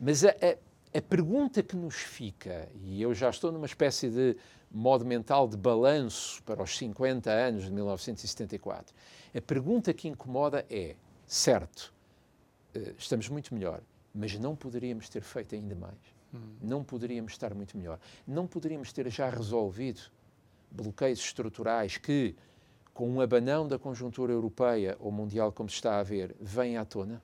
Mas 0.00 0.24
a, 0.24 0.30
a, 0.30 0.56
a 0.94 1.02
pergunta 1.02 1.62
que 1.62 1.76
nos 1.76 1.96
fica, 1.96 2.68
e 2.82 3.00
eu 3.02 3.14
já 3.14 3.30
estou 3.30 3.52
numa 3.52 3.66
espécie 3.66 4.08
de 4.08 4.36
modo 4.70 5.04
mental 5.04 5.48
de 5.48 5.56
balanço 5.56 6.42
para 6.42 6.62
os 6.62 6.76
50 6.76 7.30
anos 7.30 7.64
de 7.64 7.72
1974. 7.72 8.94
A 9.34 9.40
pergunta 9.40 9.92
que 9.92 10.08
incomoda 10.08 10.64
é: 10.70 10.96
certo, 11.26 11.92
eh, 12.74 12.94
estamos 12.98 13.28
muito 13.28 13.54
melhor, 13.54 13.82
mas 14.14 14.38
não 14.38 14.56
poderíamos 14.56 15.08
ter 15.08 15.22
feito 15.22 15.54
ainda 15.54 15.74
mais? 15.74 15.98
Hum. 16.34 16.56
Não 16.60 16.84
poderíamos 16.84 17.32
estar 17.32 17.54
muito 17.54 17.76
melhor? 17.76 17.98
Não 18.26 18.46
poderíamos 18.46 18.92
ter 18.92 19.08
já 19.10 19.28
resolvido 19.28 20.00
bloqueios 20.70 21.20
estruturais 21.20 21.96
que, 21.96 22.34
com 22.92 23.08
um 23.08 23.20
abanão 23.20 23.68
da 23.68 23.78
conjuntura 23.78 24.32
europeia 24.32 24.96
ou 24.98 25.10
mundial, 25.12 25.52
como 25.52 25.68
se 25.68 25.76
está 25.76 25.98
a 25.98 26.02
ver, 26.02 26.34
vêm 26.40 26.76
à 26.76 26.84
tona? 26.84 27.22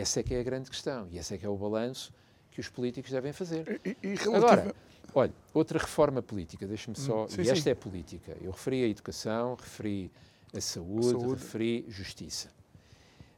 Essa 0.00 0.20
é 0.20 0.22
que 0.22 0.34
é 0.34 0.40
a 0.40 0.42
grande 0.42 0.70
questão 0.70 1.08
e 1.10 1.18
esse 1.18 1.34
é 1.34 1.38
que 1.38 1.46
é 1.46 1.48
o 1.48 1.56
balanço 1.56 2.12
que 2.50 2.60
os 2.60 2.68
políticos 2.68 3.10
devem 3.10 3.32
fazer. 3.32 3.80
E, 3.84 3.96
e 4.02 4.14
relativa... 4.14 4.36
Agora, 4.36 4.74
Olha, 5.14 5.32
outra 5.54 5.78
reforma 5.78 6.20
política, 6.20 6.66
deixe-me 6.66 6.94
só. 6.94 7.24
Hum, 7.24 7.28
sim, 7.28 7.40
e 7.40 7.48
esta 7.48 7.62
sim. 7.62 7.70
é 7.70 7.74
política. 7.74 8.36
Eu 8.38 8.50
referi 8.50 8.84
a 8.84 8.86
educação, 8.86 9.54
referi 9.54 10.10
a 10.54 10.60
saúde, 10.60 11.08
saúde, 11.08 11.42
referi 11.42 11.86
justiça. 11.88 12.50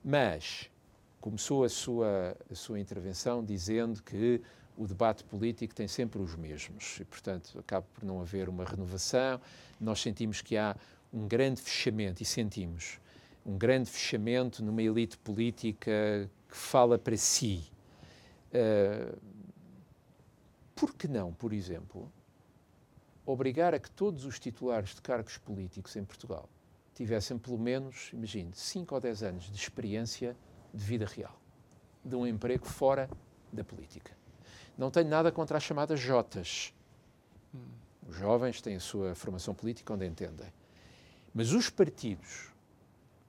Mas 0.04 0.68
começou 1.20 1.62
a 1.62 1.68
sua, 1.68 2.36
a 2.50 2.54
sua 2.56 2.80
intervenção 2.80 3.44
dizendo 3.44 4.02
que 4.02 4.40
o 4.76 4.88
debate 4.88 5.22
político 5.22 5.72
tem 5.72 5.86
sempre 5.86 6.20
os 6.20 6.34
mesmos 6.34 6.98
e, 7.00 7.04
portanto, 7.04 7.56
acaba 7.60 7.86
por 7.94 8.04
não 8.04 8.20
haver 8.20 8.48
uma 8.48 8.64
renovação. 8.64 9.40
Nós 9.80 10.00
sentimos 10.00 10.40
que 10.40 10.56
há 10.56 10.76
um 11.12 11.28
grande 11.28 11.60
fechamento, 11.60 12.22
e 12.22 12.26
sentimos, 12.26 12.98
um 13.46 13.56
grande 13.56 13.88
fechamento 13.88 14.64
numa 14.64 14.82
elite 14.82 15.16
política 15.16 16.28
que 16.48 16.56
fala 16.56 16.98
para 16.98 17.16
si. 17.16 17.70
Uh, 18.52 19.18
por 20.74 20.94
que 20.94 21.06
não, 21.06 21.32
por 21.32 21.52
exemplo, 21.52 22.10
obrigar 23.26 23.74
a 23.74 23.78
que 23.78 23.90
todos 23.90 24.24
os 24.24 24.38
titulares 24.38 24.94
de 24.94 25.02
cargos 25.02 25.36
políticos 25.36 25.94
em 25.96 26.04
Portugal 26.04 26.48
tivessem 26.94 27.38
pelo 27.38 27.58
menos, 27.58 28.10
imagine, 28.12 28.50
5 28.54 28.94
ou 28.94 29.00
10 29.00 29.22
anos 29.22 29.44
de 29.44 29.56
experiência 29.56 30.36
de 30.72 30.84
vida 30.84 31.06
real, 31.06 31.38
de 32.04 32.16
um 32.16 32.26
emprego 32.26 32.64
fora 32.64 33.08
da 33.52 33.62
política. 33.62 34.16
Não 34.76 34.90
tenho 34.90 35.08
nada 35.08 35.30
contra 35.30 35.56
as 35.56 35.62
chamadas 35.62 36.00
Jotas. 36.00 36.72
Os 38.06 38.16
jovens 38.16 38.62
têm 38.62 38.76
a 38.76 38.80
sua 38.80 39.14
formação 39.14 39.54
política 39.54 39.92
onde 39.92 40.06
entendem. 40.06 40.52
Mas 41.34 41.52
os 41.52 41.68
partidos 41.68 42.52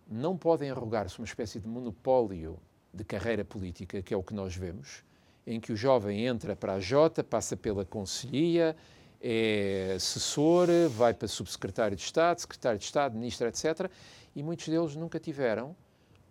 não 0.08 0.38
podem 0.38 0.72
arrogar-se 0.72 1.20
uma 1.20 1.26
espécie 1.26 1.60
de 1.60 1.68
monopólio 1.68 2.60
de 2.94 3.04
carreira 3.04 3.46
política, 3.46 4.02
que 4.02 4.14
é 4.14 4.18
o 4.18 4.24
que 4.24 4.34
nós 4.34 4.56
vemos, 4.56 5.04
em 5.46 5.60
que 5.60 5.72
o 5.72 5.76
jovem 5.76 6.26
entra 6.26 6.56
para 6.56 6.74
a 6.74 6.80
Jota, 6.80 7.24
passa 7.24 7.56
pela 7.56 7.86
Conselhia, 7.86 8.76
é 9.22 9.94
assessor, 9.96 10.68
vai 10.90 11.14
para 11.14 11.28
subsecretário 11.28 11.96
de 11.96 12.04
Estado, 12.04 12.40
secretário 12.40 12.80
de 12.80 12.86
Estado, 12.86 13.16
ministro, 13.16 13.48
etc. 13.48 13.90
E 14.36 14.42
muitos 14.42 14.68
deles 14.68 14.96
nunca 14.96 15.20
tiveram 15.20 15.76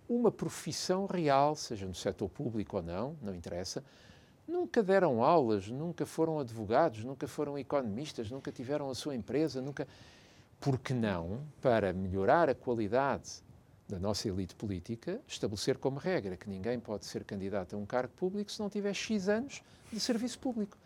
uma 0.09 0.31
profissão 0.31 1.07
real, 1.07 1.55
seja 1.55 1.87
no 1.87 1.95
setor 1.95 2.29
público 2.29 2.77
ou 2.77 2.83
não, 2.83 3.17
não 3.21 3.35
interessa. 3.35 3.85
Nunca 4.47 4.83
deram 4.83 5.23
aulas, 5.23 5.69
nunca 5.69 6.07
foram 6.07 6.39
advogados, 6.39 7.05
nunca 7.05 7.29
foram 7.29 7.59
economistas, 7.59 8.31
nunca 8.31 8.51
tiveram 8.51 8.89
a 8.89 8.95
sua 8.95 9.15
empresa, 9.15 9.61
nunca. 9.61 9.87
Por 10.59 10.79
que 10.79 10.95
não, 10.95 11.43
para 11.61 11.93
melhorar 11.93 12.49
a 12.49 12.55
qualidade 12.55 13.43
da 13.89 13.99
nossa 13.99 14.29
elite 14.29 14.55
política 14.55 15.21
estabelecer 15.27 15.79
como 15.79 15.99
regra 15.99 16.37
que 16.37 16.49
ninguém 16.49 16.79
pode 16.79 17.07
ser 17.07 17.25
candidato 17.25 17.75
a 17.75 17.79
um 17.79 17.87
cargo 17.87 18.13
público 18.15 18.53
se 18.53 18.61
não 18.61 18.69
tiver 18.69 18.93
X 18.93 19.29
anos 19.29 19.63
de 19.91 19.99
serviço 19.99 20.39
público. 20.39 20.77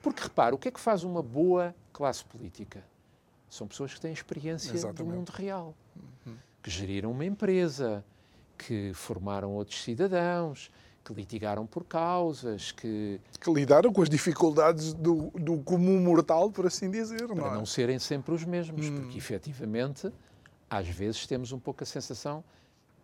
Porque 0.00 0.22
repara, 0.22 0.54
o 0.54 0.58
que 0.58 0.68
é 0.68 0.70
que 0.70 0.80
faz 0.80 1.02
uma 1.02 1.22
boa 1.22 1.74
classe 1.92 2.24
política? 2.24 2.84
São 3.50 3.66
pessoas 3.66 3.92
que 3.94 4.00
têm 4.00 4.12
experiência 4.12 4.72
Exatamente. 4.72 4.98
do 4.98 5.04
mundo 5.04 5.30
real, 5.30 5.74
uhum. 6.26 6.36
que 6.62 6.70
geriram 6.70 7.10
uma 7.10 7.24
empresa, 7.24 8.04
que 8.56 8.92
formaram 8.94 9.52
outros 9.52 9.82
cidadãos, 9.82 10.70
que 11.04 11.12
litigaram 11.12 11.66
por 11.66 11.84
causas, 11.84 12.70
que... 12.72 13.20
Que 13.40 13.52
lidaram 13.52 13.92
com 13.92 14.02
as 14.02 14.08
dificuldades 14.08 14.92
do, 14.92 15.30
do 15.34 15.58
comum 15.58 16.00
mortal, 16.00 16.50
por 16.50 16.66
assim 16.66 16.90
dizer. 16.90 17.26
Para 17.26 17.34
não, 17.34 17.46
é? 17.48 17.54
não 17.54 17.66
serem 17.66 17.98
sempre 17.98 18.32
os 18.34 18.44
mesmos, 18.44 18.86
hum. 18.86 19.00
porque 19.00 19.18
efetivamente 19.18 20.12
às 20.72 20.88
vezes 20.88 21.26
temos 21.26 21.52
um 21.52 21.58
pouco 21.58 21.84
a 21.84 21.86
sensação 21.86 22.42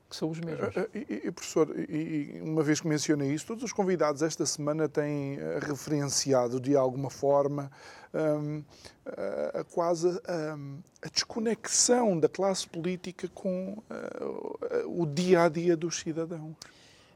que 0.09 0.17
são 0.17 0.31
os 0.31 0.41
mesmos. 0.41 0.75
Eh, 0.75 0.89
eh, 0.95 1.07
e, 1.11 1.27
e 1.29 1.31
professor, 1.31 1.69
e, 1.79 2.41
uma 2.43 2.63
vez 2.63 2.81
que 2.81 2.89
mencionei 2.89 3.31
isso, 3.31 3.47
todos 3.47 3.63
os 3.63 3.73
convidados 3.75 4.23
esta 4.23 4.47
semana 4.47 4.89
têm 4.89 5.39
eh, 5.39 5.59
referenciado 5.61 6.59
de 6.59 6.75
alguma 6.75 7.11
forma 7.11 7.71
um, 8.15 8.65
a, 9.05 9.61
a 9.61 9.65
quase 9.65 10.09
um, 10.09 10.79
a 11.03 11.09
desconexão 11.13 12.19
da 12.19 12.27
classe 12.27 12.67
política 12.67 13.29
com 13.29 13.83
uh, 13.91 15.03
o 15.03 15.05
dia 15.05 15.43
a 15.43 15.49
dia 15.51 15.77
dos 15.77 15.99
cidadãos. 15.99 16.57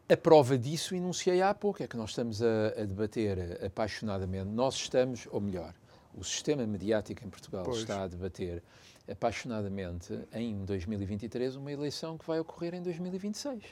A 0.06 0.16
prova 0.18 0.58
disso 0.58 0.94
enunciei 0.94 1.40
há 1.40 1.54
pouco, 1.54 1.82
é 1.82 1.86
que 1.86 1.96
nós 1.96 2.10
estamos 2.10 2.42
a, 2.42 2.66
a 2.76 2.84
debater 2.84 3.64
apaixonadamente. 3.64 4.50
Nós 4.50 4.74
estamos, 4.74 5.26
ou 5.30 5.40
melhor, 5.40 5.72
o 6.14 6.22
sistema 6.22 6.66
mediático 6.66 7.24
em 7.24 7.30
Portugal 7.30 7.64
pois. 7.64 7.78
está 7.78 8.02
a 8.02 8.06
debater 8.06 8.62
apaixonadamente 9.10 10.18
em 10.32 10.64
2023 10.64 11.56
uma 11.56 11.72
eleição 11.72 12.16
que 12.16 12.26
vai 12.26 12.38
ocorrer 12.40 12.74
em 12.74 12.82
2026. 12.82 13.64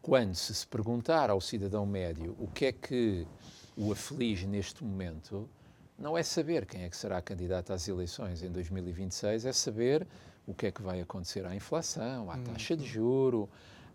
quando 0.00 0.34
se 0.34 0.52
se 0.54 0.66
perguntar 0.66 1.30
ao 1.30 1.40
cidadão 1.40 1.86
médio 1.86 2.34
o 2.38 2.48
que 2.48 2.66
é 2.66 2.72
que 2.72 3.26
o 3.76 3.92
aflige 3.92 4.46
neste 4.46 4.82
momento, 4.82 5.48
não 5.96 6.18
é 6.18 6.22
saber 6.22 6.66
quem 6.66 6.82
é 6.82 6.88
que 6.90 6.96
será 6.96 7.22
candidato 7.22 7.72
às 7.72 7.86
eleições 7.86 8.42
em 8.42 8.50
2026, 8.50 9.46
é 9.46 9.52
saber 9.52 10.06
o 10.46 10.52
que 10.52 10.66
é 10.66 10.72
que 10.72 10.82
vai 10.82 11.00
acontecer 11.00 11.46
à 11.46 11.54
inflação, 11.54 12.30
à 12.30 12.36
taxa 12.38 12.76
de 12.76 12.84
juro, 12.84 13.48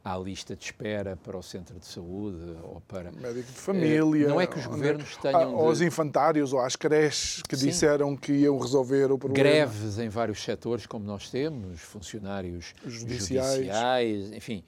à 0.07 0.17
lista 0.17 0.55
de 0.55 0.63
espera 0.63 1.17
para 1.17 1.37
o 1.37 1.43
centro 1.43 1.77
de 1.77 1.85
saúde 1.85 2.55
ou 2.63 2.81
para 2.87 3.11
médico 3.11 3.51
de 3.51 3.59
família. 3.59 4.29
Não 4.29 4.39
é 4.39 4.47
que 4.47 4.57
os 4.57 4.65
governos 4.65 5.17
tenham 5.17 5.49
de... 5.49 5.61
aos 5.61 5.81
infantários 5.81 6.53
ou 6.53 6.61
às 6.61 6.77
creches 6.77 7.41
que 7.41 7.57
Sim. 7.57 7.67
disseram 7.67 8.15
que 8.15 8.31
iam 8.31 8.57
resolver 8.57 9.11
o 9.11 9.17
problema. 9.17 9.49
Greves 9.49 9.99
em 9.99 10.07
vários 10.07 10.41
setores 10.41 10.85
como 10.85 11.03
nós 11.05 11.29
temos, 11.29 11.81
funcionários 11.81 12.73
judiciais, 12.85 13.55
judiciais 13.55 14.31
enfim. 14.31 14.63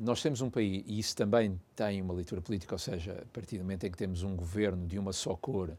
Nós 0.00 0.22
temos 0.22 0.40
um 0.40 0.48
país, 0.48 0.82
e 0.86 0.98
isso 0.98 1.14
também 1.14 1.60
tem 1.76 2.00
uma 2.00 2.14
leitura 2.14 2.40
política, 2.40 2.74
ou 2.74 2.78
seja, 2.78 3.12
a 3.12 3.26
partir 3.26 3.58
do 3.58 3.64
momento 3.64 3.84
em 3.84 3.90
que 3.90 3.98
temos 3.98 4.22
um 4.22 4.34
governo 4.34 4.86
de 4.86 4.98
uma 4.98 5.12
só 5.12 5.36
cor, 5.36 5.76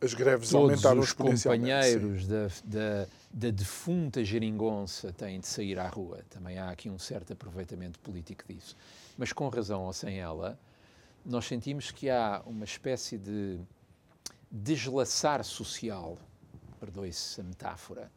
as 0.00 0.12
greves 0.12 0.50
todos 0.50 0.70
aumentaram 0.70 1.00
os 1.00 1.12
companheiros 1.12 2.26
da, 2.26 2.48
da, 2.64 3.06
da, 3.30 3.50
defunta 3.50 4.22
geringonça 4.24 5.12
têm 5.12 5.40
de 5.40 5.46
sair 5.46 5.78
à 5.78 5.88
rua. 5.88 6.20
Também 6.28 6.58
há 6.58 6.70
aqui 6.70 6.90
um 6.90 6.98
certo 6.98 7.32
aproveitamento 7.32 7.98
político 8.00 8.44
disso. 8.46 8.76
Mas 9.16 9.32
com 9.32 9.48
razão 9.48 9.84
ou 9.84 9.92
sem 9.92 10.18
ela, 10.18 10.58
nós 11.24 11.46
sentimos 11.46 11.90
que 11.90 12.10
há 12.10 12.42
uma 12.44 12.64
espécie 12.64 13.16
de 13.16 13.58
deslaçar 14.50 15.42
social, 15.42 16.18
perdoe-se 16.78 17.40
a 17.40 17.44
metáfora, 17.44 18.10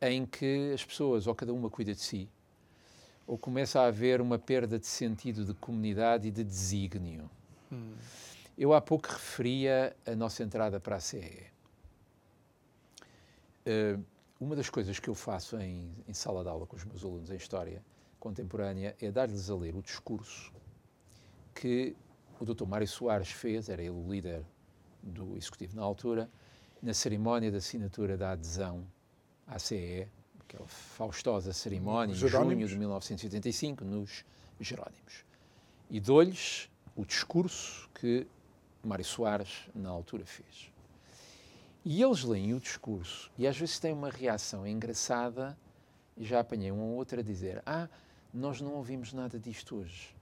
em 0.00 0.26
que 0.26 0.72
as 0.74 0.84
pessoas, 0.84 1.26
ou 1.26 1.34
cada 1.34 1.52
uma 1.52 1.70
cuida 1.70 1.94
de 1.94 2.00
si, 2.00 2.28
ou 3.26 3.38
começa 3.38 3.80
a 3.80 3.86
haver 3.86 4.20
uma 4.20 4.38
perda 4.38 4.78
de 4.78 4.86
sentido 4.86 5.44
de 5.44 5.54
comunidade 5.54 6.28
e 6.28 6.30
de 6.30 6.44
desígnio. 6.44 7.28
Hum. 7.72 7.94
Eu 8.58 8.72
há 8.72 8.80
pouco 8.80 9.08
referia 9.08 9.94
a 10.06 10.14
nossa 10.14 10.42
entrada 10.42 10.80
para 10.80 10.96
a 10.96 11.00
CE. 11.00 11.46
Uh, 13.66 14.02
uma 14.40 14.56
das 14.56 14.70
coisas 14.70 14.98
que 14.98 15.08
eu 15.08 15.14
faço 15.14 15.58
em, 15.58 15.90
em, 16.08 16.12
sala 16.14 16.42
de 16.42 16.48
aula 16.48 16.66
com 16.66 16.76
os 16.76 16.84
meus 16.84 17.04
alunos 17.04 17.30
em 17.30 17.36
História 17.36 17.84
Contemporânea 18.18 18.96
é 19.00 19.10
dar-lhes 19.10 19.50
a 19.50 19.56
ler 19.56 19.74
o 19.74 19.82
discurso 19.82 20.52
que 21.54 21.94
o 22.40 22.44
Dr. 22.44 22.64
Mário 22.64 22.86
Soares 22.86 23.30
fez, 23.30 23.68
era 23.68 23.82
ele 23.82 23.90
o 23.90 24.10
líder 24.10 24.42
do 25.02 25.36
Executivo 25.36 25.76
na 25.76 25.82
altura, 25.82 26.30
na 26.82 26.94
cerimónia 26.94 27.50
da 27.50 27.58
assinatura 27.58 28.16
da 28.16 28.32
adesão 28.32 28.86
à 29.46 29.58
CE, 29.58 30.08
aquela 30.40 30.66
faustosa 30.66 31.52
cerimónia, 31.52 32.14
em 32.14 32.16
junho 32.16 32.66
de 32.66 32.78
1985, 32.78 33.84
nos 33.84 34.24
Jerónimos. 34.60 35.24
E 35.90 36.00
dou-lhes 36.00 36.70
o 36.94 37.04
discurso 37.04 37.88
que 37.94 38.26
Mário 38.86 39.04
Soares, 39.04 39.68
na 39.74 39.90
altura, 39.90 40.24
fez. 40.24 40.70
E 41.84 42.02
eles 42.02 42.22
leem 42.24 42.54
o 42.54 42.60
discurso 42.60 43.30
e 43.36 43.46
às 43.46 43.56
vezes 43.56 43.78
têm 43.78 43.92
uma 43.92 44.10
reação 44.10 44.66
engraçada, 44.66 45.56
e 46.16 46.24
já 46.24 46.40
apanhei 46.40 46.72
um 46.72 46.80
ou 46.80 46.96
outro 46.96 47.20
a 47.20 47.22
dizer: 47.22 47.62
Ah, 47.66 47.88
nós 48.32 48.60
não 48.60 48.72
ouvimos 48.74 49.12
nada 49.12 49.38
disto 49.38 49.76
hoje. 49.76 50.14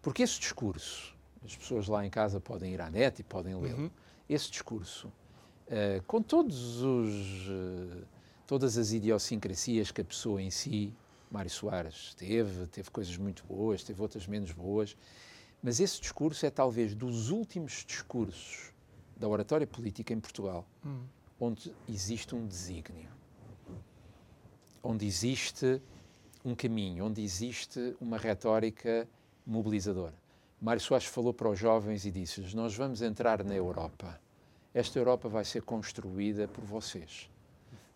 Porque 0.00 0.22
esse 0.22 0.38
discurso, 0.38 1.16
as 1.44 1.56
pessoas 1.56 1.88
lá 1.88 2.04
em 2.04 2.10
casa 2.10 2.40
podem 2.40 2.74
ir 2.74 2.80
à 2.80 2.90
net 2.90 3.20
e 3.20 3.24
podem 3.24 3.54
lê-lo, 3.54 3.84
uhum. 3.84 3.90
esse 4.28 4.50
discurso, 4.50 5.08
uh, 5.08 6.02
com 6.06 6.20
todos 6.20 6.82
os. 6.82 7.48
Uh, 7.48 8.04
todas 8.46 8.76
as 8.76 8.92
idiosincrasias 8.92 9.90
que 9.90 10.02
a 10.02 10.04
pessoa 10.04 10.42
em 10.42 10.50
si, 10.50 10.92
Mário 11.30 11.50
Soares, 11.50 12.12
teve, 12.14 12.66
teve 12.66 12.90
coisas 12.90 13.16
muito 13.16 13.42
boas, 13.46 13.82
teve 13.82 14.02
outras 14.02 14.26
menos 14.26 14.52
boas, 14.52 14.94
mas 15.62 15.80
esse 15.80 16.00
discurso 16.00 16.44
é 16.44 16.50
talvez 16.50 16.94
dos 16.94 17.30
últimos 17.30 17.84
discursos 17.86 18.72
da 19.16 19.28
oratória 19.28 19.66
política 19.66 20.12
em 20.12 20.20
Portugal 20.20 20.66
hum. 20.84 21.04
onde 21.38 21.72
existe 21.88 22.34
um 22.34 22.46
desígnio, 22.46 23.10
onde 24.82 25.06
existe 25.06 25.80
um 26.44 26.54
caminho, 26.54 27.06
onde 27.06 27.22
existe 27.22 27.96
uma 28.00 28.18
retórica 28.18 29.08
mobilizadora. 29.46 30.14
Mário 30.60 30.80
Soares 30.80 31.06
falou 31.06 31.32
para 31.32 31.48
os 31.48 31.58
jovens 31.58 32.04
e 32.04 32.10
disse-lhes: 32.10 32.54
Nós 32.54 32.74
vamos 32.74 33.02
entrar 33.02 33.44
na 33.44 33.54
Europa. 33.54 34.20
Esta 34.74 34.98
Europa 34.98 35.28
vai 35.28 35.44
ser 35.44 35.62
construída 35.62 36.48
por 36.48 36.64
vocês 36.64 37.28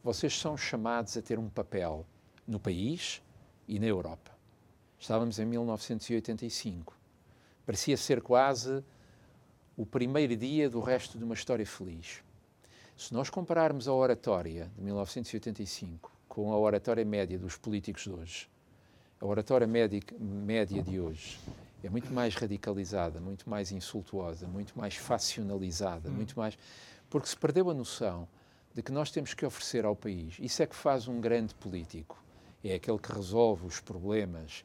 vocês 0.07 0.39
são 0.39 0.57
chamados 0.57 1.17
a 1.17 1.21
ter 1.21 1.37
um 1.37 1.49
papel 1.49 2.07
no 2.47 2.61
país 2.61 3.21
e 3.67 3.77
na 3.81 3.87
Europa. 3.87 4.31
Estávamos 4.97 5.41
em 5.41 5.45
1985. 5.45 6.97
Parecia 7.67 7.97
ser 7.97 8.23
quase 8.23 8.85
o 9.77 9.85
primeiro 9.85 10.37
dia 10.37 10.71
do 10.71 10.79
resto 10.81 11.19
de 11.19 11.25
uma 11.25 11.35
história 11.35 11.67
feliz. 11.67 12.23
Se 12.97 13.12
nós 13.12 13.29
compararmos 13.29 13.89
a 13.89 13.93
oratória 13.93 14.71
de 14.77 14.85
1985 14.85 16.12
com 16.29 16.53
a 16.53 16.57
oratória 16.57 17.05
média 17.05 17.37
dos 17.37 17.57
políticos 17.57 18.05
de 18.05 18.11
hoje, 18.11 18.49
a 19.21 19.27
oratória 19.27 19.67
média 19.67 20.81
de 20.81 21.01
hoje 21.01 21.41
é 21.83 21.91
muito 21.91 22.12
mais 22.12 22.37
radicalizada, 22.37 23.21
muito 23.21 23.51
mais 23.51 23.73
insultuosa, 23.73 24.47
muito 24.47 24.79
mais 24.79 24.95
facionalizada, 24.95 26.09
muito 26.09 26.39
mais. 26.39 26.57
Porque 27.11 27.29
se 27.29 27.37
perdeu 27.37 27.69
a 27.69 27.75
noção 27.75 28.29
de 28.73 28.81
que 28.83 28.93
nós 28.93 29.11
temos 29.11 29.35
que 29.35 29.45
oferecer 29.45 29.85
ao 29.85 29.97
país. 29.97 30.37
Isso 30.39 30.62
é 30.62 30.67
que 30.67 30.77
faz 30.77 31.09
um 31.09 31.21
grande 31.21 31.55
político. 31.55 32.23
É 32.62 32.75
aquele 32.75 32.99
que 32.99 33.12
resolve 33.12 33.67
os 33.67 33.81
problemas 33.81 34.64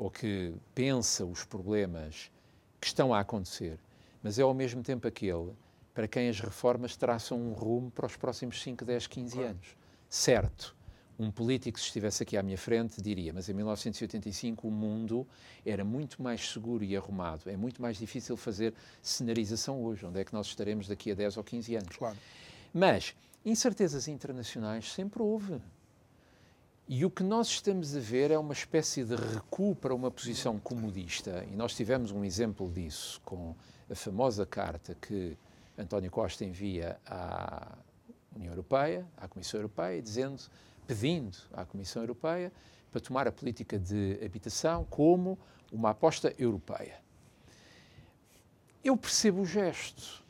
ou 0.00 0.10
que 0.10 0.54
pensa 0.74 1.26
os 1.26 1.44
problemas 1.44 2.30
que 2.80 2.86
estão 2.86 3.12
a 3.12 3.20
acontecer, 3.20 3.78
mas 4.22 4.38
é 4.38 4.42
ao 4.42 4.54
mesmo 4.54 4.82
tempo 4.82 5.06
aquele 5.06 5.52
para 5.92 6.08
quem 6.08 6.30
as 6.30 6.40
reformas 6.40 6.96
traçam 6.96 7.38
um 7.38 7.52
rumo 7.52 7.90
para 7.90 8.06
os 8.06 8.16
próximos 8.16 8.62
5, 8.62 8.82
10, 8.82 9.06
15 9.06 9.42
anos. 9.42 9.76
Certo, 10.08 10.74
um 11.18 11.30
político, 11.30 11.78
se 11.78 11.84
estivesse 11.84 12.22
aqui 12.22 12.38
à 12.38 12.42
minha 12.42 12.56
frente, 12.56 13.02
diria: 13.02 13.30
Mas 13.30 13.50
em 13.50 13.52
1985 13.52 14.66
o 14.66 14.70
mundo 14.70 15.26
era 15.66 15.84
muito 15.84 16.22
mais 16.22 16.48
seguro 16.48 16.82
e 16.82 16.96
arrumado. 16.96 17.50
É 17.50 17.56
muito 17.56 17.82
mais 17.82 17.98
difícil 17.98 18.38
fazer 18.38 18.72
cenarização 19.02 19.84
hoje. 19.84 20.06
Onde 20.06 20.18
é 20.18 20.24
que 20.24 20.32
nós 20.32 20.46
estaremos 20.46 20.88
daqui 20.88 21.10
a 21.10 21.14
10 21.14 21.36
ou 21.36 21.44
15 21.44 21.76
anos? 21.76 21.96
Claro. 21.96 22.16
Mas 22.72 23.14
Incertezas 23.44 24.06
internacionais 24.06 24.92
sempre 24.92 25.22
houve. 25.22 25.60
E 26.92 27.04
o 27.04 27.10
que 27.10 27.22
nós 27.22 27.46
estamos 27.46 27.94
a 27.94 28.00
ver 28.00 28.32
é 28.32 28.36
uma 28.36 28.52
espécie 28.52 29.04
de 29.04 29.14
recuo 29.14 29.76
para 29.76 29.94
uma 29.94 30.10
posição 30.10 30.58
comodista. 30.58 31.46
E 31.48 31.54
nós 31.54 31.72
tivemos 31.72 32.10
um 32.10 32.24
exemplo 32.24 32.68
disso 32.68 33.20
com 33.24 33.54
a 33.88 33.94
famosa 33.94 34.44
carta 34.44 34.96
que 35.00 35.38
António 35.78 36.10
Costa 36.10 36.44
envia 36.44 36.98
à 37.06 37.78
União 38.34 38.50
Europeia, 38.50 39.06
à 39.16 39.28
Comissão 39.28 39.60
Europeia, 39.60 40.02
dizendo, 40.02 40.42
pedindo 40.84 41.38
à 41.52 41.64
Comissão 41.64 42.02
Europeia 42.02 42.52
para 42.90 43.00
tomar 43.00 43.28
a 43.28 43.30
política 43.30 43.78
de 43.78 44.18
habitação 44.24 44.84
como 44.90 45.38
uma 45.70 45.90
aposta 45.90 46.34
europeia. 46.36 46.96
Eu 48.82 48.96
percebo 48.96 49.42
o 49.42 49.46
gesto 49.46 50.24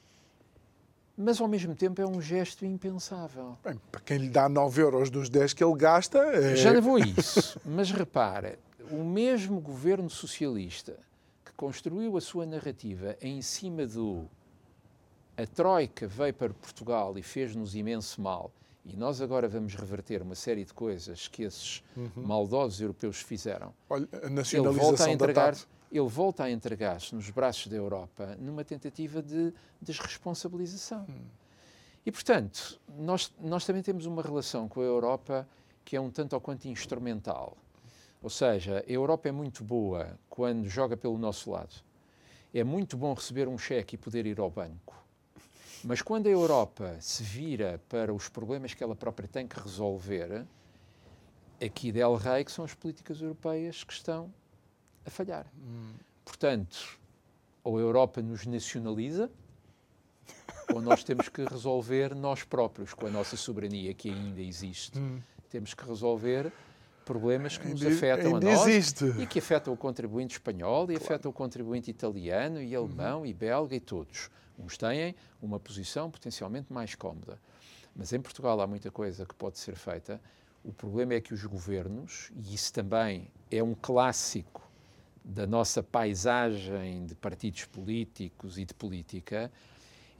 mas 1.20 1.40
ao 1.40 1.46
mesmo 1.46 1.74
tempo 1.74 2.00
é 2.00 2.06
um 2.06 2.20
gesto 2.20 2.64
impensável. 2.64 3.56
Bem, 3.62 3.80
para 3.90 4.00
quem 4.00 4.18
lhe 4.18 4.28
dá 4.28 4.48
9 4.48 4.82
euros 4.82 5.10
dos 5.10 5.28
10 5.28 5.52
que 5.52 5.62
ele 5.62 5.76
gasta. 5.76 6.18
É... 6.18 6.56
Já 6.56 6.70
levou 6.70 6.98
isso, 6.98 7.60
mas 7.64 7.90
repara, 7.90 8.58
o 8.90 9.04
mesmo 9.04 9.60
governo 9.60 10.08
socialista 10.08 10.96
que 11.44 11.52
construiu 11.52 12.16
a 12.16 12.20
sua 12.20 12.46
narrativa 12.46 13.16
em 13.20 13.42
cima 13.42 13.86
do 13.86 14.28
a 15.36 15.46
Troika 15.46 16.06
veio 16.06 16.34
para 16.34 16.52
Portugal 16.52 17.16
e 17.16 17.22
fez-nos 17.22 17.74
imenso 17.74 18.20
mal, 18.20 18.50
e 18.84 18.96
nós 18.96 19.20
agora 19.20 19.48
vamos 19.48 19.74
reverter 19.74 20.22
uma 20.22 20.34
série 20.34 20.64
de 20.64 20.74
coisas 20.74 21.28
que 21.28 21.42
esses 21.42 21.82
uhum. 21.96 22.10
maldosos 22.16 22.80
europeus 22.80 23.20
fizeram. 23.20 23.72
Olha, 23.88 24.08
a 24.22 24.28
nacionalização 24.28 24.70
ele 24.70 24.78
volta 24.78 25.04
a 25.04 25.10
entregar, 25.10 25.52
da 25.52 25.58
ele 25.90 26.08
volta 26.08 26.44
a 26.44 26.50
entregar-se 26.50 27.14
nos 27.14 27.30
braços 27.30 27.66
da 27.66 27.76
Europa 27.76 28.36
numa 28.38 28.64
tentativa 28.64 29.20
de 29.20 29.52
desresponsabilização. 29.80 31.06
Hum. 31.08 31.24
E, 32.06 32.12
portanto, 32.12 32.80
nós, 32.96 33.32
nós 33.40 33.64
também 33.64 33.82
temos 33.82 34.06
uma 34.06 34.22
relação 34.22 34.68
com 34.68 34.80
a 34.80 34.84
Europa 34.84 35.46
que 35.84 35.96
é 35.96 36.00
um 36.00 36.10
tanto 36.10 36.34
ou 36.34 36.40
quanto 36.40 36.66
instrumental. 36.66 37.56
Ou 38.22 38.30
seja, 38.30 38.84
a 38.86 38.90
Europa 38.90 39.28
é 39.28 39.32
muito 39.32 39.64
boa 39.64 40.18
quando 40.28 40.68
joga 40.68 40.96
pelo 40.96 41.18
nosso 41.18 41.50
lado. 41.50 41.74
É 42.54 42.62
muito 42.62 42.96
bom 42.96 43.12
receber 43.12 43.48
um 43.48 43.58
cheque 43.58 43.94
e 43.94 43.98
poder 43.98 44.26
ir 44.26 44.38
ao 44.38 44.50
banco. 44.50 44.94
Mas 45.82 46.02
quando 46.02 46.26
a 46.26 46.30
Europa 46.30 46.96
se 47.00 47.22
vira 47.22 47.80
para 47.88 48.12
os 48.12 48.28
problemas 48.28 48.74
que 48.74 48.84
ela 48.84 48.94
própria 48.94 49.26
tem 49.26 49.46
que 49.46 49.58
resolver, 49.58 50.46
aqui 51.64 51.90
del 51.90 52.14
rei 52.16 52.44
que 52.44 52.52
são 52.52 52.64
as 52.64 52.74
políticas 52.74 53.20
europeias 53.20 53.82
que 53.82 53.92
estão 53.92 54.32
a 55.04 55.10
falhar. 55.10 55.46
Hum. 55.56 55.92
Portanto, 56.24 56.98
ou 57.62 57.78
a 57.78 57.80
Europa 57.80 58.22
nos 58.22 58.46
nacionaliza, 58.46 59.30
ou 60.72 60.80
nós 60.80 61.04
temos 61.04 61.28
que 61.28 61.44
resolver 61.44 62.14
nós 62.14 62.44
próprios, 62.44 62.94
com 62.94 63.06
a 63.06 63.10
nossa 63.10 63.36
soberania 63.36 63.92
que 63.94 64.08
ainda 64.08 64.40
existe. 64.40 64.98
Hum. 64.98 65.20
Temos 65.48 65.74
que 65.74 65.84
resolver 65.84 66.52
problemas 67.04 67.58
que 67.58 67.66
nos 67.66 67.84
afetam 67.84 68.36
a 68.36 68.40
nós 68.40 68.66
existe. 68.68 69.04
e 69.20 69.26
que 69.26 69.40
afetam 69.40 69.72
o 69.72 69.76
contribuinte 69.76 70.34
espanhol 70.34 70.90
e 70.92 70.96
afetam 70.96 71.30
o 71.30 71.34
contribuinte 71.34 71.90
italiano 71.90 72.62
e 72.62 72.74
alemão 72.74 73.26
e 73.26 73.34
belga 73.34 73.74
e 73.74 73.80
todos. 73.80 74.30
Uns 74.56 74.76
têm 74.76 75.16
uma 75.42 75.58
posição 75.58 76.08
potencialmente 76.08 76.72
mais 76.72 76.94
cómoda. 76.94 77.40
Mas 77.96 78.12
em 78.12 78.20
Portugal 78.20 78.60
há 78.60 78.66
muita 78.66 78.92
coisa 78.92 79.26
que 79.26 79.34
pode 79.34 79.58
ser 79.58 79.74
feita. 79.74 80.20
O 80.62 80.72
problema 80.72 81.14
é 81.14 81.20
que 81.20 81.34
os 81.34 81.44
governos, 81.44 82.30
e 82.36 82.54
isso 82.54 82.72
também 82.72 83.28
é 83.50 83.62
um 83.62 83.74
clássico 83.74 84.69
da 85.24 85.46
nossa 85.46 85.82
paisagem 85.82 87.06
de 87.06 87.14
partidos 87.14 87.64
políticos 87.66 88.58
e 88.58 88.64
de 88.64 88.74
política, 88.74 89.50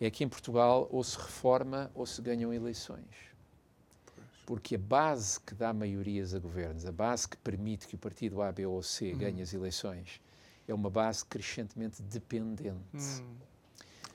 é 0.01 0.11
que 0.11 0.25
em 0.25 0.29
Portugal 0.29 0.89
ou 0.91 1.03
se 1.05 1.17
reforma 1.17 1.91
ou 1.95 2.07
se 2.07 2.23
ganham 2.23 2.53
eleições. 2.53 3.31
Porque 4.47 4.75
a 4.75 4.79
base 4.79 5.39
que 5.41 5.55
dá 5.55 5.73
maiorias 5.73 6.35
a 6.35 6.39
governos, 6.39 6.85
a 6.85 6.93
base 6.93 7.29
que 7.29 7.37
permite 7.37 7.87
que 7.87 7.95
o 7.95 7.99
partido 7.99 8.43
A, 8.43 8.51
B 8.51 8.67
ou 8.67 8.83
C 8.83 9.13
ganhe 9.13 9.43
as 9.43 9.53
eleições, 9.53 10.21
é 10.67 10.75
uma 10.75 10.91
base 10.91 11.25
crescentemente 11.25 12.03
dependente. 12.03 13.25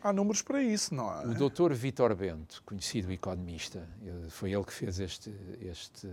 Há 0.01 0.13
números 0.13 0.41
para 0.41 0.61
isso, 0.61 0.93
não 0.93 1.09
há? 1.09 1.23
O 1.23 1.33
doutor 1.33 1.73
Vítor 1.73 2.13
Bento, 2.15 2.61
conhecido 2.65 3.11
economista, 3.11 3.87
foi 4.29 4.53
ele 4.53 4.63
que 4.63 4.73
fez 4.73 4.99
este, 4.99 5.33
este 5.61 6.07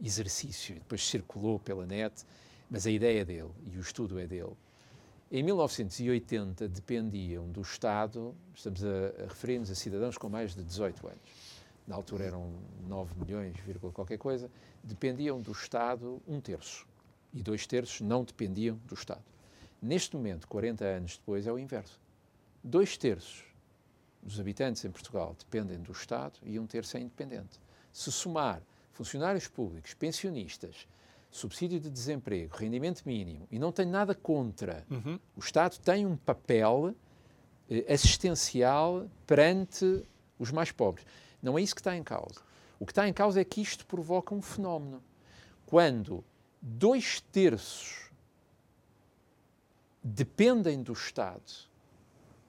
exercício, 0.00 0.74
depois 0.76 1.04
circulou 1.04 1.58
pela 1.58 1.84
net, 1.84 2.24
mas 2.70 2.86
a 2.86 2.90
ideia 2.90 3.24
dele 3.24 3.50
e 3.70 3.76
o 3.76 3.80
estudo 3.80 4.18
é 4.18 4.26
dele. 4.26 4.56
Em 5.30 5.42
1980 5.42 6.68
dependiam 6.68 7.50
do 7.50 7.60
Estado, 7.60 8.34
estamos 8.54 8.82
a, 8.84 9.24
a 9.24 9.26
referir-nos 9.28 9.70
a 9.70 9.74
cidadãos 9.74 10.16
com 10.16 10.28
mais 10.28 10.54
de 10.54 10.64
18 10.64 11.06
anos, 11.06 11.20
na 11.86 11.94
altura 11.94 12.24
eram 12.24 12.52
9 12.86 13.14
milhões, 13.18 13.56
qualquer 13.92 14.18
coisa, 14.18 14.50
dependiam 14.82 15.40
do 15.40 15.52
Estado 15.52 16.20
um 16.26 16.40
terço 16.40 16.86
e 17.32 17.42
dois 17.42 17.66
terços 17.66 18.00
não 18.00 18.24
dependiam 18.24 18.76
do 18.86 18.94
Estado. 18.94 19.24
Neste 19.80 20.16
momento, 20.16 20.48
40 20.48 20.84
anos 20.84 21.16
depois, 21.18 21.46
é 21.46 21.52
o 21.52 21.58
inverso. 21.58 22.00
Dois 22.62 22.96
terços 22.96 23.44
dos 24.22 24.40
habitantes 24.40 24.84
em 24.84 24.90
Portugal 24.90 25.34
dependem 25.38 25.80
do 25.80 25.92
Estado 25.92 26.38
e 26.42 26.58
um 26.58 26.66
terço 26.66 26.96
é 26.96 27.00
independente. 27.00 27.60
Se 27.92 28.10
somar 28.10 28.60
funcionários 28.92 29.46
públicos, 29.46 29.94
pensionistas, 29.94 30.88
subsídio 31.30 31.78
de 31.78 31.90
desemprego, 31.90 32.56
rendimento 32.56 33.02
mínimo, 33.04 33.46
e 33.50 33.58
não 33.58 33.70
tenho 33.70 33.90
nada 33.90 34.14
contra, 34.14 34.86
o 35.36 35.40
Estado 35.40 35.78
tem 35.78 36.06
um 36.06 36.16
papel 36.16 36.94
eh, 37.68 37.92
assistencial 37.92 39.08
perante 39.26 40.04
os 40.38 40.50
mais 40.50 40.72
pobres. 40.72 41.06
Não 41.42 41.58
é 41.58 41.62
isso 41.62 41.74
que 41.74 41.80
está 41.80 41.96
em 41.96 42.02
causa. 42.02 42.40
O 42.80 42.86
que 42.86 42.92
está 42.92 43.08
em 43.08 43.12
causa 43.12 43.40
é 43.40 43.44
que 43.44 43.60
isto 43.60 43.86
provoca 43.86 44.34
um 44.34 44.40
fenómeno. 44.40 45.02
Quando 45.66 46.24
dois 46.60 47.20
terços 47.20 48.10
dependem 50.02 50.82
do 50.82 50.92
Estado, 50.92 51.68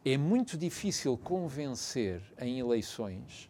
é 0.05 0.17
muito 0.17 0.57
difícil 0.57 1.17
convencer 1.17 2.21
em 2.39 2.59
eleições 2.59 3.49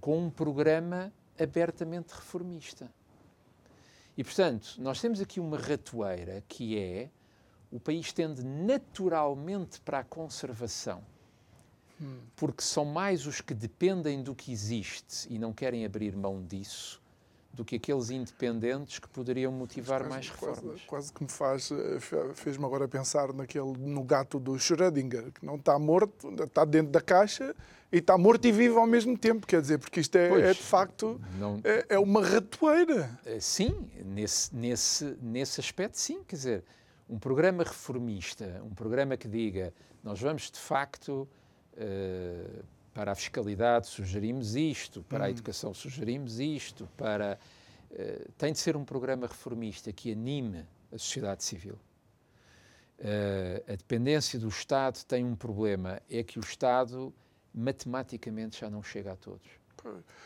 com 0.00 0.26
um 0.26 0.30
programa 0.30 1.12
abertamente 1.38 2.12
reformista. 2.12 2.92
E, 4.20 4.22
portanto, 4.22 4.74
nós 4.76 5.00
temos 5.00 5.18
aqui 5.18 5.40
uma 5.40 5.56
ratoeira 5.56 6.44
que 6.46 6.78
é 6.78 7.08
o 7.72 7.80
país 7.80 8.12
tende 8.12 8.44
naturalmente 8.44 9.80
para 9.80 10.00
a 10.00 10.04
conservação, 10.04 11.02
porque 12.36 12.60
são 12.62 12.84
mais 12.84 13.26
os 13.26 13.40
que 13.40 13.54
dependem 13.54 14.22
do 14.22 14.34
que 14.34 14.52
existe 14.52 15.26
e 15.32 15.38
não 15.38 15.54
querem 15.54 15.86
abrir 15.86 16.14
mão 16.14 16.44
disso 16.44 16.99
do 17.52 17.64
que 17.64 17.76
aqueles 17.76 18.10
independentes 18.10 18.98
que 18.98 19.08
poderiam 19.08 19.50
motivar 19.52 20.08
mais 20.08 20.30
Quase- 20.30 20.50
reformas. 20.54 20.80
Quase, 20.86 21.12
que 21.12 21.22
me 21.24 21.28
faz, 21.30 21.70
eh, 21.70 21.98
fe- 22.00 22.34
fez-me 22.34 22.64
agora 22.64 22.86
pensar 22.86 23.32
naquele, 23.32 23.72
no 23.76 24.02
gato 24.04 24.38
do 24.38 24.56
Schrödinger, 24.58 25.32
que 25.32 25.44
não 25.44 25.56
está 25.56 25.78
morto, 25.78 26.32
está 26.42 26.64
dentro 26.64 26.92
da 26.92 27.00
caixa 27.00 27.54
e 27.92 27.98
está 27.98 28.16
morto 28.16 28.44
e 28.46 28.52
vivo 28.52 28.78
ao 28.78 28.86
mesmo 28.86 29.18
tempo. 29.18 29.46
Quer 29.46 29.60
dizer, 29.60 29.78
porque 29.78 29.98
isto 30.00 30.14
é, 30.16 30.28
Pois, 30.28 30.44
é, 30.44 30.52
de 30.52 30.62
facto 30.62 31.20
não- 31.38 31.60
é, 31.64 31.86
é 31.90 31.98
uma 31.98 32.24
ratoeira. 32.24 33.18
Eh, 33.26 33.40
Sim, 33.40 33.90
nesse, 34.04 34.54
nesse, 34.54 35.16
nesse 35.20 35.60
aspecto, 35.60 35.98
sim. 35.98 36.22
Quer 36.26 36.36
dizer, 36.36 36.64
um 37.08 37.18
programa 37.18 37.64
reformista, 37.64 38.62
um 38.64 38.70
programa 38.74 39.16
que 39.16 39.26
diga 39.26 39.74
nós 40.04 40.20
vamos 40.20 40.50
de 40.50 40.58
facto 40.58 41.28
eh, 41.76 42.44
para 42.92 43.12
a 43.12 43.14
fiscalidade 43.14 43.86
sugerimos 43.86 44.54
isto, 44.56 45.02
para 45.04 45.26
a 45.26 45.30
educação 45.30 45.72
sugerimos 45.74 46.40
isto, 46.40 46.88
para. 46.96 47.38
eh, 47.92 48.26
tem 48.38 48.52
de 48.52 48.58
ser 48.58 48.76
um 48.76 48.84
programa 48.84 49.26
reformista 49.26 49.92
que 49.92 50.12
anime 50.12 50.66
a 50.92 50.98
sociedade 50.98 51.44
civil. 51.44 51.78
Eh, 52.98 53.62
a 53.66 53.72
dependência 53.72 54.38
do 54.38 54.48
Estado 54.48 55.04
tem 55.04 55.24
um 55.24 55.34
problema, 55.34 56.00
é 56.10 56.22
que 56.22 56.38
o 56.38 56.40
Estado 56.40 57.12
matematicamente 57.54 58.60
já 58.60 58.70
não 58.70 58.82
chega 58.82 59.12
a 59.12 59.16
todos. 59.16 59.48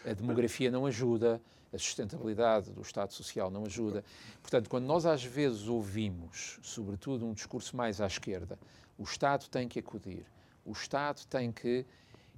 A 0.05 0.13
demografia 0.13 0.71
não 0.71 0.85
ajuda, 0.85 1.41
a 1.73 1.79
sustentabilidade 1.79 2.71
do 2.73 2.83
Estado 2.83 3.13
Social 3.13 3.51
não 3.51 3.65
ajuda. 3.65 4.05
Portanto, 4.43 4.69
quando 4.69 4.85
nós 4.85 5.07
às 5.07 5.25
vezes 5.25 5.69
ouvimos, 5.69 6.59
sobretudo 6.63 7.27
um 7.27 7.33
discurso 7.33 7.77
mais 7.77 8.01
à 8.01 8.07
esquerda, 8.07 8.59
o 8.99 9.05
Estado 9.05 9.49
tem 9.49 9.69
que 9.69 9.79
acudir, 9.79 10.25
o 10.65 10.73
Estado 10.73 11.25
tem 11.27 11.53
que. 11.53 11.85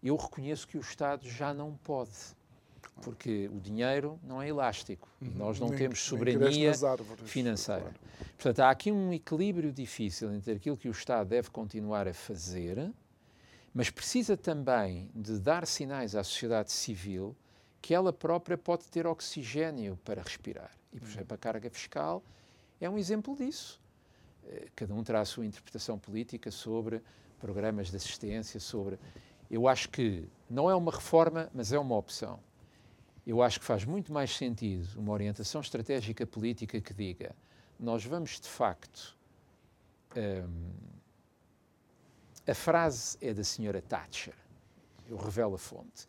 Eu 0.06 0.14
reconheço 0.16 0.68
que 0.68 0.78
o 0.78 0.80
Estado 0.80 1.28
já 1.28 1.52
não 1.52 1.74
pode, 1.82 2.12
porque 3.02 3.50
o 3.52 3.58
dinheiro 3.60 4.20
não 4.22 4.40
é 4.40 4.48
elástico 4.48 5.08
e 5.20 5.28
nós 5.28 5.58
não 5.58 5.68
Nem- 5.68 5.78
temos 5.78 6.00
soberania 6.00 6.70
árvores, 6.70 7.28
financeira. 7.28 7.80
claro. 7.80 7.96
Portanto, 8.36 8.60
há 8.60 8.70
aqui 8.70 8.92
um 8.92 9.12
equilíbrio 9.12 9.72
difícil 9.72 10.32
entre 10.32 10.52
aquilo 10.52 10.76
que 10.76 10.88
o 10.88 10.92
Estado 10.92 11.26
deve 11.28 11.50
continuar 11.50 12.06
a 12.06 12.14
fazer, 12.14 12.92
mas 13.74 13.90
precisa 13.90 14.36
também 14.36 15.10
de 15.12 15.40
dar 15.40 15.66
sinais 15.66 16.14
à 16.14 16.22
sociedade 16.22 16.70
civil 16.70 17.34
que 17.82 17.92
ela 17.92 18.12
própria 18.12 18.56
pode 18.56 18.84
ter 18.86 19.06
oxigênio 19.08 19.98
para 20.04 20.22
respirar. 20.22 20.70
E, 20.92 21.00
por 21.00 21.08
exemplo, 21.08 21.34
a 21.34 21.38
carga 21.38 21.68
fiscal 21.68 22.22
é 22.80 22.88
um 22.88 22.96
exemplo 22.96 23.36
disso. 23.36 23.80
Eh, 24.46 24.68
Cada 24.76 24.94
um 24.94 25.02
terá 25.02 25.20
a 25.20 25.24
sua 25.24 25.44
interpretação 25.44 25.98
política 25.98 26.50
sobre 26.50 27.02
programas 27.40 27.90
de 27.90 27.96
assistência, 27.96 28.58
sobre. 28.60 28.98
Eu 29.50 29.68
acho 29.68 29.88
que 29.88 30.28
não 30.48 30.70
é 30.70 30.74
uma 30.74 30.92
reforma, 30.92 31.50
mas 31.54 31.72
é 31.72 31.78
uma 31.78 31.96
opção. 31.96 32.40
Eu 33.26 33.42
acho 33.42 33.58
que 33.58 33.66
faz 33.66 33.84
muito 33.84 34.12
mais 34.12 34.34
sentido 34.34 34.88
uma 34.98 35.12
orientação 35.12 35.60
estratégica 35.60 36.26
política 36.26 36.80
que 36.80 36.94
diga 36.94 37.34
nós 37.78 38.04
vamos 38.04 38.40
de 38.40 38.48
facto. 38.48 39.16
hum, 40.16 40.72
a 42.46 42.54
frase 42.54 43.18
é 43.20 43.34
da 43.34 43.42
senhora 43.42 43.82
Thatcher, 43.82 44.34
eu 45.08 45.16
revelo 45.16 45.56
a 45.56 45.58
fonte, 45.58 46.06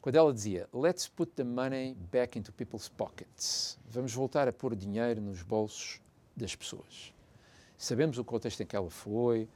quando 0.00 0.16
ela 0.16 0.32
dizia 0.32 0.66
Let's 0.72 1.06
put 1.06 1.32
the 1.32 1.44
money 1.44 1.94
back 2.10 2.38
into 2.38 2.50
people's 2.52 2.88
pockets. 2.88 3.78
Vamos 3.88 4.12
voltar 4.14 4.48
a 4.48 4.52
pôr 4.52 4.74
dinheiro 4.74 5.20
nos 5.20 5.42
bolsos 5.42 6.00
das 6.34 6.56
pessoas. 6.56 7.12
Sabemos 7.76 8.16
o 8.16 8.24
contexto 8.24 8.62
em 8.62 8.66
que 8.66 8.74
ela 8.74 8.88
foi, 8.88 9.48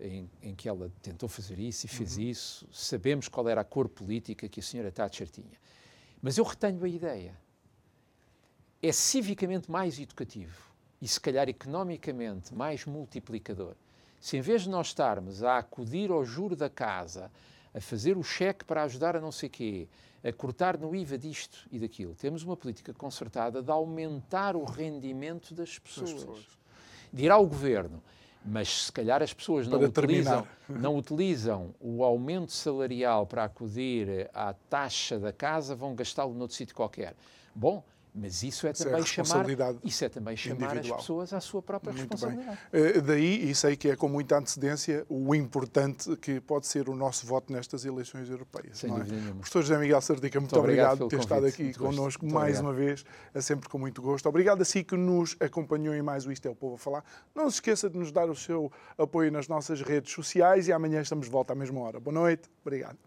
em, 0.00 0.30
em 0.42 0.54
que 0.54 0.68
ela 0.68 0.90
tentou 1.02 1.28
fazer 1.28 1.58
isso 1.58 1.86
e 1.86 1.88
fez 1.88 2.18
isso, 2.18 2.68
sabemos 2.72 3.28
qual 3.28 3.48
era 3.48 3.60
a 3.60 3.64
cor 3.64 3.88
política 3.88 4.48
que 4.48 4.60
a 4.60 4.62
senhora 4.62 4.92
Thatcher 4.92 5.28
tinha. 5.28 5.58
Mas 6.20 6.38
eu 6.38 6.44
retenho 6.44 6.84
a 6.84 6.88
ideia. 6.88 7.36
É 8.82 8.92
civicamente 8.92 9.70
mais 9.70 9.98
educativo 9.98 10.70
e, 11.00 11.08
se 11.08 11.20
calhar, 11.20 11.48
economicamente 11.48 12.54
mais 12.54 12.84
multiplicador. 12.84 13.74
Se 14.20 14.36
em 14.36 14.40
vez 14.40 14.62
de 14.62 14.68
nós 14.68 14.88
estarmos 14.88 15.42
a 15.42 15.58
acudir 15.58 16.10
ao 16.10 16.24
juro 16.24 16.56
da 16.56 16.68
casa, 16.68 17.30
a 17.74 17.80
fazer 17.80 18.16
o 18.16 18.22
cheque 18.22 18.64
para 18.64 18.82
ajudar 18.82 19.16
a 19.16 19.20
não 19.20 19.32
sei 19.32 19.48
quê, 19.48 19.88
a 20.24 20.32
cortar 20.32 20.78
no 20.78 20.94
IVA 20.94 21.16
disto 21.16 21.68
e 21.70 21.78
daquilo, 21.78 22.14
temos 22.14 22.42
uma 22.42 22.56
política 22.56 22.92
concertada 22.92 23.62
de 23.62 23.70
aumentar 23.70 24.56
o 24.56 24.64
rendimento 24.64 25.54
das 25.54 25.78
pessoas. 25.78 26.12
pessoas. 26.12 26.46
De 27.12 27.24
ir 27.24 27.30
ao 27.30 27.46
governo, 27.46 28.02
mas 28.46 28.84
se 28.84 28.92
calhar 28.92 29.22
as 29.22 29.32
pessoas 29.32 29.66
não 29.66 29.80
utilizam, 29.80 30.46
terminar. 30.66 30.82
não 30.82 30.96
utilizam 30.96 31.74
o 31.80 32.04
aumento 32.04 32.52
salarial 32.52 33.26
para 33.26 33.44
acudir 33.44 34.30
à 34.32 34.54
taxa 34.70 35.18
da 35.18 35.32
casa, 35.32 35.74
vão 35.74 35.94
gastá-lo 35.94 36.32
noutro 36.32 36.56
sítio 36.56 36.74
qualquer. 36.74 37.14
Bom, 37.54 37.82
mas 38.16 38.42
isso 38.42 38.66
é 38.66 38.70
Isso 38.70 38.82
é 38.82 38.90
também 38.90 39.04
chamar, 39.04 39.46
isso 39.84 40.04
é 40.04 40.08
também 40.08 40.36
chamar 40.36 40.66
as 40.66 40.72
individual. 40.72 40.98
pessoas 40.98 41.32
à 41.32 41.40
sua 41.40 41.60
própria 41.62 41.92
Muito 41.92 42.08
bem. 42.16 42.36
responsabilidade. 42.36 42.58
Eh, 42.72 43.00
Daí, 43.02 43.50
e 43.50 43.54
sei 43.54 43.76
que 43.76 43.90
é 43.90 43.96
com 43.96 44.08
muita 44.08 44.38
antecedência, 44.38 45.04
o 45.08 45.34
importante 45.34 46.16
que 46.16 46.40
pode 46.40 46.66
ser 46.66 46.88
o 46.88 46.94
nosso 46.96 47.26
voto 47.26 47.52
nestas 47.52 47.84
eleições 47.84 48.30
europeias. 48.30 48.78
Sem 48.78 48.88
não 48.88 48.96
é? 48.96 49.00
dúvida 49.00 49.16
nenhuma. 49.20 49.34
Professor 49.40 49.62
José 49.62 49.78
Miguel 49.78 50.00
Sardica, 50.00 50.40
muito, 50.40 50.52
Muito 50.54 50.64
obrigado 50.64 50.98
por 50.98 51.04
ter 51.08 51.10
pelo 51.10 51.22
estado 51.22 51.38
convite. 51.40 51.54
aqui 51.54 51.62
Muito 51.64 51.78
gosto. 51.78 51.96
connosco 51.96 52.24
Muito 52.24 52.34
mais 52.34 52.58
uma 52.60 52.72
vez, 52.72 53.04
é 53.34 53.40
sempre 53.40 53.68
com 53.68 53.78
muito 53.78 54.00
gosto. 54.00 54.28
Obrigado 54.28 54.62
a 54.62 54.64
si 54.64 54.82
que 54.82 54.96
nos 54.96 55.36
acompanhou 55.38 55.94
em 55.94 56.02
mais 56.02 56.24
o 56.26 56.32
Isto 56.32 56.48
é 56.48 56.50
o 56.50 56.54
Povo 56.54 56.76
a 56.76 56.78
Falar. 56.78 57.04
Não 57.34 57.50
se 57.50 57.56
esqueça 57.56 57.90
de 57.90 57.98
nos 57.98 58.10
dar 58.10 58.30
o 58.30 58.34
seu 58.34 58.72
apoio 58.96 59.30
nas 59.30 59.46
nossas 59.46 59.82
redes 59.82 60.12
sociais 60.12 60.66
e 60.68 60.72
amanhã 60.72 61.00
estamos 61.02 61.26
de 61.26 61.32
volta 61.32 61.52
à 61.52 61.56
mesma 61.56 61.80
hora. 61.80 62.00
Boa 62.00 62.14
noite, 62.14 62.48
obrigado. 62.64 63.05